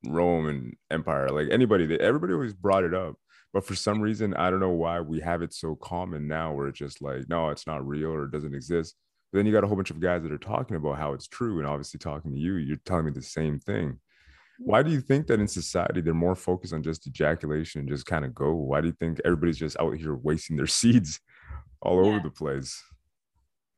Rome, 0.07 0.49
and 0.49 0.75
Empire. 0.91 1.29
Like 1.29 1.49
anybody, 1.51 1.87
they, 1.87 1.99
everybody 1.99 2.33
always 2.33 2.55
brought 2.55 2.85
it 2.85 2.93
up. 2.93 3.15
But 3.55 3.65
for 3.65 3.77
some 3.77 4.01
reason, 4.01 4.35
I 4.35 4.51
don't 4.51 4.59
know 4.59 4.71
why 4.71 5.01
we 5.01 5.21
have 5.21 5.41
it 5.41 5.55
so 5.55 5.77
common 5.77 6.27
now 6.27 6.53
where 6.53 6.67
it's 6.67 6.79
just 6.79 7.01
like, 7.01 7.29
no, 7.29 7.51
it's 7.51 7.69
not 7.69 7.87
real 7.87 8.11
or 8.11 8.25
it 8.25 8.33
doesn't 8.33 8.53
exist. 8.53 8.97
But 9.33 9.39
then 9.39 9.47
you 9.47 9.53
got 9.53 9.63
a 9.63 9.69
whole 9.69 9.77
bunch 9.77 9.93
of 9.93 10.01
guys 10.01 10.25
that 10.25 10.33
are 10.33 10.39
talking 10.39 10.77
about 10.77 10.99
how 10.99 11.13
it's 11.13 11.29
true. 11.29 11.61
And 11.61 11.67
obviously, 11.67 11.99
talking 11.99 12.35
to 12.35 12.39
you, 12.39 12.57
you're 12.57 12.79
telling 12.85 13.05
me 13.05 13.13
the 13.13 13.23
same 13.23 13.61
thing. 13.61 14.01
Why 14.59 14.83
do 14.83 14.91
you 14.91 15.01
think 15.01 15.29
that 15.29 15.41
in 15.41 15.49
society 15.49 16.01
they're 16.01 16.15
more 16.15 16.37
focused 16.37 16.73
on 16.73 16.83
just 16.83 17.07
ejaculation 17.07 17.81
and 17.81 17.89
just 17.89 18.07
kind 18.07 18.25
of 18.25 18.35
go? 18.35 18.53
Why 18.55 18.81
do 18.81 18.89
you 18.89 18.97
think 18.99 19.21
everybody's 19.25 19.59
just 19.59 19.79
out 19.81 19.97
here 19.97 20.17
wasting 20.17 20.57
their 20.57 20.67
seeds 20.79 21.21
all 21.81 22.05
yeah. 22.05 22.11
over 22.11 22.21
the 22.21 22.31
place? 22.31 22.83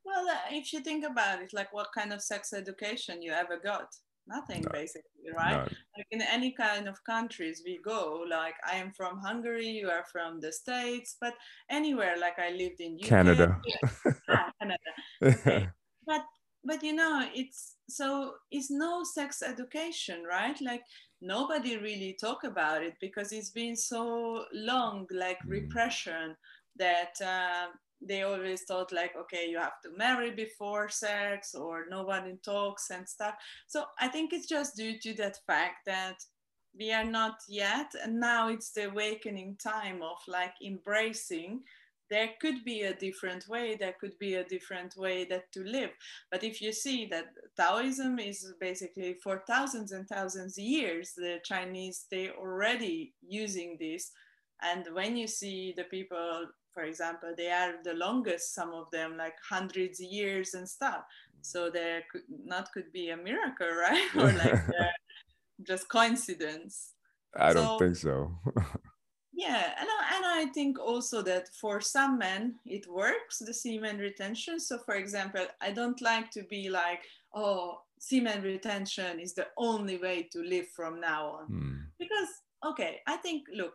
Well, 0.05 0.27
if 0.51 0.73
you 0.73 0.81
think 0.81 1.05
about 1.05 1.43
it, 1.43 1.53
like 1.53 1.73
what 1.75 1.89
kind 1.95 2.15
of 2.15 2.23
sex 2.23 2.55
education 2.55 3.21
you 3.21 3.33
ever 3.33 3.59
got? 3.59 3.89
Nothing, 4.27 4.62
no. 4.62 4.71
basically, 4.73 5.33
right? 5.37 5.69
Like 5.96 6.06
in 6.11 6.22
any 6.22 6.52
kind 6.52 6.88
of 6.88 7.02
countries 7.04 7.62
we 7.64 7.78
go, 7.85 8.24
like 8.28 8.54
I 8.70 8.76
am 8.76 8.92
from 8.92 9.18
Hungary, 9.18 9.68
you 9.68 9.88
are 9.88 10.04
from 10.11 10.40
the 10.40 10.52
States, 10.52 11.16
but 11.20 11.35
anywhere, 11.70 12.16
like 12.18 12.38
I 12.38 12.50
lived 12.50 12.80
in 12.80 12.98
UK, 13.00 13.09
Canada. 13.09 13.61
ah, 14.28 14.50
Canada. 14.61 14.90
Okay. 15.22 15.68
but 16.06 16.22
but 16.64 16.82
you 16.82 16.92
know 16.92 17.24
it's 17.35 17.76
so 17.88 18.35
it's 18.50 18.70
no 18.70 19.04
sex 19.04 19.42
education 19.42 20.24
right 20.28 20.61
like 20.61 20.82
nobody 21.22 21.76
really 21.76 22.16
talk 22.20 22.44
about 22.44 22.82
it 22.82 22.94
because 23.00 23.32
it's 23.32 23.50
been 23.50 23.76
so 23.76 24.44
long 24.52 25.06
like 25.11 25.38
mm. 25.46 25.50
repression 25.50 26.37
that 26.76 27.14
uh, 27.24 27.68
they 28.00 28.22
always 28.22 28.62
thought 28.62 28.92
like 28.92 29.12
okay 29.16 29.48
you 29.48 29.59
have 29.59 29.80
to 29.82 29.90
marry 29.96 30.30
before 30.30 30.88
sex 30.88 31.54
or 31.54 31.87
nobody 31.88 32.37
talks 32.44 32.90
and 32.90 33.09
stuff. 33.09 33.35
So 33.66 33.85
i 34.00 34.09
think 34.09 34.32
it's 34.32 34.48
just 34.48 34.76
due 34.76 34.98
to 35.00 35.14
that 35.14 35.38
fact 35.46 35.87
that 35.87 36.16
we 36.78 36.92
are 36.92 37.04
not 37.04 37.38
yet 37.48 37.92
and 38.02 38.20
now 38.20 38.48
it's 38.48 38.70
the 38.72 38.88
awakening 38.88 39.56
time 39.62 40.02
of 40.02 40.18
like 40.28 40.54
embracing. 40.64 41.62
There 42.09 42.30
could 42.40 42.64
be 42.64 42.82
a 42.82 42.94
different 42.94 43.48
way 43.48 43.76
there 43.76 43.96
could 44.00 44.16
be 44.18 44.35
a 44.35 44.44
different 44.44 44.96
way 44.96 45.24
that 45.24 45.50
to 45.52 45.64
live. 45.64 45.90
But 46.30 46.44
if 46.44 46.61
you 46.61 46.72
see 46.72 47.06
that 47.06 47.32
taoism 47.56 48.18
is 48.18 48.52
basically 48.61 49.16
for 49.22 49.42
thousands 49.46 49.92
and 49.92 50.06
thousands 50.06 50.59
of 50.59 50.64
years 50.64 51.14
the 51.16 51.40
chinese 51.44 52.06
they 52.11 52.30
already 52.30 53.14
using 53.26 53.76
this. 53.80 54.12
And 54.62 54.87
when 54.92 55.16
you 55.16 55.26
see 55.26 55.74
the 55.76 55.85
people 55.85 56.46
for 56.77 56.85
example 56.85 57.33
they 57.37 57.51
are 57.51 57.75
the 57.85 57.95
longest 57.95 58.55
some 58.55 58.73
of 58.75 58.91
them 58.91 59.17
like 59.17 59.35
hundreds 59.49 59.99
of 60.01 60.07
years 60.07 60.53
and 60.55 60.69
stuff. 60.69 61.03
So 61.41 61.71
there 61.71 62.03
could 62.11 62.29
not 62.45 62.71
could 62.73 62.93
be 62.93 63.09
a 63.11 63.17
miracle 63.17 63.73
right? 63.87 64.09
Or 64.15 64.31
like 64.33 64.61
just 65.62 65.89
coincidence. 65.89 66.93
I 67.35 67.55
so, 67.55 67.62
don't 67.62 67.79
think 67.79 67.97
so. 67.97 68.31
Yeah 69.39 69.75
and 69.79 69.89
I, 70.01 70.17
and 70.17 70.25
I 70.25 70.53
think 70.55 70.79
also 70.79 71.21
that 71.23 71.49
for 71.61 71.79
some 71.81 72.17
men 72.19 72.55
it 72.65 72.87
works 72.91 73.39
the 73.39 73.53
semen 73.53 73.99
retention. 73.99 74.59
So 74.59 74.79
for 74.79 74.95
example 74.95 75.47
i 75.61 75.71
don't 75.71 76.01
like 76.01 76.31
to 76.33 76.43
be 76.45 76.71
like 76.71 77.03
oh 77.35 77.81
semen 77.99 78.43
retention 78.43 79.21
is 79.21 79.35
the 79.35 79.47
only 79.57 79.97
way 79.99 80.29
to 80.33 80.43
live 80.43 80.69
from 80.69 81.01
now 81.01 81.39
on. 81.39 81.47
Hmm. 81.47 81.77
because 81.99 82.29
okay 82.65 83.01
i 83.07 83.17
think 83.17 83.45
look 83.55 83.75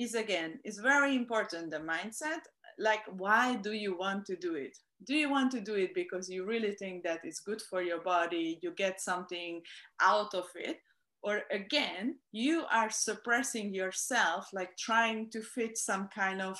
is 0.00 0.14
again 0.14 0.58
is 0.64 0.78
very 0.78 1.14
important 1.14 1.70
the 1.70 1.78
mindset. 1.78 2.40
Like 2.78 3.04
why 3.18 3.56
do 3.56 3.72
you 3.72 3.96
want 3.96 4.24
to 4.26 4.36
do 4.36 4.54
it? 4.54 4.76
Do 5.06 5.14
you 5.14 5.30
want 5.30 5.50
to 5.52 5.60
do 5.60 5.74
it 5.74 5.94
because 5.94 6.30
you 6.30 6.46
really 6.46 6.72
think 6.72 7.04
that 7.04 7.20
it's 7.22 7.40
good 7.40 7.60
for 7.60 7.82
your 7.82 8.00
body 8.00 8.58
you 8.62 8.72
get 8.72 9.00
something 9.00 9.60
out 10.00 10.34
of 10.34 10.46
it? 10.54 10.78
Or 11.22 11.42
again 11.50 12.16
you 12.32 12.64
are 12.72 12.88
suppressing 12.88 13.74
yourself 13.74 14.48
like 14.54 14.74
trying 14.78 15.28
to 15.30 15.42
fit 15.42 15.76
some 15.76 16.08
kind 16.08 16.40
of 16.40 16.58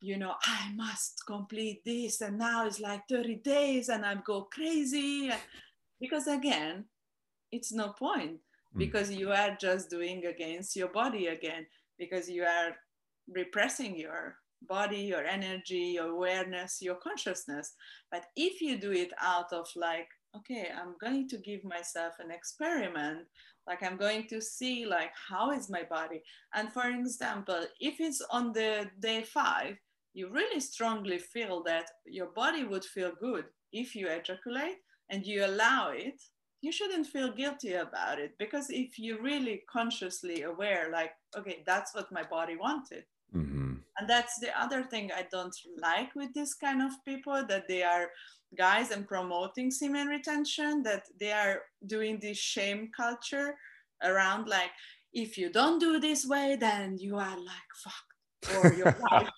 you 0.00 0.18
know 0.18 0.34
i 0.42 0.72
must 0.74 1.22
complete 1.26 1.80
this 1.84 2.20
and 2.20 2.36
now 2.36 2.66
it's 2.66 2.80
like 2.80 3.02
30 3.08 3.36
days 3.36 3.88
and 3.88 4.04
i 4.04 4.16
go 4.16 4.48
crazy. 4.52 5.30
Because 6.00 6.26
again 6.26 6.86
it's 7.52 7.72
no 7.72 7.90
point 7.90 8.32
mm. 8.32 8.78
because 8.78 9.12
you 9.12 9.30
are 9.30 9.56
just 9.60 9.90
doing 9.90 10.26
against 10.26 10.74
your 10.74 10.88
body 10.88 11.28
again 11.28 11.66
because 11.98 12.28
you 12.28 12.44
are 12.44 12.76
repressing 13.28 13.98
your 13.98 14.36
body 14.68 14.98
your 14.98 15.24
energy 15.24 15.94
your 15.94 16.08
awareness 16.10 16.78
your 16.80 16.96
consciousness. 16.96 17.74
But 18.10 18.24
if 18.36 18.60
you 18.60 18.78
do 18.78 18.92
it 18.92 19.12
out 19.20 19.52
of 19.52 19.66
like 19.76 20.08
okay 20.36 20.68
i'm 20.76 20.94
going 21.00 21.28
to 21.28 21.38
give 21.38 21.62
myself 21.64 22.14
an 22.18 22.30
experiment 22.30 23.20
like 23.66 23.82
i'm 23.82 23.96
going 23.96 24.26
to 24.28 24.40
see 24.40 24.84
like 24.86 25.12
how 25.28 25.50
is 25.50 25.70
my 25.70 25.82
body? 25.88 26.22
And 26.54 26.72
for 26.72 26.88
example 26.88 27.66
if 27.80 28.00
it's 28.00 28.22
on 28.30 28.52
the 28.52 28.90
day 29.00 29.22
five 29.22 29.76
you 30.14 30.30
really 30.30 30.60
strongly 30.60 31.18
feel 31.18 31.62
that 31.64 31.86
your 32.06 32.28
body 32.34 32.64
would 32.64 32.84
feel 32.84 33.12
good 33.20 33.44
if 33.72 33.94
you 33.94 34.08
ejaculate 34.08 34.76
and 35.10 35.26
you 35.26 35.44
allow 35.44 35.90
it 35.90 36.22
you 36.64 36.72
shouldn't 36.72 37.06
feel 37.06 37.30
guilty 37.30 37.74
about 37.74 38.18
it 38.18 38.32
because 38.38 38.70
if 38.70 38.98
you're 38.98 39.20
really 39.22 39.62
consciously 39.70 40.42
aware 40.42 40.88
like 40.90 41.12
okay 41.36 41.62
that's 41.66 41.94
what 41.94 42.10
my 42.10 42.22
body 42.22 42.56
wanted. 42.56 43.04
Mm-hmm. 43.34 43.74
and 43.98 44.08
that's 44.08 44.38
the 44.38 44.52
other 44.64 44.84
thing 44.84 45.10
i 45.20 45.26
don't 45.32 45.56
like 45.80 46.14
with 46.14 46.32
this 46.34 46.54
kind 46.54 46.80
of 46.80 46.92
people 47.04 47.44
that 47.48 47.66
they 47.66 47.82
are 47.82 48.06
guys 48.56 48.92
and 48.92 49.08
promoting 49.08 49.72
semen 49.72 50.06
retention 50.06 50.84
that 50.84 51.02
they 51.18 51.32
are 51.32 51.62
doing 51.94 52.20
this 52.20 52.38
shame 52.38 52.90
culture 52.96 53.56
around 54.04 54.46
like 54.46 54.70
if 55.12 55.36
you 55.36 55.50
don't 55.50 55.80
do 55.80 55.98
this 55.98 56.24
way 56.24 56.56
then 56.66 56.96
you 56.96 57.16
are 57.16 57.38
like 57.52 57.70
fuck 57.84 58.06
or 58.56 58.72
your 58.74 58.96
wife 59.10 59.28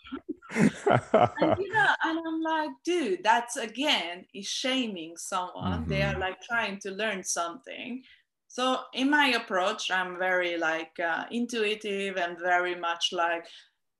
and 0.56 1.56
you 1.58 1.72
know 1.72 1.86
and 2.04 2.18
i'm 2.26 2.42
like 2.42 2.70
dude 2.84 3.22
that's 3.22 3.56
again 3.56 4.24
is 4.34 4.46
shaming 4.46 5.16
someone 5.16 5.80
mm-hmm. 5.80 5.90
they 5.90 6.02
are 6.02 6.12
mm-hmm. 6.12 6.20
like 6.22 6.40
trying 6.40 6.78
to 6.78 6.90
learn 6.90 7.22
something 7.22 8.02
so 8.48 8.80
in 8.94 9.10
my 9.10 9.28
approach 9.28 9.90
i'm 9.90 10.18
very 10.18 10.56
like 10.56 10.92
uh, 11.04 11.24
intuitive 11.30 12.16
and 12.16 12.38
very 12.38 12.74
much 12.74 13.10
like 13.12 13.46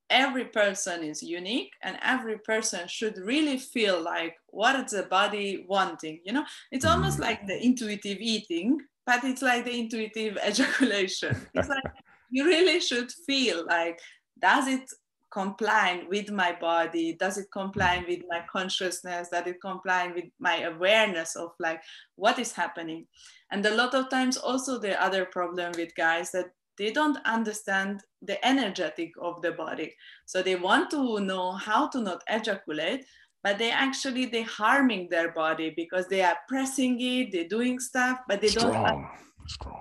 every 0.09 0.45
person 0.45 1.03
is 1.03 1.23
unique 1.23 1.73
and 1.83 1.99
every 2.03 2.38
person 2.38 2.87
should 2.87 3.19
really 3.19 3.59
feel 3.59 4.01
like 4.01 4.37
what 4.49 4.77
is 4.77 4.92
the 4.92 5.03
body 5.05 5.64
wanting 5.69 6.21
you 6.25 6.33
know 6.33 6.45
it's 6.71 6.85
almost 6.85 7.19
like 7.19 7.45
the 7.47 7.64
intuitive 7.64 8.19
eating 8.21 8.79
but 9.05 9.25
it's 9.25 9.42
like 9.42 9.64
the 9.64 9.79
intuitive 9.79 10.38
ejaculation 10.47 11.37
it's 11.55 11.69
like 11.69 11.83
you 12.31 12.45
really 12.45 12.81
should 12.81 13.11
feel 13.27 13.66
like 13.66 13.99
does 14.40 14.69
it 14.69 14.88
comply 15.31 16.05
with 16.09 16.31
my 16.31 16.57
body? 16.61 17.17
Does 17.19 17.39
it 17.39 17.47
comply 17.53 18.05
with 18.09 18.21
my 18.29 18.43
consciousness? 18.51 19.29
Does 19.31 19.47
it 19.47 19.61
comply 19.61 20.12
with 20.15 20.25
my 20.39 20.62
awareness 20.62 21.37
of 21.37 21.51
like 21.59 21.81
what 22.17 22.39
is 22.39 22.53
happening? 22.53 23.07
And 23.51 23.65
a 23.65 23.75
lot 23.75 23.95
of 23.95 24.09
times 24.11 24.37
also 24.37 24.79
the 24.79 25.01
other 25.03 25.25
problem 25.25 25.73
with 25.77 25.95
guys 25.95 26.31
that 26.33 26.47
they 26.79 26.93
don't 26.93 27.19
understand 27.25 28.03
the 28.21 28.45
energetic 28.47 29.12
of 29.21 29.41
the 29.41 29.53
body. 29.53 29.95
So 30.27 30.43
they 30.43 30.57
want 30.57 30.91
to 30.91 31.21
know 31.21 31.53
how 31.53 31.89
to 31.89 32.01
not 32.01 32.23
ejaculate 32.29 33.07
but 33.45 33.59
they 33.59 33.71
actually 33.71 34.27
they 34.27 34.43
harming 34.43 35.09
their 35.09 35.31
body 35.31 35.73
because 35.77 36.09
they 36.09 36.21
are 36.21 36.37
pressing 36.49 36.97
it 37.01 37.31
they're 37.31 37.47
doing 37.47 37.79
stuff 37.79 38.19
but 38.27 38.41
they 38.41 38.49
strong. 38.49 38.73
don't 38.73 39.07
strong. 39.47 39.81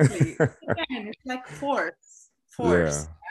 Exactly. 0.00 0.32
Again 0.68 1.08
it's 1.08 1.24
like 1.24 1.46
force 1.46 2.14
force. 2.56 3.06
Yeah. 3.06 3.23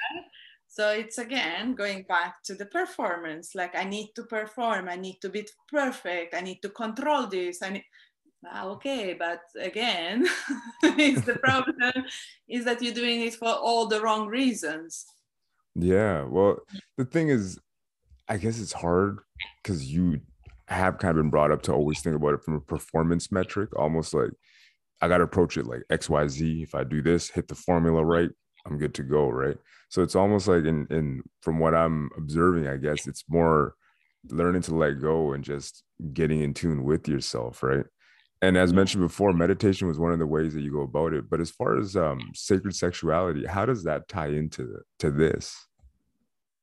So 0.74 0.90
it's 0.90 1.18
again 1.18 1.76
going 1.76 2.04
back 2.10 2.42
to 2.44 2.56
the 2.56 2.66
performance 2.66 3.54
like 3.56 3.76
i 3.76 3.84
need 3.84 4.10
to 4.16 4.24
perform 4.24 4.90
i 4.90 4.96
need 4.96 5.18
to 5.22 5.30
be 5.30 5.48
perfect 5.70 6.34
i 6.34 6.42
need 6.42 6.60
to 6.62 6.70
control 6.70 7.28
this 7.28 7.62
i 7.62 7.70
need 7.70 7.86
Ah, 8.46 8.68
okay 8.68 9.16
but 9.18 9.40
again 9.58 10.28
it's 10.84 11.22
the 11.22 11.36
problem 11.36 11.78
is 12.50 12.66
that 12.66 12.82
you're 12.82 12.94
doing 12.94 13.22
it 13.22 13.36
for 13.36 13.48
all 13.48 13.88
the 13.88 14.02
wrong 14.02 14.28
reasons 14.28 15.06
Yeah. 15.76 16.24
Well, 16.24 16.60
the 16.98 17.06
thing 17.06 17.30
is, 17.30 17.60
I 18.28 18.38
guess 18.38 18.60
it's 18.60 18.74
hard 18.74 19.20
because 19.62 19.92
you 19.92 20.22
have 20.68 20.98
kind 20.98 21.12
of 21.12 21.24
been 21.24 21.30
brought 21.30 21.52
up 21.52 21.62
to 21.64 21.74
always 21.74 22.02
think 22.02 22.16
about 22.16 22.34
it 22.34 22.44
from 22.44 22.56
a 22.56 22.62
performance 22.62 23.32
metric, 23.32 23.70
almost 23.76 24.14
like 24.14 24.32
I 25.02 25.08
got 25.08 25.18
to 25.18 25.24
approach 25.24 25.58
it 25.58 25.66
like 25.66 25.82
XYZ. 25.92 26.64
If 26.64 26.76
I 26.76 26.84
do 26.84 27.02
this, 27.02 27.30
hit 27.30 27.48
the 27.48 27.56
formula 27.56 28.04
right, 28.04 28.30
I'm 28.66 28.78
good 28.78 28.94
to 28.96 29.04
go. 29.04 29.30
Right. 29.30 29.58
So 29.94 30.02
it's 30.02 30.16
almost 30.16 30.48
like, 30.48 30.66
in, 30.66 30.88
in 30.90 31.22
from 31.42 31.60
what 31.60 31.76
I'm 31.76 32.10
observing, 32.18 32.68
I 32.68 32.78
guess 32.78 33.06
it's 33.06 33.26
more 33.28 33.76
learning 34.30 34.64
to 34.64 34.76
let 34.76 35.00
go 35.00 35.34
and 35.34 35.44
just 35.44 35.84
getting 36.14 36.42
in 36.42 36.56
tune 36.56 36.84
with 36.84 37.08
yourself. 37.08 37.62
Right. 37.62 37.86
And 38.42 38.58
as 38.58 38.74
mentioned 38.74 39.04
before, 39.04 39.34
meditation 39.34 39.88
was 39.88 40.00
one 40.00 40.12
of 40.12 40.18
the 40.18 40.26
ways 40.26 40.56
that 40.56 40.62
you 40.62 40.72
go 40.72 40.82
about 40.82 41.14
it. 41.14 41.30
But 41.30 41.42
as 41.42 41.52
far 41.52 41.78
as 41.78 41.96
um, 41.96 42.32
sacred 42.34 42.76
sexuality, 42.76 43.46
how 43.46 43.68
does 43.68 43.84
that 43.84 44.08
tie 44.08 44.30
into 44.30 44.80
to 44.98 45.12
this? 45.12 45.56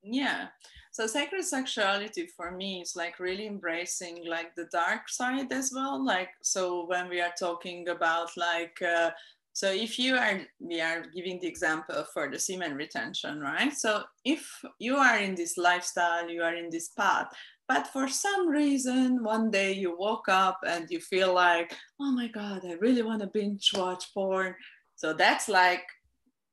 yeah 0.03 0.47
so 0.93 1.07
sacred 1.07 1.45
sexuality 1.45 2.27
for 2.37 2.51
me 2.51 2.81
is 2.81 2.97
like 2.97 3.21
really 3.21 3.47
embracing 3.47 4.27
like 4.27 4.55
the 4.55 4.67
dark 4.73 5.09
side 5.09 5.53
as 5.53 5.71
well 5.75 6.05
like 6.05 6.31
so 6.43 6.87
when 6.87 7.09
we 7.09 7.21
are 7.21 7.33
talking 7.39 7.89
about 7.89 8.31
like 8.37 8.81
uh, 8.83 9.11
so 9.53 9.71
if 9.71 9.99
you 9.99 10.17
are 10.17 10.41
we 10.59 10.81
are 10.81 11.05
giving 11.15 11.39
the 11.41 11.47
example 11.47 12.05
for 12.13 12.31
the 12.31 12.39
semen 12.39 12.75
retention 12.75 13.41
right 13.41 13.73
so 13.73 14.03
if 14.25 14.49
you 14.79 14.97
are 14.97 15.19
in 15.19 15.35
this 15.35 15.57
lifestyle 15.57 16.29
you 16.29 16.43
are 16.43 16.55
in 16.55 16.71
this 16.71 16.89
path 16.89 17.27
but 17.69 17.87
for 17.87 18.09
some 18.09 18.49
reason 18.49 19.23
one 19.23 19.51
day 19.51 19.73
you 19.73 19.97
woke 19.99 20.29
up 20.29 20.59
and 20.67 20.91
you 20.91 21.01
feel 21.01 21.35
like 21.35 21.77
oh 22.01 22.13
my 22.13 22.29
god 22.29 22.63
i 22.65 22.73
really 22.75 23.03
want 23.03 23.21
to 23.21 23.27
binge 23.29 23.73
watch 23.75 24.13
porn 24.15 24.55
so 24.95 25.13
that's 25.13 25.49
like 25.49 25.85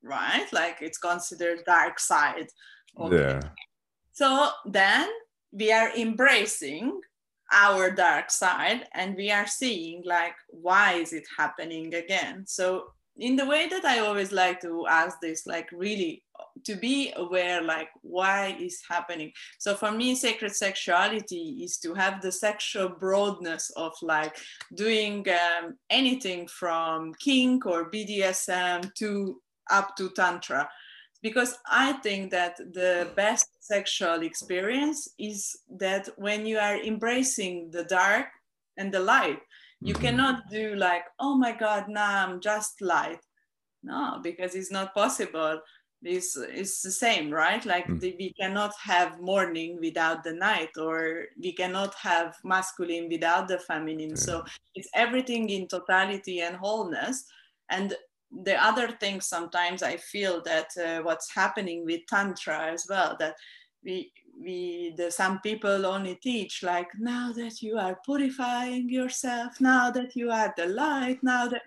right 0.04 0.48
like 0.52 0.78
it's 0.82 0.98
considered 0.98 1.60
dark 1.66 2.00
side 2.00 2.48
it. 3.00 3.12
Yeah. 3.12 3.42
So 4.14 4.50
then 4.66 5.08
we 5.52 5.72
are 5.72 5.96
embracing 5.96 7.00
our 7.52 7.92
dark 7.92 8.30
side 8.30 8.88
and 8.94 9.16
we 9.16 9.32
are 9.32 9.48
seeing 9.48 10.04
like 10.06 10.36
why 10.50 10.94
is 10.94 11.14
it 11.14 11.28
happening 11.38 11.94
again? 11.94 12.46
So 12.46 12.92
in 13.20 13.36
the 13.36 13.46
way 13.46 13.68
that 13.68 13.84
i 13.84 13.98
always 13.98 14.32
like 14.32 14.62
to 14.62 14.86
ask 14.88 15.20
this 15.20 15.48
like 15.48 15.68
really 15.72 16.24
to 16.64 16.76
be 16.76 17.14
aware 17.16 17.62
like 17.62 17.90
why 18.02 18.58
is 18.60 18.82
happening. 18.90 19.32
So 19.60 19.76
for 19.76 19.92
me 19.92 20.16
sacred 20.16 20.56
sexuality 20.56 21.60
is 21.64 21.78
to 21.78 21.94
have 21.94 22.22
the 22.22 22.32
sexual 22.32 22.90
broadness 22.90 23.72
of 23.76 23.94
like 24.02 24.38
doing 24.74 25.26
um, 25.30 25.76
anything 25.90 26.48
from 26.48 27.14
kink 27.16 27.66
or 27.66 27.90
bdsm 27.92 28.94
to 28.96 29.42
up 29.70 29.96
to 29.98 30.10
tantra 30.10 30.70
because 31.28 31.52
I 31.86 31.88
think 32.06 32.32
that 32.32 32.56
the 32.80 32.92
best 33.16 33.48
sexual 33.60 34.20
experience 34.32 35.00
is 35.18 35.40
that 35.84 36.04
when 36.26 36.40
you 36.50 36.58
are 36.68 36.78
embracing 36.92 37.56
the 37.76 37.84
dark 38.00 38.28
and 38.80 38.90
the 38.94 39.04
light, 39.14 39.42
you 39.88 39.94
Mhm. 39.96 40.02
cannot 40.06 40.36
do 40.50 40.66
like, 40.88 41.06
oh 41.26 41.36
my 41.46 41.54
God, 41.66 41.84
now 42.02 42.12
I'm 42.24 42.40
just 42.40 42.74
light. 42.82 43.22
No, 43.84 44.20
because 44.28 44.56
it's 44.60 44.72
not 44.72 44.94
possible. 45.04 45.54
It's, 46.04 46.32
it's 46.62 46.82
the 46.88 46.92
same, 47.06 47.28
right? 47.44 47.64
Like 47.74 47.88
Mm. 47.88 48.00
the, 48.02 48.10
we 48.22 48.30
cannot 48.42 48.74
have 48.92 49.20
morning 49.34 49.72
without 49.88 50.20
the 50.24 50.34
night, 50.50 50.74
or 50.78 50.98
we 51.44 51.52
cannot 51.62 51.94
have 52.10 52.30
masculine 52.44 53.08
without 53.10 53.46
the 53.48 53.60
feminine. 53.70 54.16
So 54.28 54.34
it's 54.78 54.90
everything 54.94 55.50
in 55.50 55.68
totality 55.68 56.38
and 56.46 56.56
wholeness. 56.56 57.26
And 57.70 57.90
the 58.44 58.62
other 58.64 58.92
thing 58.92 59.22
sometimes 59.22 59.82
i 59.82 59.96
feel 59.98 60.42
that 60.42 60.68
uh, 60.78 61.02
what's 61.02 61.34
happening 61.34 61.86
with 61.86 62.02
tantra 62.08 62.72
as 62.72 62.86
well 62.90 63.16
that 63.20 63.36
we 63.84 64.12
we 64.40 64.94
the 64.98 65.10
some 65.10 65.40
people 65.40 65.86
only 65.86 66.16
teach 66.16 66.62
like 66.62 66.88
now 67.00 67.32
that 67.32 67.62
you 67.62 67.78
are 67.78 68.00
purifying 68.06 68.90
yourself 68.90 69.60
now 69.60 69.90
that 69.90 70.16
you 70.16 70.30
are 70.30 70.54
the 70.58 70.66
light 70.66 71.18
now 71.24 71.48
that 71.48 71.64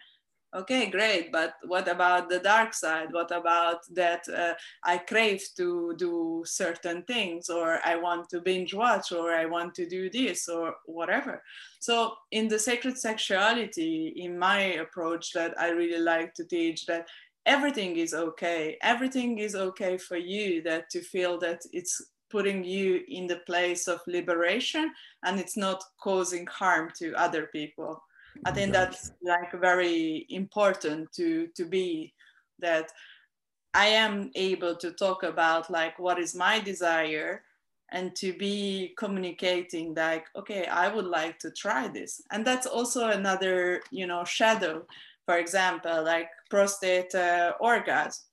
okay 0.55 0.91
great 0.91 1.31
but 1.31 1.55
what 1.67 1.87
about 1.89 2.29
the 2.29 2.41
dark 2.41 2.75
side? 2.75 3.13
What 3.13 3.31
about 3.31 3.79
that 3.95 4.29
uh, 4.29 4.55
i 4.85 4.99
crave 4.99 5.43
to 5.57 5.95
do 5.97 6.43
certain 6.47 7.03
things 7.05 7.49
or 7.49 7.79
i 7.85 7.97
want 7.97 8.29
to 8.31 8.41
binge 8.41 8.75
watch 8.75 9.13
or 9.13 9.33
i 9.33 9.47
want 9.47 9.75
to 9.75 9.89
do 9.89 10.11
this 10.11 10.49
or 10.49 10.75
whatever? 10.87 11.43
So 11.79 12.15
in 12.31 12.49
the 12.49 12.59
sacred 12.59 12.99
sexuality 12.99 14.15
in 14.17 14.39
my 14.39 14.61
approach 14.85 15.33
that 15.33 15.59
i 15.59 15.69
really 15.71 16.01
like 16.01 16.35
to 16.35 16.45
teach 16.45 16.87
that 16.87 17.07
everything 17.47 17.97
is 17.97 18.13
okay 18.13 18.77
everything 18.83 19.39
is 19.39 19.55
okay 19.55 19.97
for 19.97 20.17
you 20.17 20.63
that 20.63 20.91
to 20.91 21.01
feel 21.01 21.39
that 21.39 21.61
it's 21.73 22.03
putting 22.31 22.63
you 22.63 23.01
in 23.09 23.27
the 23.27 23.41
place 23.47 23.89
of 23.89 24.01
liberation 24.07 24.93
and 25.25 25.41
it's 25.41 25.57
not 25.57 25.83
causing 26.01 26.47
harm 26.47 26.91
to 26.97 27.13
other 27.15 27.47
people 27.47 28.01
I 28.45 28.53
think 28.53 28.73
that's 28.73 29.13
like 29.23 29.53
very 29.61 30.27
important 30.31 31.13
to 31.13 31.49
to 31.57 31.65
be 31.65 32.15
that 32.59 32.91
I 33.75 33.87
am 33.87 34.31
able 34.35 34.77
to 34.77 34.93
talk 34.93 35.23
about 35.23 35.71
like 35.71 35.99
what 35.99 36.19
is 36.19 36.35
my 36.35 36.59
desire 36.61 37.43
and 37.93 38.15
to 38.17 38.33
be 38.33 38.95
communicating 38.97 39.95
like 39.95 40.27
okay 40.37 40.67
I 40.67 40.89
would 40.89 41.07
like 41.07 41.39
to 41.41 41.51
try 41.51 41.89
this. 41.89 42.23
And 42.31 42.47
that's 42.47 42.67
also 42.67 43.09
another 43.09 43.83
you 43.91 44.07
know 44.07 44.25
shadow. 44.25 44.87
For 45.27 45.39
example 45.39 46.03
like 46.03 46.29
prostate 46.51 47.15
uh, 47.15 47.53
orgasm. 47.61 48.25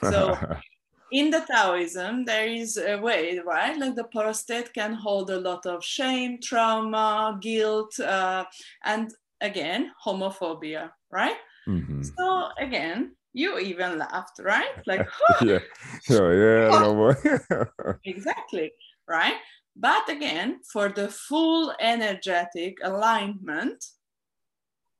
So 0.00 0.36
in 1.14 1.30
the 1.30 1.40
Taoism, 1.40 2.24
there 2.24 2.48
is 2.48 2.76
a 2.76 2.96
way, 2.96 3.40
right? 3.44 3.78
Like 3.78 3.94
the 3.94 4.04
prostate 4.04 4.74
can 4.74 4.94
hold 4.94 5.30
a 5.30 5.38
lot 5.38 5.64
of 5.64 5.84
shame, 5.84 6.40
trauma, 6.42 7.38
guilt, 7.40 7.98
uh, 8.00 8.44
and 8.84 9.14
again, 9.40 9.92
homophobia, 10.04 10.92
right? 11.10 11.36
Mhm. 11.66 12.04
So 12.16 12.50
again, 12.58 13.16
you 13.32 13.58
even 13.58 13.98
laughed, 13.98 14.38
right? 14.40 14.74
Like, 14.86 15.06
yeah. 15.42 15.58
Oh, 16.10 16.30
yeah. 16.30 16.70
Know 16.70 16.92
what. 16.92 17.18
exactly, 18.04 18.72
right? 19.08 19.36
But 19.76 20.08
again, 20.08 20.60
for 20.72 20.88
the 20.88 21.08
full 21.08 21.74
energetic 21.80 22.78
alignment, 22.82 23.84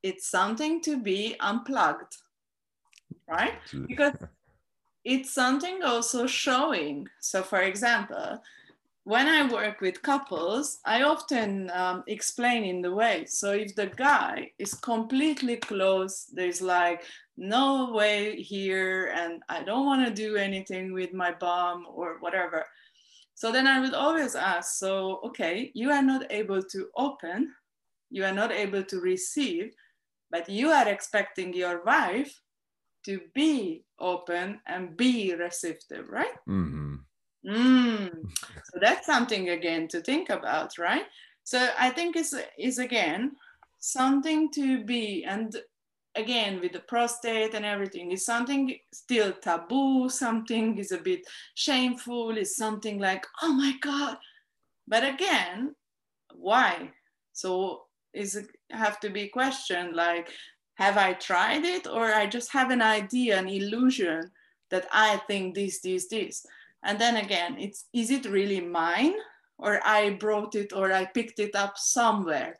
it's 0.03 0.29
something 0.29 0.81
to 0.81 1.01
be 1.01 1.35
unplugged, 1.41 2.15
right? 3.27 3.53
because 3.87 4.13
it's 5.05 5.33
something 5.33 5.83
also 5.83 6.27
showing. 6.27 7.07
So, 7.21 7.43
for 7.43 7.61
example, 7.61 8.41
when 9.05 9.27
I 9.27 9.47
work 9.47 9.81
with 9.81 10.01
couples, 10.01 10.79
I 10.83 11.03
often 11.03 11.69
um, 11.71 12.03
explain 12.07 12.63
in 12.63 12.81
the 12.81 12.91
way. 12.91 13.25
So, 13.27 13.51
if 13.51 13.75
the 13.75 13.85
guy 13.85 14.51
is 14.57 14.73
completely 14.73 15.57
closed, 15.57 16.31
there's 16.33 16.59
like 16.59 17.03
no 17.37 17.91
way 17.91 18.41
here, 18.41 19.13
and 19.15 19.43
I 19.47 19.61
don't 19.63 19.85
want 19.85 20.05
to 20.07 20.13
do 20.13 20.35
anything 20.37 20.91
with 20.91 21.13
my 21.13 21.31
bum 21.31 21.85
or 21.87 22.17
whatever. 22.19 22.65
So, 23.35 23.51
then 23.51 23.67
I 23.67 23.79
would 23.79 23.93
always 23.93 24.33
ask 24.33 24.79
so, 24.79 25.21
okay, 25.25 25.71
you 25.75 25.91
are 25.91 26.01
not 26.03 26.25
able 26.31 26.63
to 26.63 26.87
open, 26.97 27.53
you 28.09 28.25
are 28.25 28.33
not 28.33 28.51
able 28.51 28.83
to 28.85 28.99
receive, 28.99 29.71
but 30.31 30.49
you 30.49 30.69
are 30.71 30.87
expecting 30.87 31.53
your 31.53 31.83
wife 31.83 32.41
to 33.05 33.21
be 33.35 33.85
open 33.99 34.61
and 34.65 34.97
be 34.97 35.35
receptive, 35.35 36.09
right? 36.09 36.35
hmm 36.47 37.04
Mm. 37.45 38.27
So 38.65 38.79
that's 38.81 39.05
something 39.05 39.49
again 39.49 39.87
to 39.89 40.01
think 40.01 40.29
about, 40.29 40.77
right? 40.77 41.05
So 41.43 41.69
I 41.77 41.91
think 41.91 42.15
is 42.15 42.35
is 42.57 42.79
again 42.79 43.33
something 43.79 44.51
to 44.51 44.83
be 44.83 45.23
and 45.25 45.55
again 46.15 46.59
with 46.59 46.71
the 46.71 46.79
prostate 46.79 47.53
and 47.53 47.65
everything 47.65 48.11
is 48.11 48.25
something 48.25 48.75
still 48.93 49.33
taboo 49.33 50.09
something 50.09 50.77
is 50.77 50.91
a 50.91 50.97
bit 50.97 51.21
shameful 51.53 52.37
is 52.37 52.55
something 52.55 52.99
like 52.99 53.27
oh 53.43 53.53
my 53.53 53.73
god 53.81 54.17
but 54.87 55.03
again 55.03 55.75
why 56.33 56.89
so 57.33 57.83
is 58.13 58.35
it 58.35 58.47
have 58.71 58.99
to 58.99 59.09
be 59.09 59.27
questioned 59.27 59.93
like 59.95 60.29
have 60.75 60.97
i 60.97 61.13
tried 61.13 61.63
it 61.63 61.85
or 61.85 62.05
i 62.13 62.25
just 62.25 62.51
have 62.51 62.71
an 62.71 62.81
idea 62.81 63.37
an 63.37 63.47
illusion 63.47 64.31
that 64.71 64.87
i 64.91 65.17
think 65.27 65.53
this 65.53 65.81
this 65.81 66.07
this 66.07 66.45
and 66.85 66.99
then 66.99 67.17
again 67.17 67.57
it's 67.59 67.85
is 67.93 68.09
it 68.09 68.25
really 68.25 68.61
mine 68.61 69.15
or 69.57 69.79
i 69.85 70.11
brought 70.11 70.55
it 70.55 70.71
or 70.73 70.91
i 70.91 71.05
picked 71.05 71.39
it 71.39 71.55
up 71.55 71.77
somewhere 71.77 72.57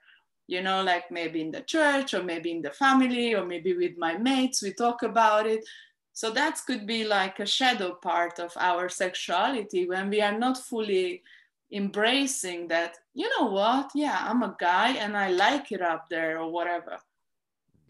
you 0.48 0.62
know, 0.62 0.84
like 0.84 1.10
maybe 1.10 1.42
in 1.42 1.52
the 1.52 1.62
church 1.62 2.14
or 2.14 2.24
maybe 2.24 2.52
in 2.52 2.62
the 2.62 2.72
family 2.72 3.34
or 3.34 3.46
maybe 3.46 3.76
with 3.76 3.98
my 3.98 4.18
mates, 4.18 4.62
we 4.62 4.74
talk 4.74 5.04
about 5.04 5.48
it. 5.48 5.66
So 6.14 6.32
that 6.32 6.60
could 6.66 6.86
be 6.86 7.04
like 7.04 7.40
a 7.40 7.46
shadow 7.46 7.96
part 7.96 8.40
of 8.40 8.52
our 8.58 8.88
sexuality 8.88 9.88
when 9.88 10.10
we 10.10 10.22
are 10.22 10.38
not 10.38 10.58
fully 10.58 11.24
embracing 11.72 12.68
that, 12.70 12.96
you 13.14 13.30
know 13.38 13.48
what, 13.48 13.90
yeah, 13.96 14.20
I'm 14.22 14.44
a 14.44 14.56
guy 14.60 14.92
and 14.92 15.18
I 15.18 15.30
like 15.30 15.72
it 15.72 15.82
up 15.82 16.08
there 16.10 16.40
or 16.40 16.52
whatever. 16.52 16.98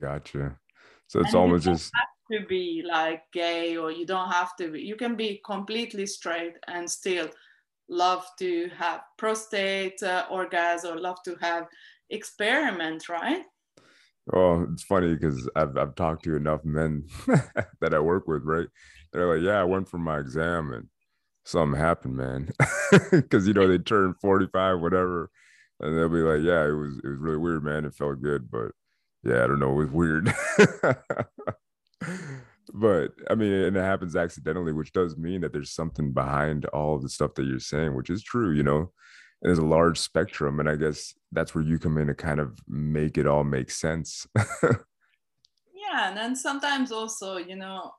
Gotcha. 0.02 0.58
So 1.08 1.20
it's 1.20 1.34
and 1.34 1.36
almost 1.36 1.66
just 1.66 1.92
to 2.32 2.46
be 2.48 2.84
like 2.88 3.24
gay 3.32 3.78
or 3.78 3.92
you 3.92 4.06
don't 4.06 4.32
have 4.32 4.56
to 4.58 4.72
be, 4.72 4.82
you 4.82 4.96
can 4.96 5.16
be 5.16 5.42
completely 5.46 6.06
straight 6.06 6.56
and 6.68 6.90
still 6.90 7.30
love 7.90 8.26
to 8.40 8.70
have 8.78 9.02
prostate 9.18 10.02
uh, 10.04 10.26
orgasm 10.30 10.98
or 10.98 11.00
love 11.00 11.18
to 11.24 11.36
have 11.42 11.68
experiment, 12.10 13.10
right? 13.10 13.44
Well, 14.28 14.68
it's 14.72 14.84
funny 14.84 15.14
because 15.14 15.48
I've 15.56 15.78
I've 15.78 15.96
talked 15.96 16.24
to 16.24 16.36
enough 16.36 16.66
men 16.66 17.06
that 17.82 17.94
I 17.94 18.00
work 18.00 18.28
with, 18.28 18.44
right? 18.44 18.68
They're 19.14 19.32
like, 19.34 19.46
"Yeah, 19.46 19.62
I 19.62 19.64
went 19.64 19.88
for 19.88 20.00
my 20.00 20.18
exam 20.20 20.74
and 20.74 20.88
something 21.46 21.80
happened, 21.80 22.18
man," 22.18 22.50
because 23.12 23.48
you 23.48 23.54
know 23.54 23.68
they 23.68 23.78
turn 23.78 24.16
forty 24.22 24.48
five, 24.52 24.80
whatever, 24.82 25.30
and 25.80 25.96
they'll 25.96 26.10
be 26.10 26.22
like, 26.22 26.42
"Yeah, 26.42 26.66
it 26.68 26.72
was 26.72 26.98
it 27.04 27.08
was 27.08 27.20
really 27.20 27.38
weird, 27.38 27.64
man. 27.64 27.86
It 27.86 27.94
felt 27.94 28.22
good, 28.22 28.50
but 28.50 28.72
yeah, 29.24 29.44
I 29.44 29.48
don't 29.48 29.60
know, 29.60 29.80
it 29.80 29.86
was 29.86 29.92
weird." 29.92 30.34
but 32.74 33.12
I 33.30 33.36
mean, 33.36 33.52
and 33.52 33.78
it 33.78 33.82
happens 33.82 34.16
accidentally, 34.16 34.74
which 34.74 34.94
does 34.94 35.18
mean 35.18 35.42
that 35.42 35.54
there's 35.54 35.72
something 35.72 36.12
behind 36.12 36.66
all 36.66 37.00
the 37.00 37.10
stuff 37.10 37.34
that 37.36 37.46
you're 37.46 37.60
saying, 37.60 37.96
which 37.96 38.10
is 38.10 38.24
true, 38.24 38.52
you 38.52 38.64
know? 38.64 38.92
And 39.42 39.50
there's 39.50 39.60
a 39.60 39.66
large 39.66 40.00
spectrum 40.00 40.60
and 40.60 40.70
i 40.70 40.76
guess 40.76 41.14
that's 41.32 41.54
where 41.54 41.64
you 41.64 41.78
come 41.78 41.98
in 41.98 42.08
to 42.08 42.16
kind 42.16 42.40
of 42.40 42.58
make 42.68 43.18
it 43.18 43.28
all 43.28 43.44
make 43.44 43.70
sense. 43.70 44.26
Yeah 45.96 46.10
and 46.10 46.18
then 46.18 46.36
sometimes 46.36 46.92
also 46.92 47.38
you 47.38 47.56
know 47.56 47.92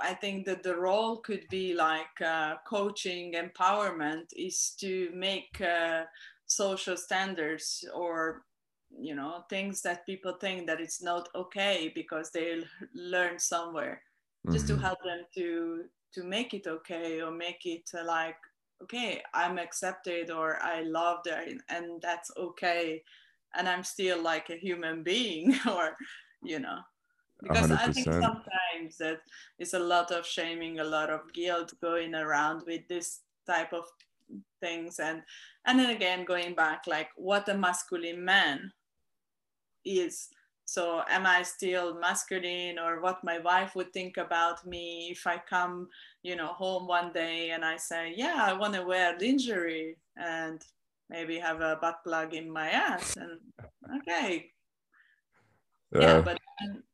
i 0.00 0.14
think 0.14 0.46
that 0.46 0.62
the 0.62 0.76
role 0.76 1.18
could 1.18 1.44
be 1.50 1.74
like 1.74 2.20
uh, 2.24 2.54
coaching 2.66 3.34
empowerment 3.34 4.26
is 4.36 4.74
to 4.80 5.10
make 5.14 5.60
uh, 5.60 6.04
social 6.46 6.96
standards 6.96 7.84
or 7.94 8.42
you 8.98 9.14
know 9.14 9.44
things 9.48 9.82
that 9.82 10.06
people 10.06 10.32
think 10.40 10.66
that 10.66 10.80
it's 10.80 11.02
not 11.02 11.28
okay 11.34 11.90
because 11.94 12.30
they 12.30 12.62
learn 12.94 13.38
somewhere 13.38 14.02
just 14.50 14.66
mm-hmm. 14.66 14.76
to 14.76 14.82
help 14.82 14.98
them 15.04 15.22
to 15.34 15.84
to 16.12 16.22
make 16.22 16.54
it 16.54 16.66
okay 16.66 17.20
or 17.20 17.30
make 17.30 17.64
it 17.64 17.88
uh, 17.98 18.04
like 18.04 18.36
okay 18.82 19.22
i'm 19.32 19.58
accepted 19.58 20.30
or 20.30 20.58
i 20.62 20.82
loved 20.82 21.26
it 21.26 21.60
and 21.68 22.00
that's 22.02 22.30
okay 22.36 23.02
and 23.56 23.68
i'm 23.68 23.82
still 23.82 24.20
like 24.22 24.50
a 24.50 24.56
human 24.56 25.02
being 25.02 25.54
or 25.70 25.96
you 26.42 26.58
know 26.58 26.78
because 27.42 27.70
100%. 27.70 27.78
i 27.78 27.92
think 27.92 28.06
sometimes 28.06 28.96
that 28.98 29.20
is 29.58 29.74
a 29.74 29.78
lot 29.78 30.10
of 30.10 30.26
shaming 30.26 30.78
a 30.78 30.84
lot 30.84 31.10
of 31.10 31.20
guilt 31.32 31.72
going 31.82 32.14
around 32.14 32.62
with 32.66 32.86
this 32.88 33.20
type 33.46 33.72
of 33.72 33.84
things 34.60 34.98
and 34.98 35.22
and 35.66 35.78
then 35.78 35.90
again 35.90 36.24
going 36.24 36.54
back 36.54 36.82
like 36.86 37.08
what 37.16 37.48
a 37.48 37.54
masculine 37.54 38.24
man 38.24 38.70
is 39.84 40.28
so 40.64 41.02
am 41.10 41.26
i 41.26 41.42
still 41.42 41.98
masculine 41.98 42.78
or 42.78 43.00
what 43.00 43.22
my 43.22 43.38
wife 43.38 43.74
would 43.74 43.92
think 43.92 44.16
about 44.16 44.66
me 44.66 45.08
if 45.10 45.26
i 45.26 45.36
come 45.48 45.88
you 46.22 46.36
know 46.36 46.48
home 46.48 46.86
one 46.86 47.12
day 47.12 47.50
and 47.50 47.64
i 47.64 47.76
say 47.76 48.12
yeah 48.16 48.38
i 48.40 48.52
want 48.52 48.72
to 48.74 48.82
wear 48.82 49.16
lingerie 49.20 49.96
and 50.16 50.62
maybe 51.10 51.38
have 51.38 51.60
a 51.60 51.78
butt 51.80 52.02
plug 52.02 52.34
in 52.34 52.50
my 52.50 52.70
ass 52.70 53.16
and 53.16 53.38
okay 53.96 54.50
yeah, 55.92 56.00
yeah 56.00 56.20
but 56.20 56.38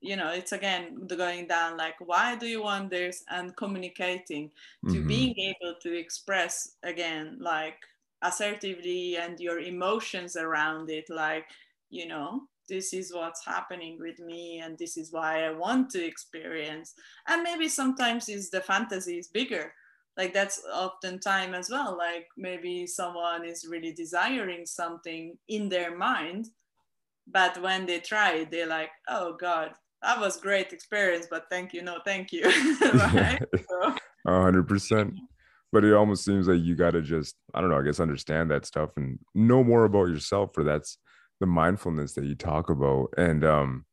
you 0.01 0.17
know 0.17 0.31
it's 0.31 0.53
again 0.53 1.07
going 1.07 1.47
down 1.47 1.77
like 1.77 1.95
why 2.01 2.35
do 2.35 2.47
you 2.47 2.63
want 2.63 2.91
this 2.91 3.25
and 3.31 3.57
communicating 3.57 4.51
to 4.87 4.97
mm-hmm. 4.97 5.09
being 5.09 5.35
able 5.39 5.75
to 5.81 5.97
express 5.97 6.77
again 6.83 7.39
like 7.41 7.77
assertively 8.23 9.17
and 9.17 9.41
your 9.41 9.61
emotions 9.61 10.37
around 10.37 10.91
it 10.91 11.09
like 11.09 11.47
you 11.89 12.07
know 12.07 12.43
this 12.71 12.95
is 12.95 13.13
what's 13.13 13.45
happening 13.45 13.99
with 14.01 14.19
me 14.21 14.61
and 14.65 14.79
this 14.79 14.97
is 14.97 15.13
why 15.13 15.45
i 15.45 15.51
want 15.51 15.91
to 15.91 16.03
experience. 16.03 16.95
And 17.29 17.43
maybe 17.43 17.69
sometimes 17.69 18.31
is 18.31 18.49
the 18.49 18.63
fantasy 18.63 19.19
is 19.19 19.29
bigger. 19.29 19.75
Like 20.17 20.33
that's 20.33 20.63
often 20.73 21.19
time 21.19 21.55
as 21.55 21.69
well. 21.71 21.97
Like 21.99 22.27
maybe 22.37 22.87
someone 22.87 23.45
is 23.45 23.67
really 23.69 23.93
desiring 23.93 24.65
something 24.65 25.37
in 25.49 25.69
their 25.69 25.97
mind 25.97 26.47
but 27.33 27.61
when 27.63 27.87
they 27.87 28.01
try 28.01 28.33
it 28.33 28.51
they're 28.51 28.67
like 28.67 28.91
oh 29.09 29.37
god 29.41 29.73
that 30.03 30.19
was 30.19 30.37
great 30.37 30.73
experience 30.73 31.27
but 31.31 31.47
thank 31.51 31.73
you 31.73 31.83
no 31.83 31.99
thank 32.05 32.33
you. 32.33 32.43
Right? 32.95 33.43
So. 33.69 33.95
100% 34.27 35.17
but 35.73 35.85
it 35.85 35.95
almost 35.95 36.25
seems 36.25 36.47
like 36.47 36.61
you 36.61 36.75
got 36.75 36.91
to 36.91 37.01
just 37.01 37.37
i 37.55 37.61
don't 37.61 37.71
know 37.71 37.79
i 37.79 37.83
guess 37.83 38.01
understand 38.01 38.51
that 38.51 38.67
stuff 38.67 38.91
and 38.97 39.19
know 39.35 39.65
more 39.65 39.85
about 39.85 40.09
yourself 40.09 40.51
for 40.53 40.63
that's 40.63 40.99
the 41.41 41.47
mindfulness 41.47 42.13
that 42.15 42.25
you 42.25 42.35
talk 42.35 42.71
about. 42.71 43.09
And 43.17 43.45
um 43.45 43.87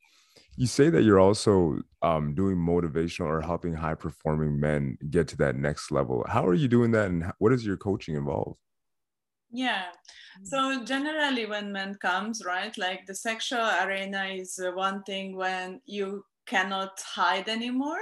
you 0.58 0.66
say 0.66 0.90
that 0.90 1.04
you're 1.04 1.20
also 1.20 1.78
um, 2.02 2.34
doing 2.34 2.58
motivational 2.58 3.28
or 3.28 3.42
helping 3.42 3.76
high 3.76 3.94
performing 3.94 4.60
men 4.60 4.98
get 5.12 5.28
to 5.28 5.38
that 5.38 5.56
next 5.56 5.92
level. 5.92 6.26
How 6.28 6.46
are 6.48 6.56
you 6.56 6.68
doing 6.68 6.92
that 6.92 7.10
and 7.10 7.32
what 7.38 7.54
is 7.54 7.64
your 7.64 7.78
coaching 7.78 8.16
involved? 8.16 8.58
Yeah. 9.52 9.86
So 10.44 10.84
generally 10.84 11.46
when 11.46 11.72
men 11.72 11.96
comes 11.96 12.44
right 12.44 12.76
like 12.78 13.06
the 13.06 13.16
sexual 13.16 13.70
arena 13.84 14.26
is 14.26 14.60
one 14.74 15.04
thing 15.04 15.36
when 15.36 15.80
you 15.86 16.26
cannot 16.48 17.00
hide 17.02 17.48
anymore. 17.48 18.02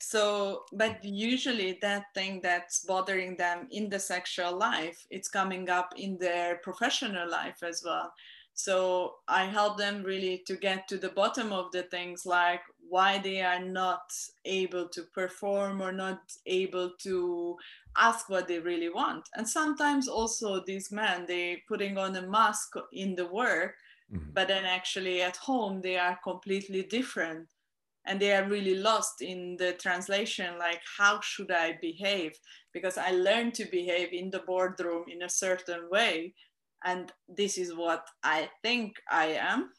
So 0.00 0.64
but 0.72 1.04
usually 1.04 1.78
that 1.82 2.06
thing 2.14 2.40
that's 2.42 2.84
bothering 2.86 3.36
them 3.36 3.68
in 3.70 3.88
the 3.88 4.00
sexual 4.00 4.56
life 4.56 5.06
it's 5.10 5.28
coming 5.28 5.68
up 5.68 5.92
in 5.96 6.18
their 6.18 6.56
professional 6.56 7.30
life 7.30 7.62
as 7.62 7.82
well 7.84 8.12
so 8.54 9.14
I 9.28 9.44
help 9.44 9.78
them 9.78 10.02
really 10.02 10.42
to 10.46 10.56
get 10.56 10.86
to 10.88 10.98
the 10.98 11.08
bottom 11.08 11.52
of 11.52 11.72
the 11.72 11.84
things 11.84 12.26
like 12.26 12.60
why 12.88 13.18
they 13.18 13.40
are 13.40 13.64
not 13.64 14.12
able 14.44 14.88
to 14.90 15.02
perform 15.14 15.80
or 15.80 15.92
not 15.92 16.20
able 16.46 16.92
to 17.02 17.56
ask 17.96 18.28
what 18.28 18.48
they 18.48 18.58
really 18.58 18.90
want. 18.90 19.28
And 19.34 19.48
sometimes 19.48 20.08
also 20.08 20.62
these 20.64 20.92
men, 20.92 21.24
they 21.26 21.62
putting 21.68 21.96
on 21.96 22.16
a 22.16 22.22
mask 22.22 22.74
in 22.92 23.14
the 23.14 23.26
work, 23.26 23.74
mm-hmm. 24.12 24.30
but 24.32 24.48
then 24.48 24.64
actually 24.64 25.22
at 25.22 25.36
home 25.36 25.80
they 25.80 25.96
are 25.96 26.18
completely 26.22 26.82
different 26.82 27.48
and 28.04 28.20
they 28.20 28.32
are 28.32 28.48
really 28.48 28.74
lost 28.74 29.22
in 29.22 29.56
the 29.58 29.72
translation 29.74 30.58
like 30.58 30.80
how 30.98 31.20
should 31.20 31.50
i 31.50 31.78
behave 31.80 32.32
because 32.72 32.98
i 32.98 33.10
learned 33.10 33.54
to 33.54 33.64
behave 33.66 34.12
in 34.12 34.30
the 34.30 34.40
boardroom 34.40 35.04
in 35.08 35.22
a 35.22 35.28
certain 35.28 35.88
way 35.90 36.34
and 36.84 37.12
this 37.28 37.58
is 37.58 37.74
what 37.74 38.06
I 38.22 38.50
think 38.62 38.96
I 39.10 39.38
am. 39.38 39.70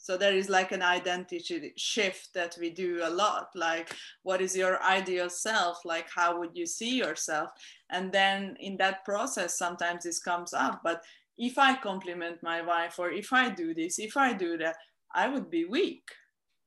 So 0.00 0.16
there 0.16 0.32
is 0.32 0.48
like 0.48 0.72
an 0.72 0.82
identity 0.82 1.72
shift 1.76 2.32
that 2.34 2.56
we 2.60 2.70
do 2.70 3.00
a 3.02 3.10
lot. 3.10 3.48
Like, 3.54 3.94
what 4.22 4.40
is 4.40 4.56
your 4.56 4.82
ideal 4.82 5.28
self? 5.28 5.84
Like, 5.84 6.08
how 6.14 6.38
would 6.38 6.56
you 6.56 6.66
see 6.66 6.96
yourself? 6.96 7.50
And 7.90 8.12
then 8.12 8.56
in 8.60 8.76
that 8.76 9.04
process, 9.04 9.58
sometimes 9.58 10.04
this 10.04 10.20
comes 10.20 10.54
up. 10.54 10.80
But 10.84 11.02
if 11.36 11.58
I 11.58 11.74
compliment 11.74 12.42
my 12.42 12.62
wife, 12.62 12.98
or 12.98 13.10
if 13.10 13.32
I 13.32 13.50
do 13.50 13.74
this, 13.74 13.98
if 13.98 14.16
I 14.16 14.32
do 14.32 14.56
that, 14.58 14.76
I 15.14 15.28
would 15.28 15.50
be 15.50 15.64
weak. 15.64 16.04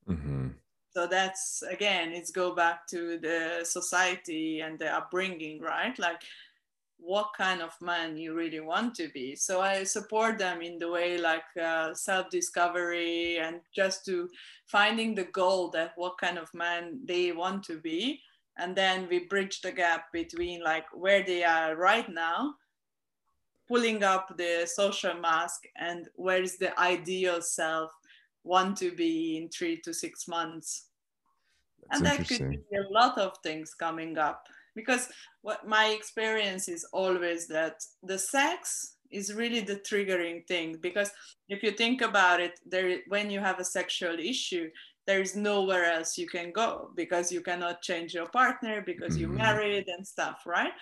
Mm-hmm. 0.10 0.50
So 0.94 1.08
that's 1.08 1.64
again, 1.70 2.12
it's 2.12 2.32
go 2.32 2.54
back 2.54 2.86
to 2.88 3.18
the 3.18 3.62
society 3.64 4.60
and 4.60 4.78
the 4.78 4.94
upbringing, 4.94 5.62
right? 5.62 5.98
Like 5.98 6.22
what 7.04 7.32
kind 7.36 7.62
of 7.62 7.74
man 7.82 8.16
you 8.16 8.36
really 8.36 8.60
want 8.60 8.94
to 8.96 9.10
be. 9.10 9.36
So 9.36 9.60
I 9.60 9.84
support 9.84 10.38
them 10.38 10.62
in 10.62 10.78
the 10.78 10.90
way 10.90 11.18
like 11.18 11.44
uh, 11.62 11.94
self-discovery 11.94 13.40
and 13.40 13.60
just 13.76 14.06
to 14.06 14.30
finding 14.68 15.16
the 15.16 15.26
goal 15.26 15.70
that 15.72 15.94
what 15.96 16.18
kind 16.20 16.38
of 16.38 16.54
man 16.54 17.00
they 17.06 17.32
want 17.32 17.64
to 17.66 17.80
be. 17.80 18.22
and 18.58 18.76
then 18.76 19.08
we 19.10 19.28
bridge 19.28 19.62
the 19.62 19.72
gap 19.72 20.12
between 20.12 20.64
like 20.64 20.86
where 20.94 21.24
they 21.24 21.44
are 21.44 21.76
right 21.76 22.10
now 22.10 22.54
pulling 23.68 24.04
up 24.04 24.36
the 24.38 24.66
social 24.66 25.14
mask 25.14 25.64
and 25.78 26.10
where 26.16 26.42
is 26.42 26.58
the 26.58 26.78
ideal 26.80 27.42
self 27.42 27.92
want 28.44 28.78
to 28.78 28.92
be 28.92 29.38
in 29.38 29.50
three 29.50 29.80
to 29.80 29.94
six 29.94 30.28
months 30.28 30.88
That's 31.90 32.02
and 32.02 32.06
that 32.06 32.28
could 32.28 32.50
be 32.50 32.78
a 32.78 32.94
lot 32.94 33.18
of 33.18 33.38
things 33.44 33.74
coming 33.74 34.18
up 34.18 34.48
because 34.76 35.08
what 35.42 35.68
my 35.68 35.88
experience 35.88 36.68
is 36.68 36.86
always 36.94 37.48
that 37.48 37.76
the 38.04 38.18
sex 38.18 38.96
is 39.12 39.34
really 39.34 39.60
the 39.60 39.76
triggering 39.76 40.46
thing 40.48 40.78
because 40.82 41.12
if 41.50 41.62
you 41.64 41.72
think 41.72 42.02
about 42.02 42.40
it 42.40 42.60
there 42.66 43.00
when 43.08 43.30
you 43.30 43.40
have 43.40 43.60
a 43.60 43.66
sexual 43.66 44.18
issue 44.18 44.70
there 45.08 45.22
is 45.22 45.36
nowhere 45.36 45.86
else 45.86 46.18
you 46.18 46.28
can 46.28 46.52
go 46.52 46.92
because 46.96 47.32
you 47.32 47.42
cannot 47.42 47.82
change 47.82 48.14
your 48.14 48.28
partner 48.28 48.82
because 48.86 49.18
mm-hmm. 49.18 49.34
you 49.34 49.38
married 49.38 49.88
and 49.88 50.06
stuff 50.06 50.44
right? 50.46 50.74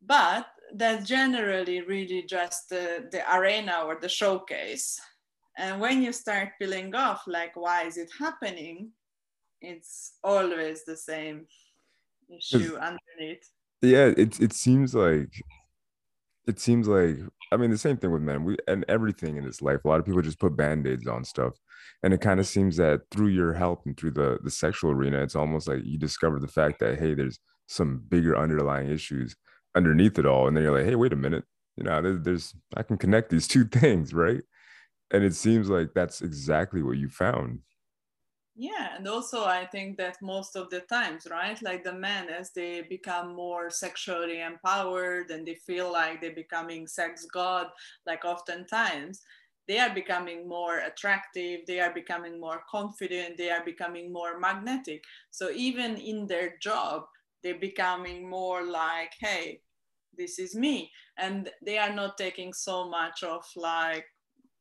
But 0.00 0.46
that's 0.74 1.08
generally 1.08 1.80
really 1.80 2.22
just 2.22 2.68
the, 2.68 3.08
the 3.10 3.22
arena 3.34 3.82
or 3.84 3.98
the 4.00 4.08
showcase. 4.08 5.00
And 5.56 5.80
when 5.80 6.02
you 6.02 6.12
start 6.12 6.50
peeling 6.60 6.94
off 6.94 7.24
like 7.26 7.56
why 7.56 7.82
is 7.84 7.96
it 7.96 8.10
happening? 8.18 8.92
It's 9.60 10.12
always 10.22 10.84
the 10.84 10.96
same 10.96 11.46
issue 12.36 12.76
underneath 12.80 13.50
yeah 13.82 14.06
it, 14.16 14.40
it 14.40 14.52
seems 14.52 14.94
like 14.94 15.42
it 16.48 16.58
seems 16.58 16.88
like 16.88 17.18
I 17.52 17.56
mean 17.56 17.70
the 17.70 17.78
same 17.78 17.98
thing 17.98 18.10
with 18.10 18.22
men. 18.22 18.42
We 18.44 18.56
and 18.66 18.84
everything 18.88 19.36
in 19.36 19.44
this 19.44 19.62
life. 19.62 19.84
A 19.84 19.88
lot 19.88 20.00
of 20.00 20.06
people 20.06 20.22
just 20.22 20.40
put 20.40 20.56
band-aids 20.56 21.06
on 21.06 21.24
stuff. 21.24 21.54
And 22.02 22.14
it 22.14 22.20
kind 22.20 22.40
of 22.40 22.46
seems 22.46 22.76
that 22.76 23.02
through 23.10 23.28
your 23.28 23.52
help 23.52 23.82
and 23.86 23.96
through 23.96 24.12
the 24.12 24.38
the 24.42 24.50
sexual 24.50 24.90
arena, 24.90 25.22
it's 25.22 25.36
almost 25.36 25.68
like 25.68 25.80
you 25.84 25.98
discover 25.98 26.38
the 26.40 26.48
fact 26.48 26.80
that 26.80 26.98
hey, 26.98 27.14
there's 27.14 27.38
some 27.66 28.02
bigger 28.08 28.36
underlying 28.36 28.88
issues 28.90 29.36
underneath 29.76 30.18
it 30.18 30.26
all. 30.26 30.48
And 30.48 30.56
then 30.56 30.64
you're 30.64 30.76
like, 30.76 30.86
hey, 30.86 30.94
wait 30.94 31.12
a 31.12 31.16
minute, 31.16 31.44
you 31.76 31.84
know, 31.84 32.00
there's, 32.00 32.22
there's 32.22 32.54
I 32.76 32.82
can 32.82 32.96
connect 32.96 33.30
these 33.30 33.46
two 33.46 33.64
things, 33.68 34.14
right? 34.14 34.42
And 35.12 35.24
it 35.24 35.34
seems 35.34 35.68
like 35.70 35.90
that's 35.94 36.22
exactly 36.22 36.82
what 36.82 36.98
you 36.98 37.08
found 37.08 37.60
yeah 38.60 38.96
and 38.96 39.06
also 39.06 39.44
i 39.44 39.64
think 39.64 39.96
that 39.96 40.20
most 40.20 40.56
of 40.56 40.68
the 40.68 40.80
times 40.80 41.28
right 41.30 41.62
like 41.62 41.84
the 41.84 41.92
men 41.92 42.28
as 42.28 42.50
they 42.50 42.82
become 42.82 43.32
more 43.34 43.70
sexually 43.70 44.40
empowered 44.40 45.30
and 45.30 45.46
they 45.46 45.54
feel 45.54 45.92
like 45.92 46.20
they're 46.20 46.34
becoming 46.34 46.84
sex 46.84 47.24
god 47.32 47.68
like 48.04 48.24
oftentimes 48.24 49.22
they 49.68 49.78
are 49.78 49.94
becoming 49.94 50.48
more 50.48 50.78
attractive 50.78 51.60
they 51.68 51.78
are 51.78 51.94
becoming 51.94 52.40
more 52.40 52.62
confident 52.68 53.38
they 53.38 53.50
are 53.50 53.64
becoming 53.64 54.12
more 54.12 54.40
magnetic. 54.40 55.04
So 55.30 55.50
even 55.50 55.96
in 55.96 56.26
their 56.26 56.56
job 56.60 57.04
they're 57.44 57.60
becoming 57.60 58.28
more 58.28 58.64
like 58.64 59.12
hey 59.20 59.60
this 60.18 60.38
is 60.38 60.54
me. 60.54 60.90
And 61.16 61.48
they 61.64 61.78
are 61.78 61.94
not 61.94 62.18
taking 62.18 62.52
so 62.52 62.90
much 62.90 63.22
of 63.22 63.44
like 63.56 64.04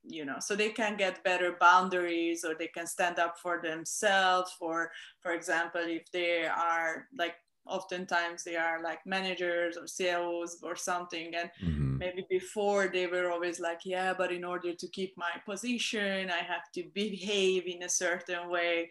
you 0.08 0.26
know 0.26 0.38
so 0.39 0.55
they 0.55 0.70
can 0.70 0.95
get 0.95 1.24
better 1.24 1.58
boundaries 1.60 2.43
or 2.45 2.55
they 2.55 2.68
can 2.68 2.88
stand 2.88 3.20
up 3.20 3.38
for 3.38 3.60
themselves 3.62 4.55
or 4.62 4.91
for 5.22 5.32
example 5.32 5.82
if 5.84 6.10
they 6.12 6.45
are 6.45 7.08
like 7.18 7.36
oftentimes 7.66 8.43
they 8.43 8.55
are 8.55 8.82
like 8.82 8.99
managers 9.05 9.78
or 9.78 9.88
CEOs 9.88 10.58
or 10.64 10.76
something 10.76 11.34
and 11.36 11.49
mm-hmm. 11.64 11.97
maybe 11.97 12.26
before 12.30 12.88
they 12.88 13.08
were 13.08 13.32
always 13.32 13.60
like 13.60 13.82
yeah 13.84 14.14
but 14.18 14.32
in 14.32 14.43
order 14.43 14.74
to 14.74 14.88
keep 14.88 15.14
my 15.18 15.32
position 15.45 16.30
i 16.30 16.43
have 16.43 16.72
to 16.74 16.84
behave 16.93 17.64
in 17.68 17.84
a 17.84 17.89
certain 17.89 18.49
way 18.49 18.89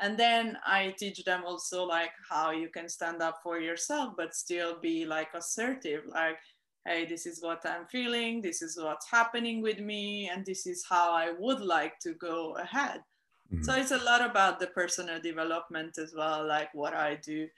and 0.00 0.18
then 0.18 0.58
i 0.66 0.94
teach 0.98 1.24
them 1.24 1.42
also 1.46 1.84
like 1.84 2.10
how 2.28 2.50
you 2.50 2.68
can 2.68 2.88
stand 2.88 3.22
up 3.22 3.38
for 3.42 3.60
yourself 3.60 4.14
but 4.16 4.34
still 4.34 4.78
be 4.80 5.06
like 5.06 5.28
assertive 5.34 6.02
like 6.08 6.38
hey, 6.86 7.04
this 7.04 7.26
is 7.26 7.42
what 7.42 7.66
I'm 7.66 7.86
feeling, 7.86 8.40
this 8.40 8.62
is 8.62 8.78
what's 8.80 9.10
happening 9.10 9.60
with 9.60 9.80
me, 9.80 10.30
and 10.32 10.46
this 10.46 10.66
is 10.66 10.84
how 10.88 11.12
I 11.12 11.32
would 11.38 11.60
like 11.60 11.98
to 12.00 12.14
go 12.14 12.56
ahead. 12.56 13.00
Mm-hmm. 13.52 13.64
So 13.64 13.74
it's 13.74 13.90
a 13.90 13.98
lot 13.98 14.24
about 14.24 14.60
the 14.60 14.68
personal 14.68 15.20
development 15.20 15.98
as 15.98 16.14
well, 16.16 16.46
like 16.46 16.72
what 16.74 16.94
I 16.94 17.16
do. 17.16 17.48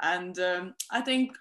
And 0.00 0.38
um, 0.38 0.74
I 0.90 1.00
think 1.00 1.36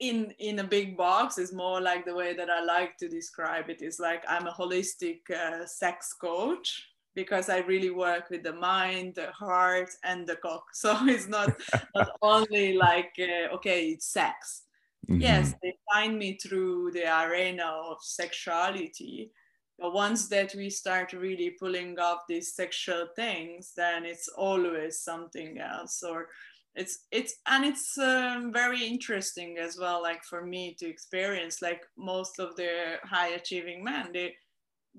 in 0.00 0.32
in 0.38 0.58
a 0.58 0.64
big 0.64 0.96
box 0.96 1.38
is 1.38 1.52
more 1.52 1.80
like 1.80 2.04
the 2.04 2.14
way 2.14 2.34
that 2.34 2.50
I 2.50 2.64
like 2.64 2.96
to 2.98 3.08
describe 3.08 3.70
it 3.70 3.82
is 3.82 4.00
like 4.00 4.24
I'm 4.28 4.48
a 4.48 4.52
holistic 4.52 5.30
uh, 5.30 5.64
sex 5.66 6.12
coach 6.12 6.88
because 7.14 7.48
I 7.48 7.58
really 7.58 7.90
work 7.90 8.30
with 8.30 8.42
the 8.42 8.54
mind, 8.54 9.14
the 9.14 9.30
heart, 9.30 9.90
and 10.02 10.26
the 10.26 10.36
cock. 10.36 10.64
So 10.74 10.96
it's 11.06 11.28
not 11.28 11.52
not 11.94 12.10
only 12.22 12.74
like 12.74 13.14
uh, 13.18 13.54
okay, 13.54 13.90
it's 13.90 14.06
sex 14.06 14.61
Mm-hmm. 15.08 15.20
Yes, 15.20 15.54
they 15.62 15.74
find 15.92 16.18
me 16.18 16.38
through 16.38 16.92
the 16.92 17.04
arena 17.24 17.64
of 17.64 17.98
sexuality. 18.02 19.32
But 19.78 19.94
once 19.94 20.28
that 20.28 20.54
we 20.54 20.70
start 20.70 21.12
really 21.12 21.56
pulling 21.58 21.98
off 21.98 22.20
these 22.28 22.54
sexual 22.54 23.08
things, 23.16 23.72
then 23.76 24.04
it's 24.04 24.28
always 24.28 25.00
something 25.00 25.58
else. 25.58 26.02
Or 26.02 26.28
it's 26.74 27.06
it's 27.10 27.34
and 27.46 27.64
it's 27.64 27.98
um, 27.98 28.52
very 28.52 28.84
interesting 28.84 29.58
as 29.58 29.76
well. 29.78 30.00
Like 30.02 30.22
for 30.24 30.44
me 30.44 30.74
to 30.78 30.88
experience, 30.88 31.62
like 31.62 31.82
most 31.96 32.38
of 32.38 32.54
the 32.56 32.96
high 33.02 33.30
achieving 33.30 33.82
men, 33.82 34.10
they 34.12 34.34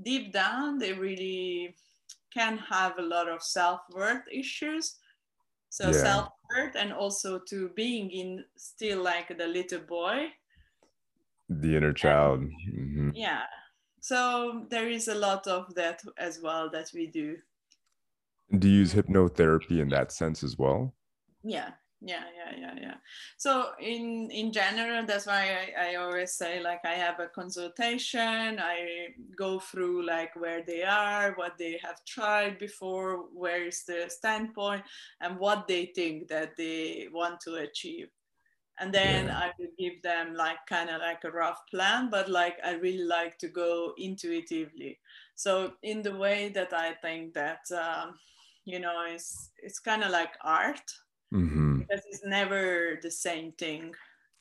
deep 0.02 0.34
down 0.34 0.80
they 0.80 0.94
really 0.94 1.76
can 2.34 2.58
have 2.58 2.98
a 2.98 3.02
lot 3.02 3.30
of 3.30 3.44
self 3.44 3.82
worth 3.94 4.24
issues 4.32 4.96
so 5.74 5.86
yeah. 5.86 6.04
self-worth 6.04 6.76
and 6.76 6.94
also 6.94 7.40
to 7.50 7.70
being 7.70 8.12
in 8.12 8.46
still 8.56 9.02
like 9.02 9.36
the 9.36 9.48
little 9.48 9.80
boy. 9.80 10.28
The 11.50 11.76
inner 11.76 11.94
child. 11.94 12.42
And, 12.42 12.52
mm-hmm. 12.52 13.10
yeah. 13.16 13.46
So 14.00 14.68
there 14.70 14.88
is 14.88 15.08
a 15.08 15.16
lot 15.16 15.48
of 15.48 15.74
that 15.74 16.04
as 16.20 16.40
well 16.44 16.70
that 16.70 16.92
we 16.94 17.08
do. 17.08 17.38
Do 18.60 18.70
you 18.70 18.82
use 18.82 18.94
hypnotherapy 18.94 19.80
in 19.80 19.90
that 19.90 20.12
sense 20.12 20.44
as 20.44 20.60
well? 20.60 20.94
Yeah 21.44 21.72
yeah 22.06 22.24
yeah 22.36 22.60
yeah 22.60 22.74
yeah 22.82 22.96
so 23.38 23.70
in 23.80 24.30
in 24.32 24.52
general 24.52 25.06
that's 25.06 25.26
why 25.26 25.72
I, 25.78 25.92
I 25.92 25.96
always 25.96 26.34
say 26.34 26.62
like 26.62 26.82
i 26.84 26.94
have 26.94 27.20
a 27.22 27.28
consultation 27.28 28.60
i 28.60 29.08
go 29.38 29.60
through 29.60 30.06
like 30.06 30.36
where 30.36 30.64
they 30.68 30.84
are 30.84 31.32
what 31.36 31.58
they 31.58 31.80
have 31.82 32.04
tried 32.06 32.60
before 32.60 33.26
where 33.34 33.66
is 33.66 33.84
the 33.86 34.10
standpoint 34.10 34.84
and 35.22 35.40
what 35.40 35.68
they 35.68 35.86
think 35.96 36.28
that 36.28 36.58
they 36.58 37.08
want 37.14 37.40
to 37.42 37.56
achieve 37.56 38.10
and 38.80 38.94
then 38.94 39.28
yeah. 39.28 39.38
i 39.38 39.52
will 39.58 39.72
give 39.80 40.02
them 40.02 40.36
like 40.36 40.58
kind 40.68 40.90
of 40.90 41.00
like 41.00 41.24
a 41.24 41.32
rough 41.32 41.62
plan 41.72 42.10
but 42.10 42.30
like 42.30 42.58
i 42.66 42.74
really 42.74 43.06
like 43.06 43.38
to 43.38 43.48
go 43.48 43.94
intuitively 43.98 45.00
so 45.36 45.72
in 45.84 46.02
the 46.02 46.16
way 46.16 46.50
that 46.50 46.74
i 46.74 46.92
think 47.02 47.34
that 47.34 47.62
um, 47.72 48.16
you 48.66 48.80
know 48.80 49.06
it's 49.08 49.52
it's 49.62 49.80
kind 49.80 50.04
of 50.04 50.12
like 50.12 50.34
art 50.42 50.92
mm-hmm. 51.34 51.63
Because 51.94 52.06
it's 52.10 52.26
never 52.26 53.00
the 53.02 53.12
same 53.12 53.52
thing. 53.54 53.94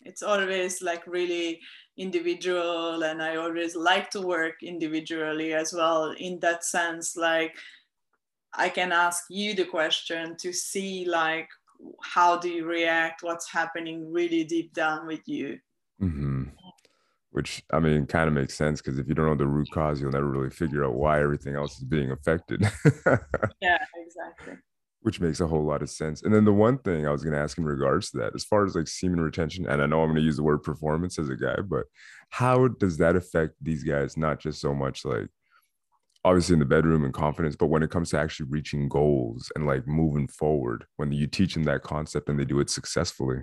It's 0.03 0.23
always 0.23 0.83
like 0.83 1.07
really 1.07 1.61
individual 1.99 3.03
and 3.03 3.23
i 3.23 3.37
always 3.37 3.77
like 3.77 4.09
to 4.09 4.23
work 4.23 4.63
individually 4.63 5.53
as 5.53 5.75
well 5.75 6.13
in 6.13 6.41
that 6.41 6.65
sense 6.65 7.19
like 7.19 7.55
i 8.55 8.67
can 8.67 8.93
ask 8.93 9.25
you 9.29 9.55
the 9.55 9.67
question 9.67 10.35
to 10.39 10.55
see 10.55 11.05
like 11.07 11.47
how 12.01 12.39
do 12.39 12.49
you 12.49 12.65
react? 12.65 13.25
What's 13.25 13.51
happening 13.51 14.13
really 14.13 14.45
deep 14.45 14.73
down 14.73 15.07
with 15.07 15.27
you? 15.27 15.59
Mm-hmm. 16.01 16.45
which 17.31 17.63
i 17.73 17.79
mean 17.79 18.07
kind 18.07 18.27
of 18.27 18.35
makes 18.35 18.55
sense 18.55 18.81
because 18.81 18.99
if 18.99 19.07
you 19.07 19.15
don't 19.15 19.27
know 19.27 19.37
the 19.37 19.47
root 19.47 19.69
cause 19.73 20.01
you'll 20.01 20.11
never 20.11 20.31
really 20.31 20.51
figure 20.51 20.85
out 20.85 20.95
why 20.95 21.23
everything 21.23 21.55
else 21.57 21.77
is 21.77 21.85
being 21.85 22.11
affected. 22.11 22.63
Yeah 23.61 23.79
exactly 23.97 24.55
which 25.03 25.21
makes 25.21 25.41
a 25.41 25.47
whole 25.47 25.65
lot 25.65 25.83
of 25.83 25.91
sense. 25.91 26.23
And 26.23 26.35
then 26.35 26.45
the 26.45 26.53
one 26.53 26.79
thing 26.79 27.07
I 27.07 27.11
was 27.11 27.23
going 27.23 27.35
to 27.35 27.41
ask 27.41 27.59
in 27.59 27.65
regards 27.65 28.11
to 28.11 28.19
that, 28.19 28.35
as 28.35 28.45
far 28.45 28.65
as 28.65 28.75
like 28.75 28.89
semen 28.89 29.21
retention, 29.21 29.67
and 29.67 29.83
I 29.83 29.87
know 29.87 30.01
I'm 30.01 30.09
going 30.09 30.17
to 30.17 30.23
use 30.23 30.37
the 30.37 30.43
word 30.43 30.63
performance 30.63 31.19
as 31.19 31.29
a 31.29 31.37
guy, 31.37 31.57
but 31.61 31.85
how 32.31 32.69
does 32.69 32.99
that 32.99 33.17
affect 33.17 33.55
these 33.61 33.85
guys? 33.85 34.17
Not 34.17 34.41
just 34.41 34.61
so 34.61 34.75
much 34.75 35.05
like 35.05 35.29
obviously 36.25 36.53
in 36.53 36.61
the 36.61 36.65
bedroom 36.65 37.05
and 37.05 37.13
confidence, 37.13 37.57
but 37.57 37.67
when 37.67 37.83
it 37.83 37.91
comes 37.91 38.11
to 38.11 38.19
actually 38.19 38.47
reaching 38.49 38.89
goals 38.89 39.51
and 39.57 39.67
like 39.67 39.87
moving 39.87 40.29
forward, 40.29 40.87
when 40.97 41.11
you 41.13 41.27
teach 41.27 41.55
them 41.55 41.65
that 41.65 41.83
concept 41.83 42.29
and 42.29 42.39
they 42.39 42.45
do 42.45 42.61
it 42.61 42.71
successfully 42.71 43.39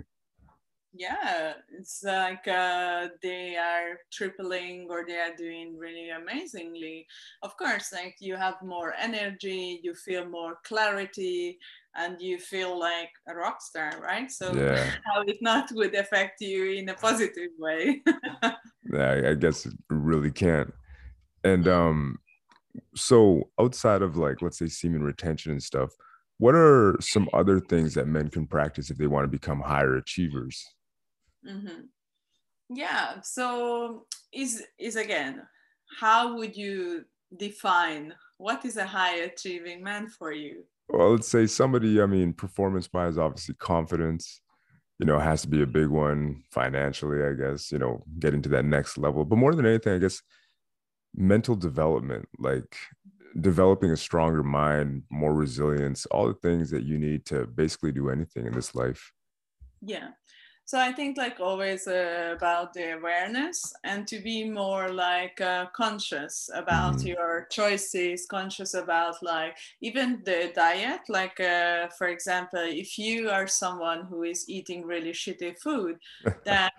yeah 0.92 1.54
it's 1.78 2.02
like 2.02 2.46
uh, 2.48 3.08
they 3.22 3.56
are 3.56 3.98
tripling 4.12 4.86
or 4.90 5.04
they 5.06 5.18
are 5.18 5.34
doing 5.36 5.76
really 5.76 6.10
amazingly. 6.10 7.06
Of 7.42 7.56
course 7.56 7.92
like 7.92 8.16
you 8.20 8.36
have 8.36 8.56
more 8.62 8.94
energy 8.98 9.80
you 9.82 9.94
feel 9.94 10.26
more 10.26 10.58
clarity 10.64 11.58
and 11.96 12.20
you 12.20 12.38
feel 12.38 12.78
like 12.78 13.10
a 13.28 13.34
rock 13.34 13.62
star 13.62 13.92
right? 14.02 14.30
So 14.30 14.54
yeah. 14.54 14.90
how 15.06 15.22
it 15.22 15.38
not 15.40 15.70
would 15.72 15.94
affect 15.94 16.40
you 16.40 16.72
in 16.72 16.88
a 16.88 16.94
positive 16.94 17.50
way. 17.58 18.02
Yeah 18.92 19.20
i 19.28 19.34
guess 19.34 19.66
it 19.66 19.74
really 19.88 20.32
can't 20.32 20.72
and 21.44 21.68
um 21.68 22.18
so 22.96 23.48
outside 23.60 24.02
of 24.02 24.16
like 24.16 24.42
let's 24.42 24.58
say 24.58 24.66
semen 24.66 25.02
retention 25.02 25.52
and 25.52 25.62
stuff 25.62 25.90
what 26.40 26.54
are 26.54 26.96
some 27.00 27.28
other 27.34 27.60
things 27.60 27.92
that 27.94 28.08
men 28.08 28.28
can 28.30 28.46
practice 28.46 28.90
if 28.90 28.96
they 28.96 29.06
want 29.06 29.24
to 29.24 29.28
become 29.28 29.60
higher 29.60 29.96
achievers? 29.96 30.64
Mm-hmm. 31.46 31.82
Yeah. 32.70 33.20
So 33.22 34.06
is 34.32 34.64
is 34.78 34.96
again, 34.96 35.42
how 35.98 36.36
would 36.36 36.56
you 36.56 37.04
define 37.36 38.14
what 38.38 38.64
is 38.64 38.76
a 38.76 38.86
high 38.86 39.16
achieving 39.16 39.82
man 39.82 40.08
for 40.08 40.32
you? 40.32 40.64
Well, 40.88 41.12
let's 41.12 41.28
say 41.28 41.46
somebody, 41.46 42.00
I 42.00 42.06
mean, 42.06 42.32
performance 42.32 42.88
wise, 42.92 43.18
obviously 43.18 43.54
confidence, 43.56 44.40
you 44.98 45.06
know, 45.06 45.18
has 45.18 45.42
to 45.42 45.48
be 45.48 45.62
a 45.62 45.66
big 45.66 45.88
one 45.88 46.42
financially, 46.50 47.22
I 47.22 47.34
guess, 47.34 47.70
you 47.70 47.78
know, 47.78 48.02
getting 48.18 48.42
to 48.42 48.48
that 48.50 48.64
next 48.64 48.98
level. 48.98 49.24
But 49.24 49.36
more 49.36 49.54
than 49.54 49.66
anything, 49.66 49.94
I 49.94 49.98
guess 49.98 50.20
mental 51.14 51.54
development, 51.54 52.28
like 52.38 52.76
developing 53.40 53.92
a 53.92 53.96
stronger 53.96 54.42
mind, 54.42 55.04
more 55.10 55.32
resilience, 55.32 56.06
all 56.06 56.26
the 56.26 56.34
things 56.34 56.70
that 56.70 56.82
you 56.82 56.98
need 56.98 57.24
to 57.26 57.46
basically 57.46 57.92
do 57.92 58.10
anything 58.10 58.46
in 58.46 58.52
this 58.52 58.74
life. 58.74 59.12
Yeah 59.80 60.08
so 60.70 60.78
i 60.78 60.92
think 60.92 61.18
like 61.18 61.40
always 61.40 61.88
uh, 61.88 62.32
about 62.36 62.72
the 62.72 62.92
awareness 62.92 63.72
and 63.82 64.06
to 64.06 64.20
be 64.20 64.48
more 64.48 64.88
like 64.88 65.40
uh, 65.40 65.66
conscious 65.74 66.48
about 66.54 66.94
mm. 66.94 67.08
your 67.08 67.48
choices 67.50 68.24
conscious 68.30 68.74
about 68.74 69.16
like 69.20 69.56
even 69.80 70.22
the 70.24 70.52
diet 70.54 71.00
like 71.08 71.40
uh, 71.40 71.88
for 71.98 72.06
example 72.06 72.62
if 72.84 72.96
you 72.96 73.28
are 73.28 73.48
someone 73.48 74.06
who 74.08 74.22
is 74.22 74.48
eating 74.48 74.86
really 74.86 75.10
shitty 75.10 75.58
food 75.58 75.96
then 76.44 76.70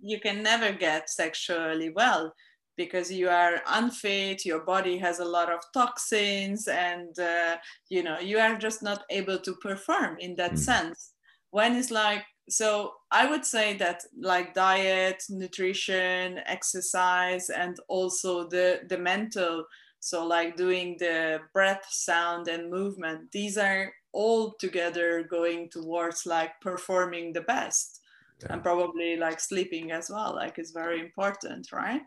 you 0.00 0.20
can 0.20 0.44
never 0.44 0.70
get 0.70 1.10
sexually 1.10 1.90
well 1.90 2.32
because 2.76 3.10
you 3.10 3.28
are 3.28 3.62
unfit 3.66 4.44
your 4.44 4.60
body 4.60 4.96
has 4.96 5.18
a 5.18 5.32
lot 5.36 5.50
of 5.50 5.60
toxins 5.74 6.68
and 6.68 7.18
uh, 7.18 7.56
you 7.88 8.04
know 8.04 8.20
you 8.20 8.38
are 8.38 8.56
just 8.56 8.80
not 8.80 9.02
able 9.10 9.38
to 9.40 9.56
perform 9.56 10.16
in 10.20 10.36
that 10.36 10.52
mm. 10.52 10.58
sense 10.58 11.14
when 11.50 11.74
it's 11.74 11.90
like 11.90 12.22
so 12.50 12.94
i 13.10 13.26
would 13.26 13.44
say 13.44 13.76
that 13.76 14.02
like 14.18 14.54
diet 14.54 15.22
nutrition 15.28 16.40
exercise 16.46 17.48
and 17.48 17.78
also 17.88 18.48
the 18.48 18.80
the 18.88 18.98
mental 18.98 19.64
so 20.00 20.26
like 20.26 20.56
doing 20.56 20.96
the 20.98 21.38
breath 21.52 21.86
sound 21.90 22.48
and 22.48 22.70
movement 22.70 23.30
these 23.32 23.56
are 23.56 23.92
all 24.12 24.52
together 24.58 25.22
going 25.22 25.68
towards 25.70 26.26
like 26.26 26.60
performing 26.60 27.32
the 27.32 27.42
best 27.42 28.00
yeah. 28.42 28.48
and 28.50 28.62
probably 28.62 29.16
like 29.16 29.38
sleeping 29.38 29.92
as 29.92 30.10
well 30.10 30.34
like 30.34 30.58
it's 30.58 30.72
very 30.72 31.00
important 31.00 31.70
right 31.72 32.02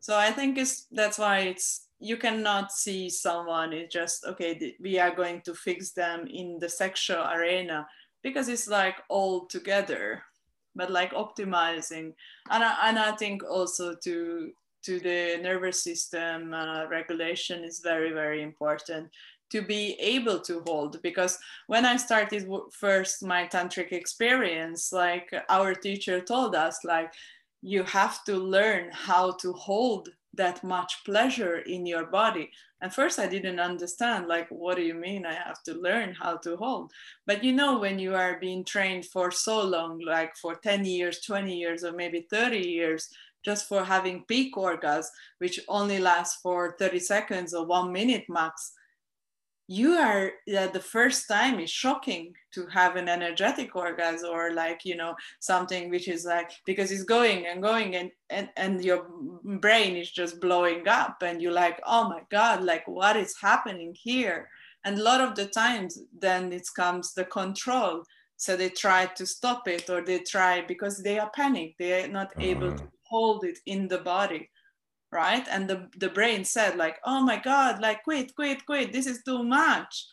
so 0.00 0.16
i 0.16 0.30
think 0.30 0.58
it's 0.58 0.86
that's 0.90 1.18
why 1.18 1.38
it's 1.40 1.86
you 2.00 2.16
cannot 2.16 2.72
see 2.72 3.08
someone 3.10 3.72
it's 3.72 3.92
just 3.92 4.24
okay 4.24 4.74
we 4.80 4.98
are 4.98 5.14
going 5.14 5.40
to 5.42 5.54
fix 5.54 5.92
them 5.92 6.26
in 6.26 6.58
the 6.60 6.68
sexual 6.68 7.24
arena 7.32 7.86
because 8.22 8.48
it's 8.48 8.68
like 8.68 8.96
all 9.08 9.46
together 9.46 10.22
but 10.78 10.90
like 10.90 11.12
optimizing. 11.12 12.14
And 12.50 12.64
I, 12.64 12.88
and 12.88 12.98
I 12.98 13.12
think 13.12 13.42
also 13.44 13.94
to 14.04 14.52
to 14.84 15.00
the 15.00 15.38
nervous 15.42 15.82
system 15.82 16.54
uh, 16.54 16.86
regulation 16.86 17.64
is 17.64 17.80
very 17.80 18.12
very 18.12 18.42
important 18.42 19.10
to 19.50 19.60
be 19.60 19.96
able 19.98 20.38
to 20.40 20.62
hold. 20.66 21.02
Because 21.02 21.36
when 21.66 21.84
i 21.84 21.96
started 21.96 22.48
first 22.72 23.24
my 23.24 23.46
tantric 23.46 23.92
experience 23.92 24.92
like 24.92 25.28
our 25.48 25.74
teacher 25.74 26.20
told 26.20 26.54
us 26.54 26.84
like 26.84 27.12
you 27.60 27.82
have 27.82 28.24
to 28.24 28.36
learn 28.36 28.88
how 28.92 29.32
to 29.32 29.52
hold 29.52 30.08
that 30.34 30.62
much 30.62 31.04
pleasure 31.04 31.58
in 31.58 31.86
your 31.86 32.06
body. 32.06 32.50
And 32.80 32.92
first 32.92 33.18
i 33.18 33.26
didn't 33.26 33.58
understand 33.58 34.28
like 34.28 34.48
what 34.50 34.76
do 34.76 34.82
you 34.82 34.94
mean 34.94 35.26
i 35.26 35.34
have 35.34 35.62
to 35.64 35.74
learn 35.74 36.14
how 36.14 36.36
to 36.38 36.56
hold? 36.56 36.92
But 37.26 37.42
you 37.42 37.52
know 37.52 37.78
when 37.78 37.98
you 37.98 38.14
are 38.14 38.38
being 38.38 38.64
trained 38.64 39.06
for 39.06 39.30
so 39.30 39.62
long 39.62 40.00
like 40.00 40.36
for 40.36 40.54
10 40.54 40.84
years 40.84 41.20
20 41.20 41.56
years 41.56 41.84
or 41.84 41.92
maybe 41.92 42.26
30 42.30 42.58
years 42.58 43.08
just 43.44 43.68
for 43.68 43.84
having 43.84 44.24
peak 44.28 44.56
orgasm 44.56 45.10
which 45.38 45.60
only 45.68 45.98
lasts 45.98 46.40
for 46.42 46.76
30 46.78 46.98
seconds 47.00 47.54
or 47.54 47.66
one 47.66 47.92
minute 47.92 48.24
max 48.28 48.72
you 49.70 49.92
are 49.92 50.32
uh, 50.56 50.66
the 50.68 50.80
first 50.80 51.28
time 51.28 51.60
is 51.60 51.70
shocking 51.70 52.32
to 52.54 52.66
have 52.68 52.96
an 52.96 53.06
energetic 53.06 53.76
orgasm 53.76 54.30
or 54.30 54.54
like 54.54 54.80
you 54.82 54.96
know 54.96 55.14
something 55.40 55.90
which 55.90 56.08
is 56.08 56.24
like 56.24 56.50
because 56.64 56.90
it's 56.90 57.04
going 57.04 57.46
and 57.46 57.62
going 57.62 57.94
and 57.94 58.10
and, 58.30 58.48
and 58.56 58.82
your 58.82 59.06
brain 59.60 59.94
is 59.94 60.10
just 60.10 60.40
blowing 60.40 60.88
up 60.88 61.22
and 61.22 61.42
you're 61.42 61.52
like 61.52 61.80
oh 61.86 62.08
my 62.08 62.22
god 62.30 62.64
like 62.64 62.88
what 62.88 63.16
is 63.16 63.34
happening 63.40 63.94
here? 63.94 64.48
And 64.84 64.98
a 64.98 65.02
lot 65.02 65.20
of 65.20 65.34
the 65.34 65.46
times 65.46 65.98
then 66.18 66.52
it 66.52 66.66
comes 66.74 67.12
the 67.12 67.26
control. 67.26 68.04
So 68.38 68.56
they 68.56 68.70
try 68.70 69.06
to 69.06 69.26
stop 69.26 69.68
it 69.68 69.90
or 69.90 70.00
they 70.00 70.20
try 70.20 70.62
because 70.62 71.02
they 71.02 71.18
are 71.18 71.30
panicked 71.34 71.78
they 71.78 72.04
are 72.04 72.08
not 72.08 72.32
able 72.38 72.72
to 72.72 72.88
hold 73.02 73.44
it 73.44 73.58
in 73.66 73.88
the 73.88 73.98
body 73.98 74.48
right? 75.10 75.46
And 75.50 75.68
the, 75.68 75.88
the 75.96 76.10
brain 76.10 76.44
said 76.44 76.76
like 76.76 76.98
oh 77.04 77.22
my 77.22 77.38
god 77.38 77.80
like 77.80 78.04
quit 78.04 78.34
quit 78.34 78.64
quit. 78.66 78.92
This 78.92 79.06
is 79.06 79.22
too 79.24 79.42
much. 79.42 80.06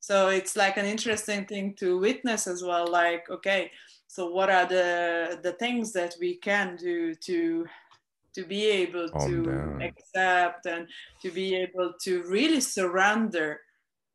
So 0.00 0.28
it's 0.28 0.56
like 0.56 0.76
an 0.76 0.86
interesting 0.86 1.44
thing 1.44 1.74
to 1.80 1.98
witness 1.98 2.46
as 2.46 2.62
well 2.62 2.90
like 2.90 3.28
okay 3.30 3.70
so 4.06 4.30
what 4.30 4.48
are 4.48 4.66
the 4.66 5.38
the 5.42 5.52
things 5.52 5.92
that 5.92 6.14
we 6.18 6.36
can 6.36 6.76
do 6.76 7.14
to 7.14 7.66
to 8.34 8.44
be 8.44 8.66
able 8.66 9.08
Calm 9.10 9.28
to 9.28 9.42
down. 9.44 9.82
accept 9.82 10.66
and 10.66 10.88
to 11.22 11.30
be 11.30 11.54
able 11.56 11.92
to 12.02 12.22
really 12.22 12.60
surrender 12.60 13.60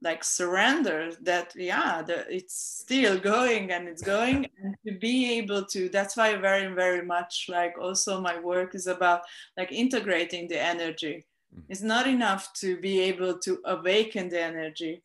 like 0.04 0.24
surrender 0.24 1.12
that 1.22 1.54
yeah 1.56 2.02
the, 2.02 2.26
it's 2.30 2.56
still 2.84 3.18
going 3.18 3.72
and 3.72 3.88
it's 3.88 4.04
going. 4.04 4.48
And 4.64 4.76
to 4.88 4.98
be 5.00 5.38
able 5.40 5.66
to 5.66 5.90
that's 5.90 6.16
why 6.16 6.36
very 6.36 6.74
very 6.74 7.06
much 7.06 7.48
like 7.50 7.76
also 7.80 8.22
my 8.22 8.40
work 8.40 8.76
is 8.76 8.88
about 8.88 9.22
like 9.58 9.72
integrating 9.72 10.48
the 10.48 10.62
energy. 10.62 11.26
Mm-hmm. 11.54 11.72
it's 11.72 11.82
not 11.82 12.08
enough 12.08 12.52
to 12.62 12.80
be 12.80 13.00
able 13.02 13.38
to 13.40 13.60
awaken 13.66 14.30
the 14.30 14.42
energy 14.42 15.04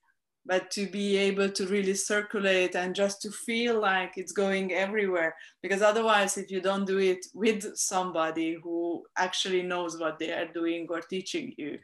but 0.48 0.70
to 0.70 0.86
be 0.86 1.18
able 1.18 1.50
to 1.50 1.66
really 1.66 1.92
circulate 1.92 2.74
and 2.74 2.94
just 2.94 3.20
to 3.20 3.30
feel 3.30 3.78
like 3.78 4.14
it's 4.16 4.32
going 4.32 4.72
everywhere. 4.72 5.34
Because 5.62 5.82
otherwise 5.82 6.38
if 6.38 6.50
you 6.50 6.62
don't 6.62 6.86
do 6.86 6.98
it 6.98 7.26
with 7.34 7.76
somebody 7.76 8.56
who 8.62 9.04
actually 9.18 9.62
knows 9.62 9.98
what 9.98 10.18
they 10.18 10.32
are 10.32 10.50
doing 10.60 10.86
or 10.88 11.02
teaching 11.02 11.52
you 11.58 11.78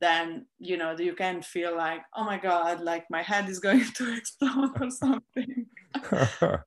then 0.00 0.46
you 0.58 0.76
know 0.76 0.96
you 0.98 1.14
can 1.14 1.42
feel 1.42 1.76
like 1.76 2.00
oh 2.16 2.24
my 2.24 2.38
god 2.38 2.80
like 2.80 3.04
my 3.10 3.22
head 3.22 3.48
is 3.48 3.60
going 3.60 3.84
to 3.96 4.16
explode 4.16 4.72
or 4.80 4.90
something. 4.90 5.66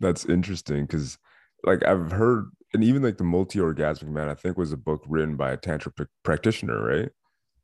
That's 0.00 0.24
interesting 0.26 0.86
because 0.86 1.18
like 1.64 1.84
i've 1.84 2.10
heard 2.12 2.50
and 2.74 2.84
even 2.84 3.02
like 3.02 3.18
the 3.18 3.24
multi-orgasmic 3.24 4.08
man 4.08 4.28
i 4.28 4.34
think 4.34 4.56
was 4.56 4.72
a 4.72 4.76
book 4.76 5.02
written 5.08 5.36
by 5.36 5.52
a 5.52 5.56
tantra 5.56 5.92
p- 5.92 6.04
practitioner 6.22 6.82
right? 6.82 7.10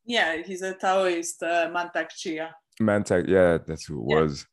Yeah 0.04 0.42
he's 0.44 0.62
a 0.62 0.74
taoist 0.74 1.42
uh, 1.42 1.68
mantak 1.70 2.10
chia. 2.10 2.54
Mantak 2.80 3.28
yeah 3.28 3.58
that's 3.66 3.86
who 3.86 4.02
it 4.02 4.14
yeah. 4.14 4.22
was 4.22 4.46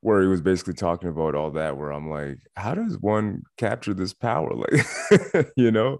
where 0.00 0.20
he 0.20 0.28
was 0.28 0.40
basically 0.40 0.74
talking 0.74 1.08
about 1.08 1.34
all 1.34 1.50
that 1.50 1.76
where 1.76 1.90
i'm 1.90 2.08
like 2.08 2.38
how 2.56 2.74
does 2.74 2.98
one 2.98 3.42
capture 3.56 3.94
this 3.94 4.14
power? 4.14 4.50
Like 4.54 5.52
you 5.56 5.70
know? 5.70 5.98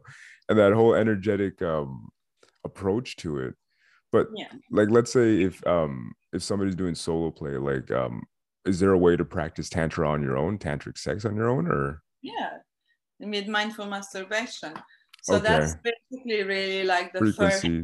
And 0.48 0.58
that 0.58 0.72
whole 0.72 0.94
energetic 0.94 1.60
um 1.62 2.08
approach 2.64 3.16
to 3.16 3.38
it 3.38 3.54
but 4.14 4.28
yeah. 4.36 4.46
like 4.70 4.90
let's 4.90 5.12
say 5.12 5.42
if 5.42 5.66
um 5.66 6.14
if 6.32 6.40
somebody's 6.40 6.76
doing 6.76 6.94
solo 6.94 7.32
play, 7.32 7.56
like 7.56 7.90
um 7.90 8.22
is 8.64 8.78
there 8.78 8.92
a 8.92 8.98
way 8.98 9.16
to 9.16 9.24
practice 9.24 9.68
tantra 9.68 10.08
on 10.08 10.22
your 10.22 10.38
own, 10.38 10.56
tantric 10.56 10.96
sex 10.96 11.24
on 11.24 11.34
your 11.34 11.50
own 11.50 11.66
or 11.66 12.00
yeah, 12.22 12.58
with 13.18 13.48
mindful 13.48 13.86
masturbation. 13.86 14.72
So 15.22 15.34
okay. 15.34 15.48
that's 15.48 15.74
basically 15.82 16.44
really 16.44 16.84
like 16.84 17.12
the 17.12 17.32
first 17.32 17.58
step. 17.58 17.82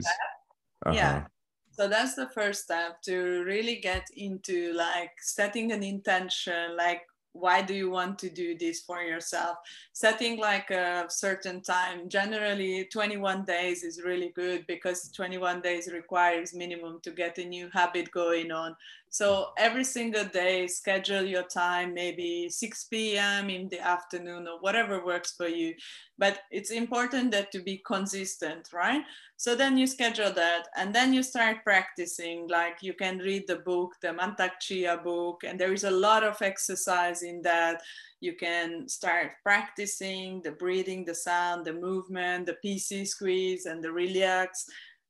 Uh-huh. 0.86 0.94
Yeah. 0.94 1.26
So 1.72 1.88
that's 1.88 2.14
the 2.14 2.28
first 2.28 2.62
step 2.62 3.02
to 3.06 3.42
really 3.44 3.80
get 3.80 4.06
into 4.16 4.72
like 4.74 5.10
setting 5.20 5.72
an 5.72 5.82
intention, 5.82 6.76
like 6.76 7.02
why 7.32 7.62
do 7.62 7.74
you 7.74 7.90
want 7.90 8.18
to 8.18 8.28
do 8.28 8.56
this 8.56 8.80
for 8.80 9.02
yourself? 9.02 9.58
Setting 9.92 10.38
like 10.38 10.70
a 10.70 11.06
certain 11.08 11.60
time 11.60 12.08
generally 12.08 12.88
21 12.92 13.44
days 13.44 13.84
is 13.84 14.02
really 14.02 14.32
good 14.34 14.66
because 14.66 15.10
21 15.12 15.60
days 15.60 15.90
requires 15.92 16.54
minimum 16.54 17.00
to 17.02 17.10
get 17.10 17.38
a 17.38 17.44
new 17.44 17.70
habit 17.72 18.10
going 18.10 18.50
on 18.50 18.74
so 19.10 19.48
every 19.58 19.84
single 19.84 20.24
day 20.24 20.66
schedule 20.66 21.22
your 21.22 21.42
time 21.42 21.92
maybe 21.92 22.48
6 22.48 22.84
p.m 22.84 23.50
in 23.50 23.68
the 23.68 23.80
afternoon 23.80 24.46
or 24.46 24.60
whatever 24.60 25.04
works 25.04 25.32
for 25.36 25.48
you 25.48 25.74
but 26.18 26.40
it's 26.50 26.70
important 26.70 27.30
that 27.32 27.50
to 27.52 27.60
be 27.60 27.82
consistent 27.84 28.68
right 28.72 29.02
so 29.40 29.54
then 29.54 29.78
you 29.78 29.86
schedule 29.86 30.30
that 30.32 30.68
and 30.76 30.94
then 30.94 31.14
you 31.14 31.22
start 31.22 31.64
practicing. 31.64 32.46
Like 32.46 32.82
you 32.82 32.92
can 32.92 33.16
read 33.20 33.46
the 33.46 33.56
book, 33.56 33.94
the 34.02 34.08
Mantak 34.08 34.60
Chia 34.60 34.98
book, 34.98 35.44
and 35.44 35.58
there 35.58 35.72
is 35.72 35.84
a 35.84 35.90
lot 35.90 36.22
of 36.22 36.42
exercise 36.42 37.22
in 37.22 37.40
that. 37.40 37.80
You 38.20 38.34
can 38.34 38.86
start 38.86 39.30
practicing 39.42 40.42
the 40.42 40.52
breathing, 40.52 41.06
the 41.06 41.14
sound, 41.14 41.64
the 41.64 41.72
movement, 41.72 42.44
the 42.44 42.58
PC 42.62 43.08
squeeze, 43.08 43.64
and 43.64 43.82
the 43.82 43.90
relax. 43.90 44.66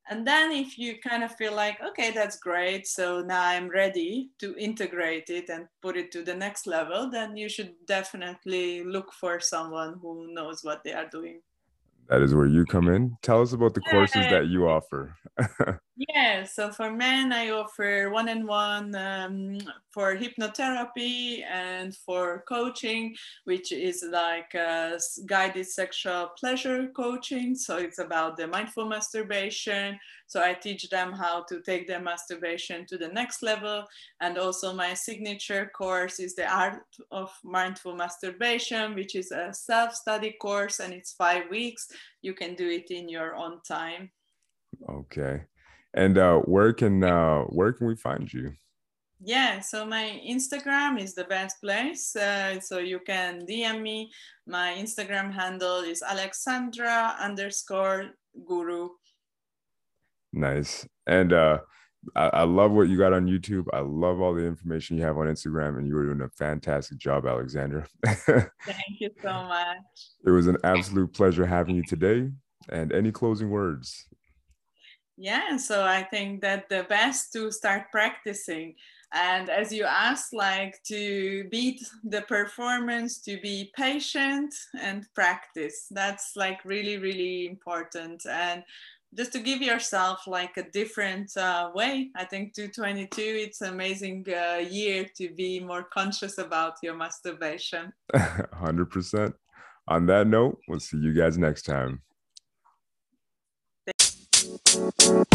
And 0.09 0.27
then 0.27 0.51
if 0.51 0.77
you 0.77 0.99
kind 0.99 1.23
of 1.23 1.35
feel 1.35 1.53
like, 1.55 1.81
okay, 1.81 2.11
that's 2.11 2.37
great. 2.37 2.87
So 2.87 3.21
now 3.21 3.43
I'm 3.43 3.69
ready 3.69 4.31
to 4.39 4.55
integrate 4.57 5.29
it 5.29 5.49
and 5.49 5.67
put 5.81 5.95
it 5.95 6.11
to 6.11 6.23
the 6.23 6.35
next 6.35 6.67
level, 6.67 7.09
then 7.09 7.37
you 7.37 7.47
should 7.47 7.73
definitely 7.85 8.83
look 8.83 9.13
for 9.13 9.39
someone 9.39 9.99
who 10.01 10.33
knows 10.33 10.63
what 10.63 10.83
they 10.83 10.93
are 10.93 11.07
doing. 11.07 11.41
That 12.09 12.21
is 12.21 12.35
where 12.35 12.45
you 12.45 12.65
come 12.65 12.89
in. 12.89 13.17
Tell 13.21 13.41
us 13.41 13.53
about 13.53 13.73
the 13.73 13.81
courses 13.81 14.25
that 14.29 14.47
you 14.47 14.67
offer. 14.67 15.15
yeah, 15.95 16.43
so 16.43 16.71
for 16.71 16.91
men, 16.91 17.31
I 17.31 17.51
offer 17.51 18.09
one 18.09 18.27
on 18.27 18.45
one 18.45 19.61
for 19.91 20.15
hypnotherapy 20.15 21.43
and 21.45 21.95
for 21.95 22.43
coaching, 22.47 23.15
which 23.45 23.71
is 23.71 24.03
like 24.09 24.53
guided 25.25 25.67
sexual 25.67 26.31
pleasure 26.37 26.87
coaching. 26.95 27.55
So 27.55 27.77
it's 27.77 27.99
about 27.99 28.37
the 28.37 28.47
mindful 28.47 28.87
masturbation. 28.87 29.99
So 30.27 30.41
I 30.41 30.53
teach 30.53 30.89
them 30.89 31.11
how 31.11 31.43
to 31.49 31.61
take 31.61 31.87
their 31.87 31.99
masturbation 31.99 32.85
to 32.85 32.97
the 32.97 33.09
next 33.09 33.43
level. 33.43 33.85
And 34.21 34.37
also, 34.37 34.73
my 34.73 34.93
signature 34.93 35.69
course 35.75 36.19
is 36.19 36.35
the 36.35 36.49
art 36.49 36.83
of 37.11 37.31
mindful 37.43 37.95
masturbation, 37.95 38.95
which 38.95 39.15
is 39.15 39.31
a 39.31 39.53
self 39.53 39.93
study 39.93 40.35
course 40.41 40.79
and 40.79 40.93
it's 40.93 41.11
five 41.11 41.49
weeks. 41.49 41.89
You 42.21 42.33
can 42.33 42.55
do 42.55 42.69
it 42.69 42.91
in 42.91 43.09
your 43.09 43.35
own 43.35 43.61
time. 43.67 44.11
Okay. 44.89 45.43
And 45.93 46.17
uh, 46.17 46.39
where 46.39 46.73
can 46.73 47.03
uh, 47.03 47.41
where 47.43 47.73
can 47.73 47.87
we 47.87 47.95
find 47.95 48.31
you? 48.31 48.53
Yeah, 49.23 49.59
so 49.59 49.85
my 49.85 50.19
Instagram 50.27 50.99
is 50.99 51.13
the 51.13 51.25
best 51.25 51.61
place. 51.61 52.15
Uh, 52.15 52.59
so 52.59 52.79
you 52.79 52.99
can 52.99 53.45
DM 53.45 53.81
me. 53.81 54.11
My 54.47 54.73
Instagram 54.79 55.31
handle 55.31 55.81
is 55.81 56.01
Alexandra 56.01 57.15
underscore 57.19 58.15
guru. 58.47 58.89
Nice. 60.33 60.87
And 61.05 61.33
uh, 61.33 61.59
I, 62.15 62.27
I, 62.27 62.43
love 62.43 62.71
what 62.71 62.89
you 62.89 62.97
got 62.97 63.13
on 63.13 63.27
YouTube. 63.27 63.65
I 63.73 63.79
love 63.79 64.21
all 64.21 64.33
the 64.33 64.45
information 64.45 64.97
you 64.97 65.03
have 65.03 65.17
on 65.17 65.27
Instagram, 65.27 65.77
and 65.77 65.87
you 65.87 65.95
were 65.95 66.05
doing 66.05 66.21
a 66.21 66.29
fantastic 66.29 66.97
job, 66.97 67.25
Alexandra. 67.27 67.85
Thank 68.05 68.99
you 68.99 69.09
so 69.21 69.31
much. 69.31 69.77
It 70.25 70.31
was 70.31 70.47
an 70.47 70.57
absolute 70.63 71.13
pleasure 71.13 71.45
having 71.45 71.75
you 71.75 71.83
today. 71.83 72.31
And 72.69 72.91
any 72.91 73.11
closing 73.11 73.49
words? 73.49 74.07
Yeah, 75.17 75.57
so 75.57 75.83
I 75.83 76.03
think 76.03 76.41
that 76.41 76.69
the 76.69 76.85
best 76.89 77.33
to 77.33 77.51
start 77.51 77.91
practicing. 77.91 78.75
And 79.13 79.49
as 79.49 79.71
you 79.71 79.83
asked, 79.83 80.33
like 80.33 80.81
to 80.87 81.43
beat 81.51 81.85
the 82.03 82.21
performance, 82.21 83.19
to 83.21 83.39
be 83.41 83.71
patient 83.75 84.55
and 84.79 85.05
practice. 85.13 85.87
That's 85.91 86.31
like 86.35 86.63
really, 86.63 86.97
really 86.97 87.45
important. 87.45 88.25
And 88.25 88.63
just 89.15 89.33
to 89.33 89.39
give 89.39 89.61
yourself 89.61 90.25
like 90.27 90.57
a 90.57 90.63
different 90.71 91.35
uh, 91.37 91.69
way. 91.73 92.09
I 92.15 92.25
think 92.25 92.53
222 92.53 93.21
it's 93.21 93.61
an 93.61 93.73
amazing 93.73 94.25
uh, 94.29 94.57
year 94.57 95.05
to 95.17 95.29
be 95.35 95.59
more 95.59 95.83
conscious 95.83 96.37
about 96.37 96.75
your 96.81 96.95
masturbation. 96.95 97.91
100% 98.13 99.33
on 99.87 100.05
that 100.05 100.27
note 100.27 100.59
we'll 100.67 100.79
see 100.79 100.97
you 100.97 101.13
guys 101.13 101.37
next 101.37 101.63
time. 101.63 102.01
Thank 103.85 105.31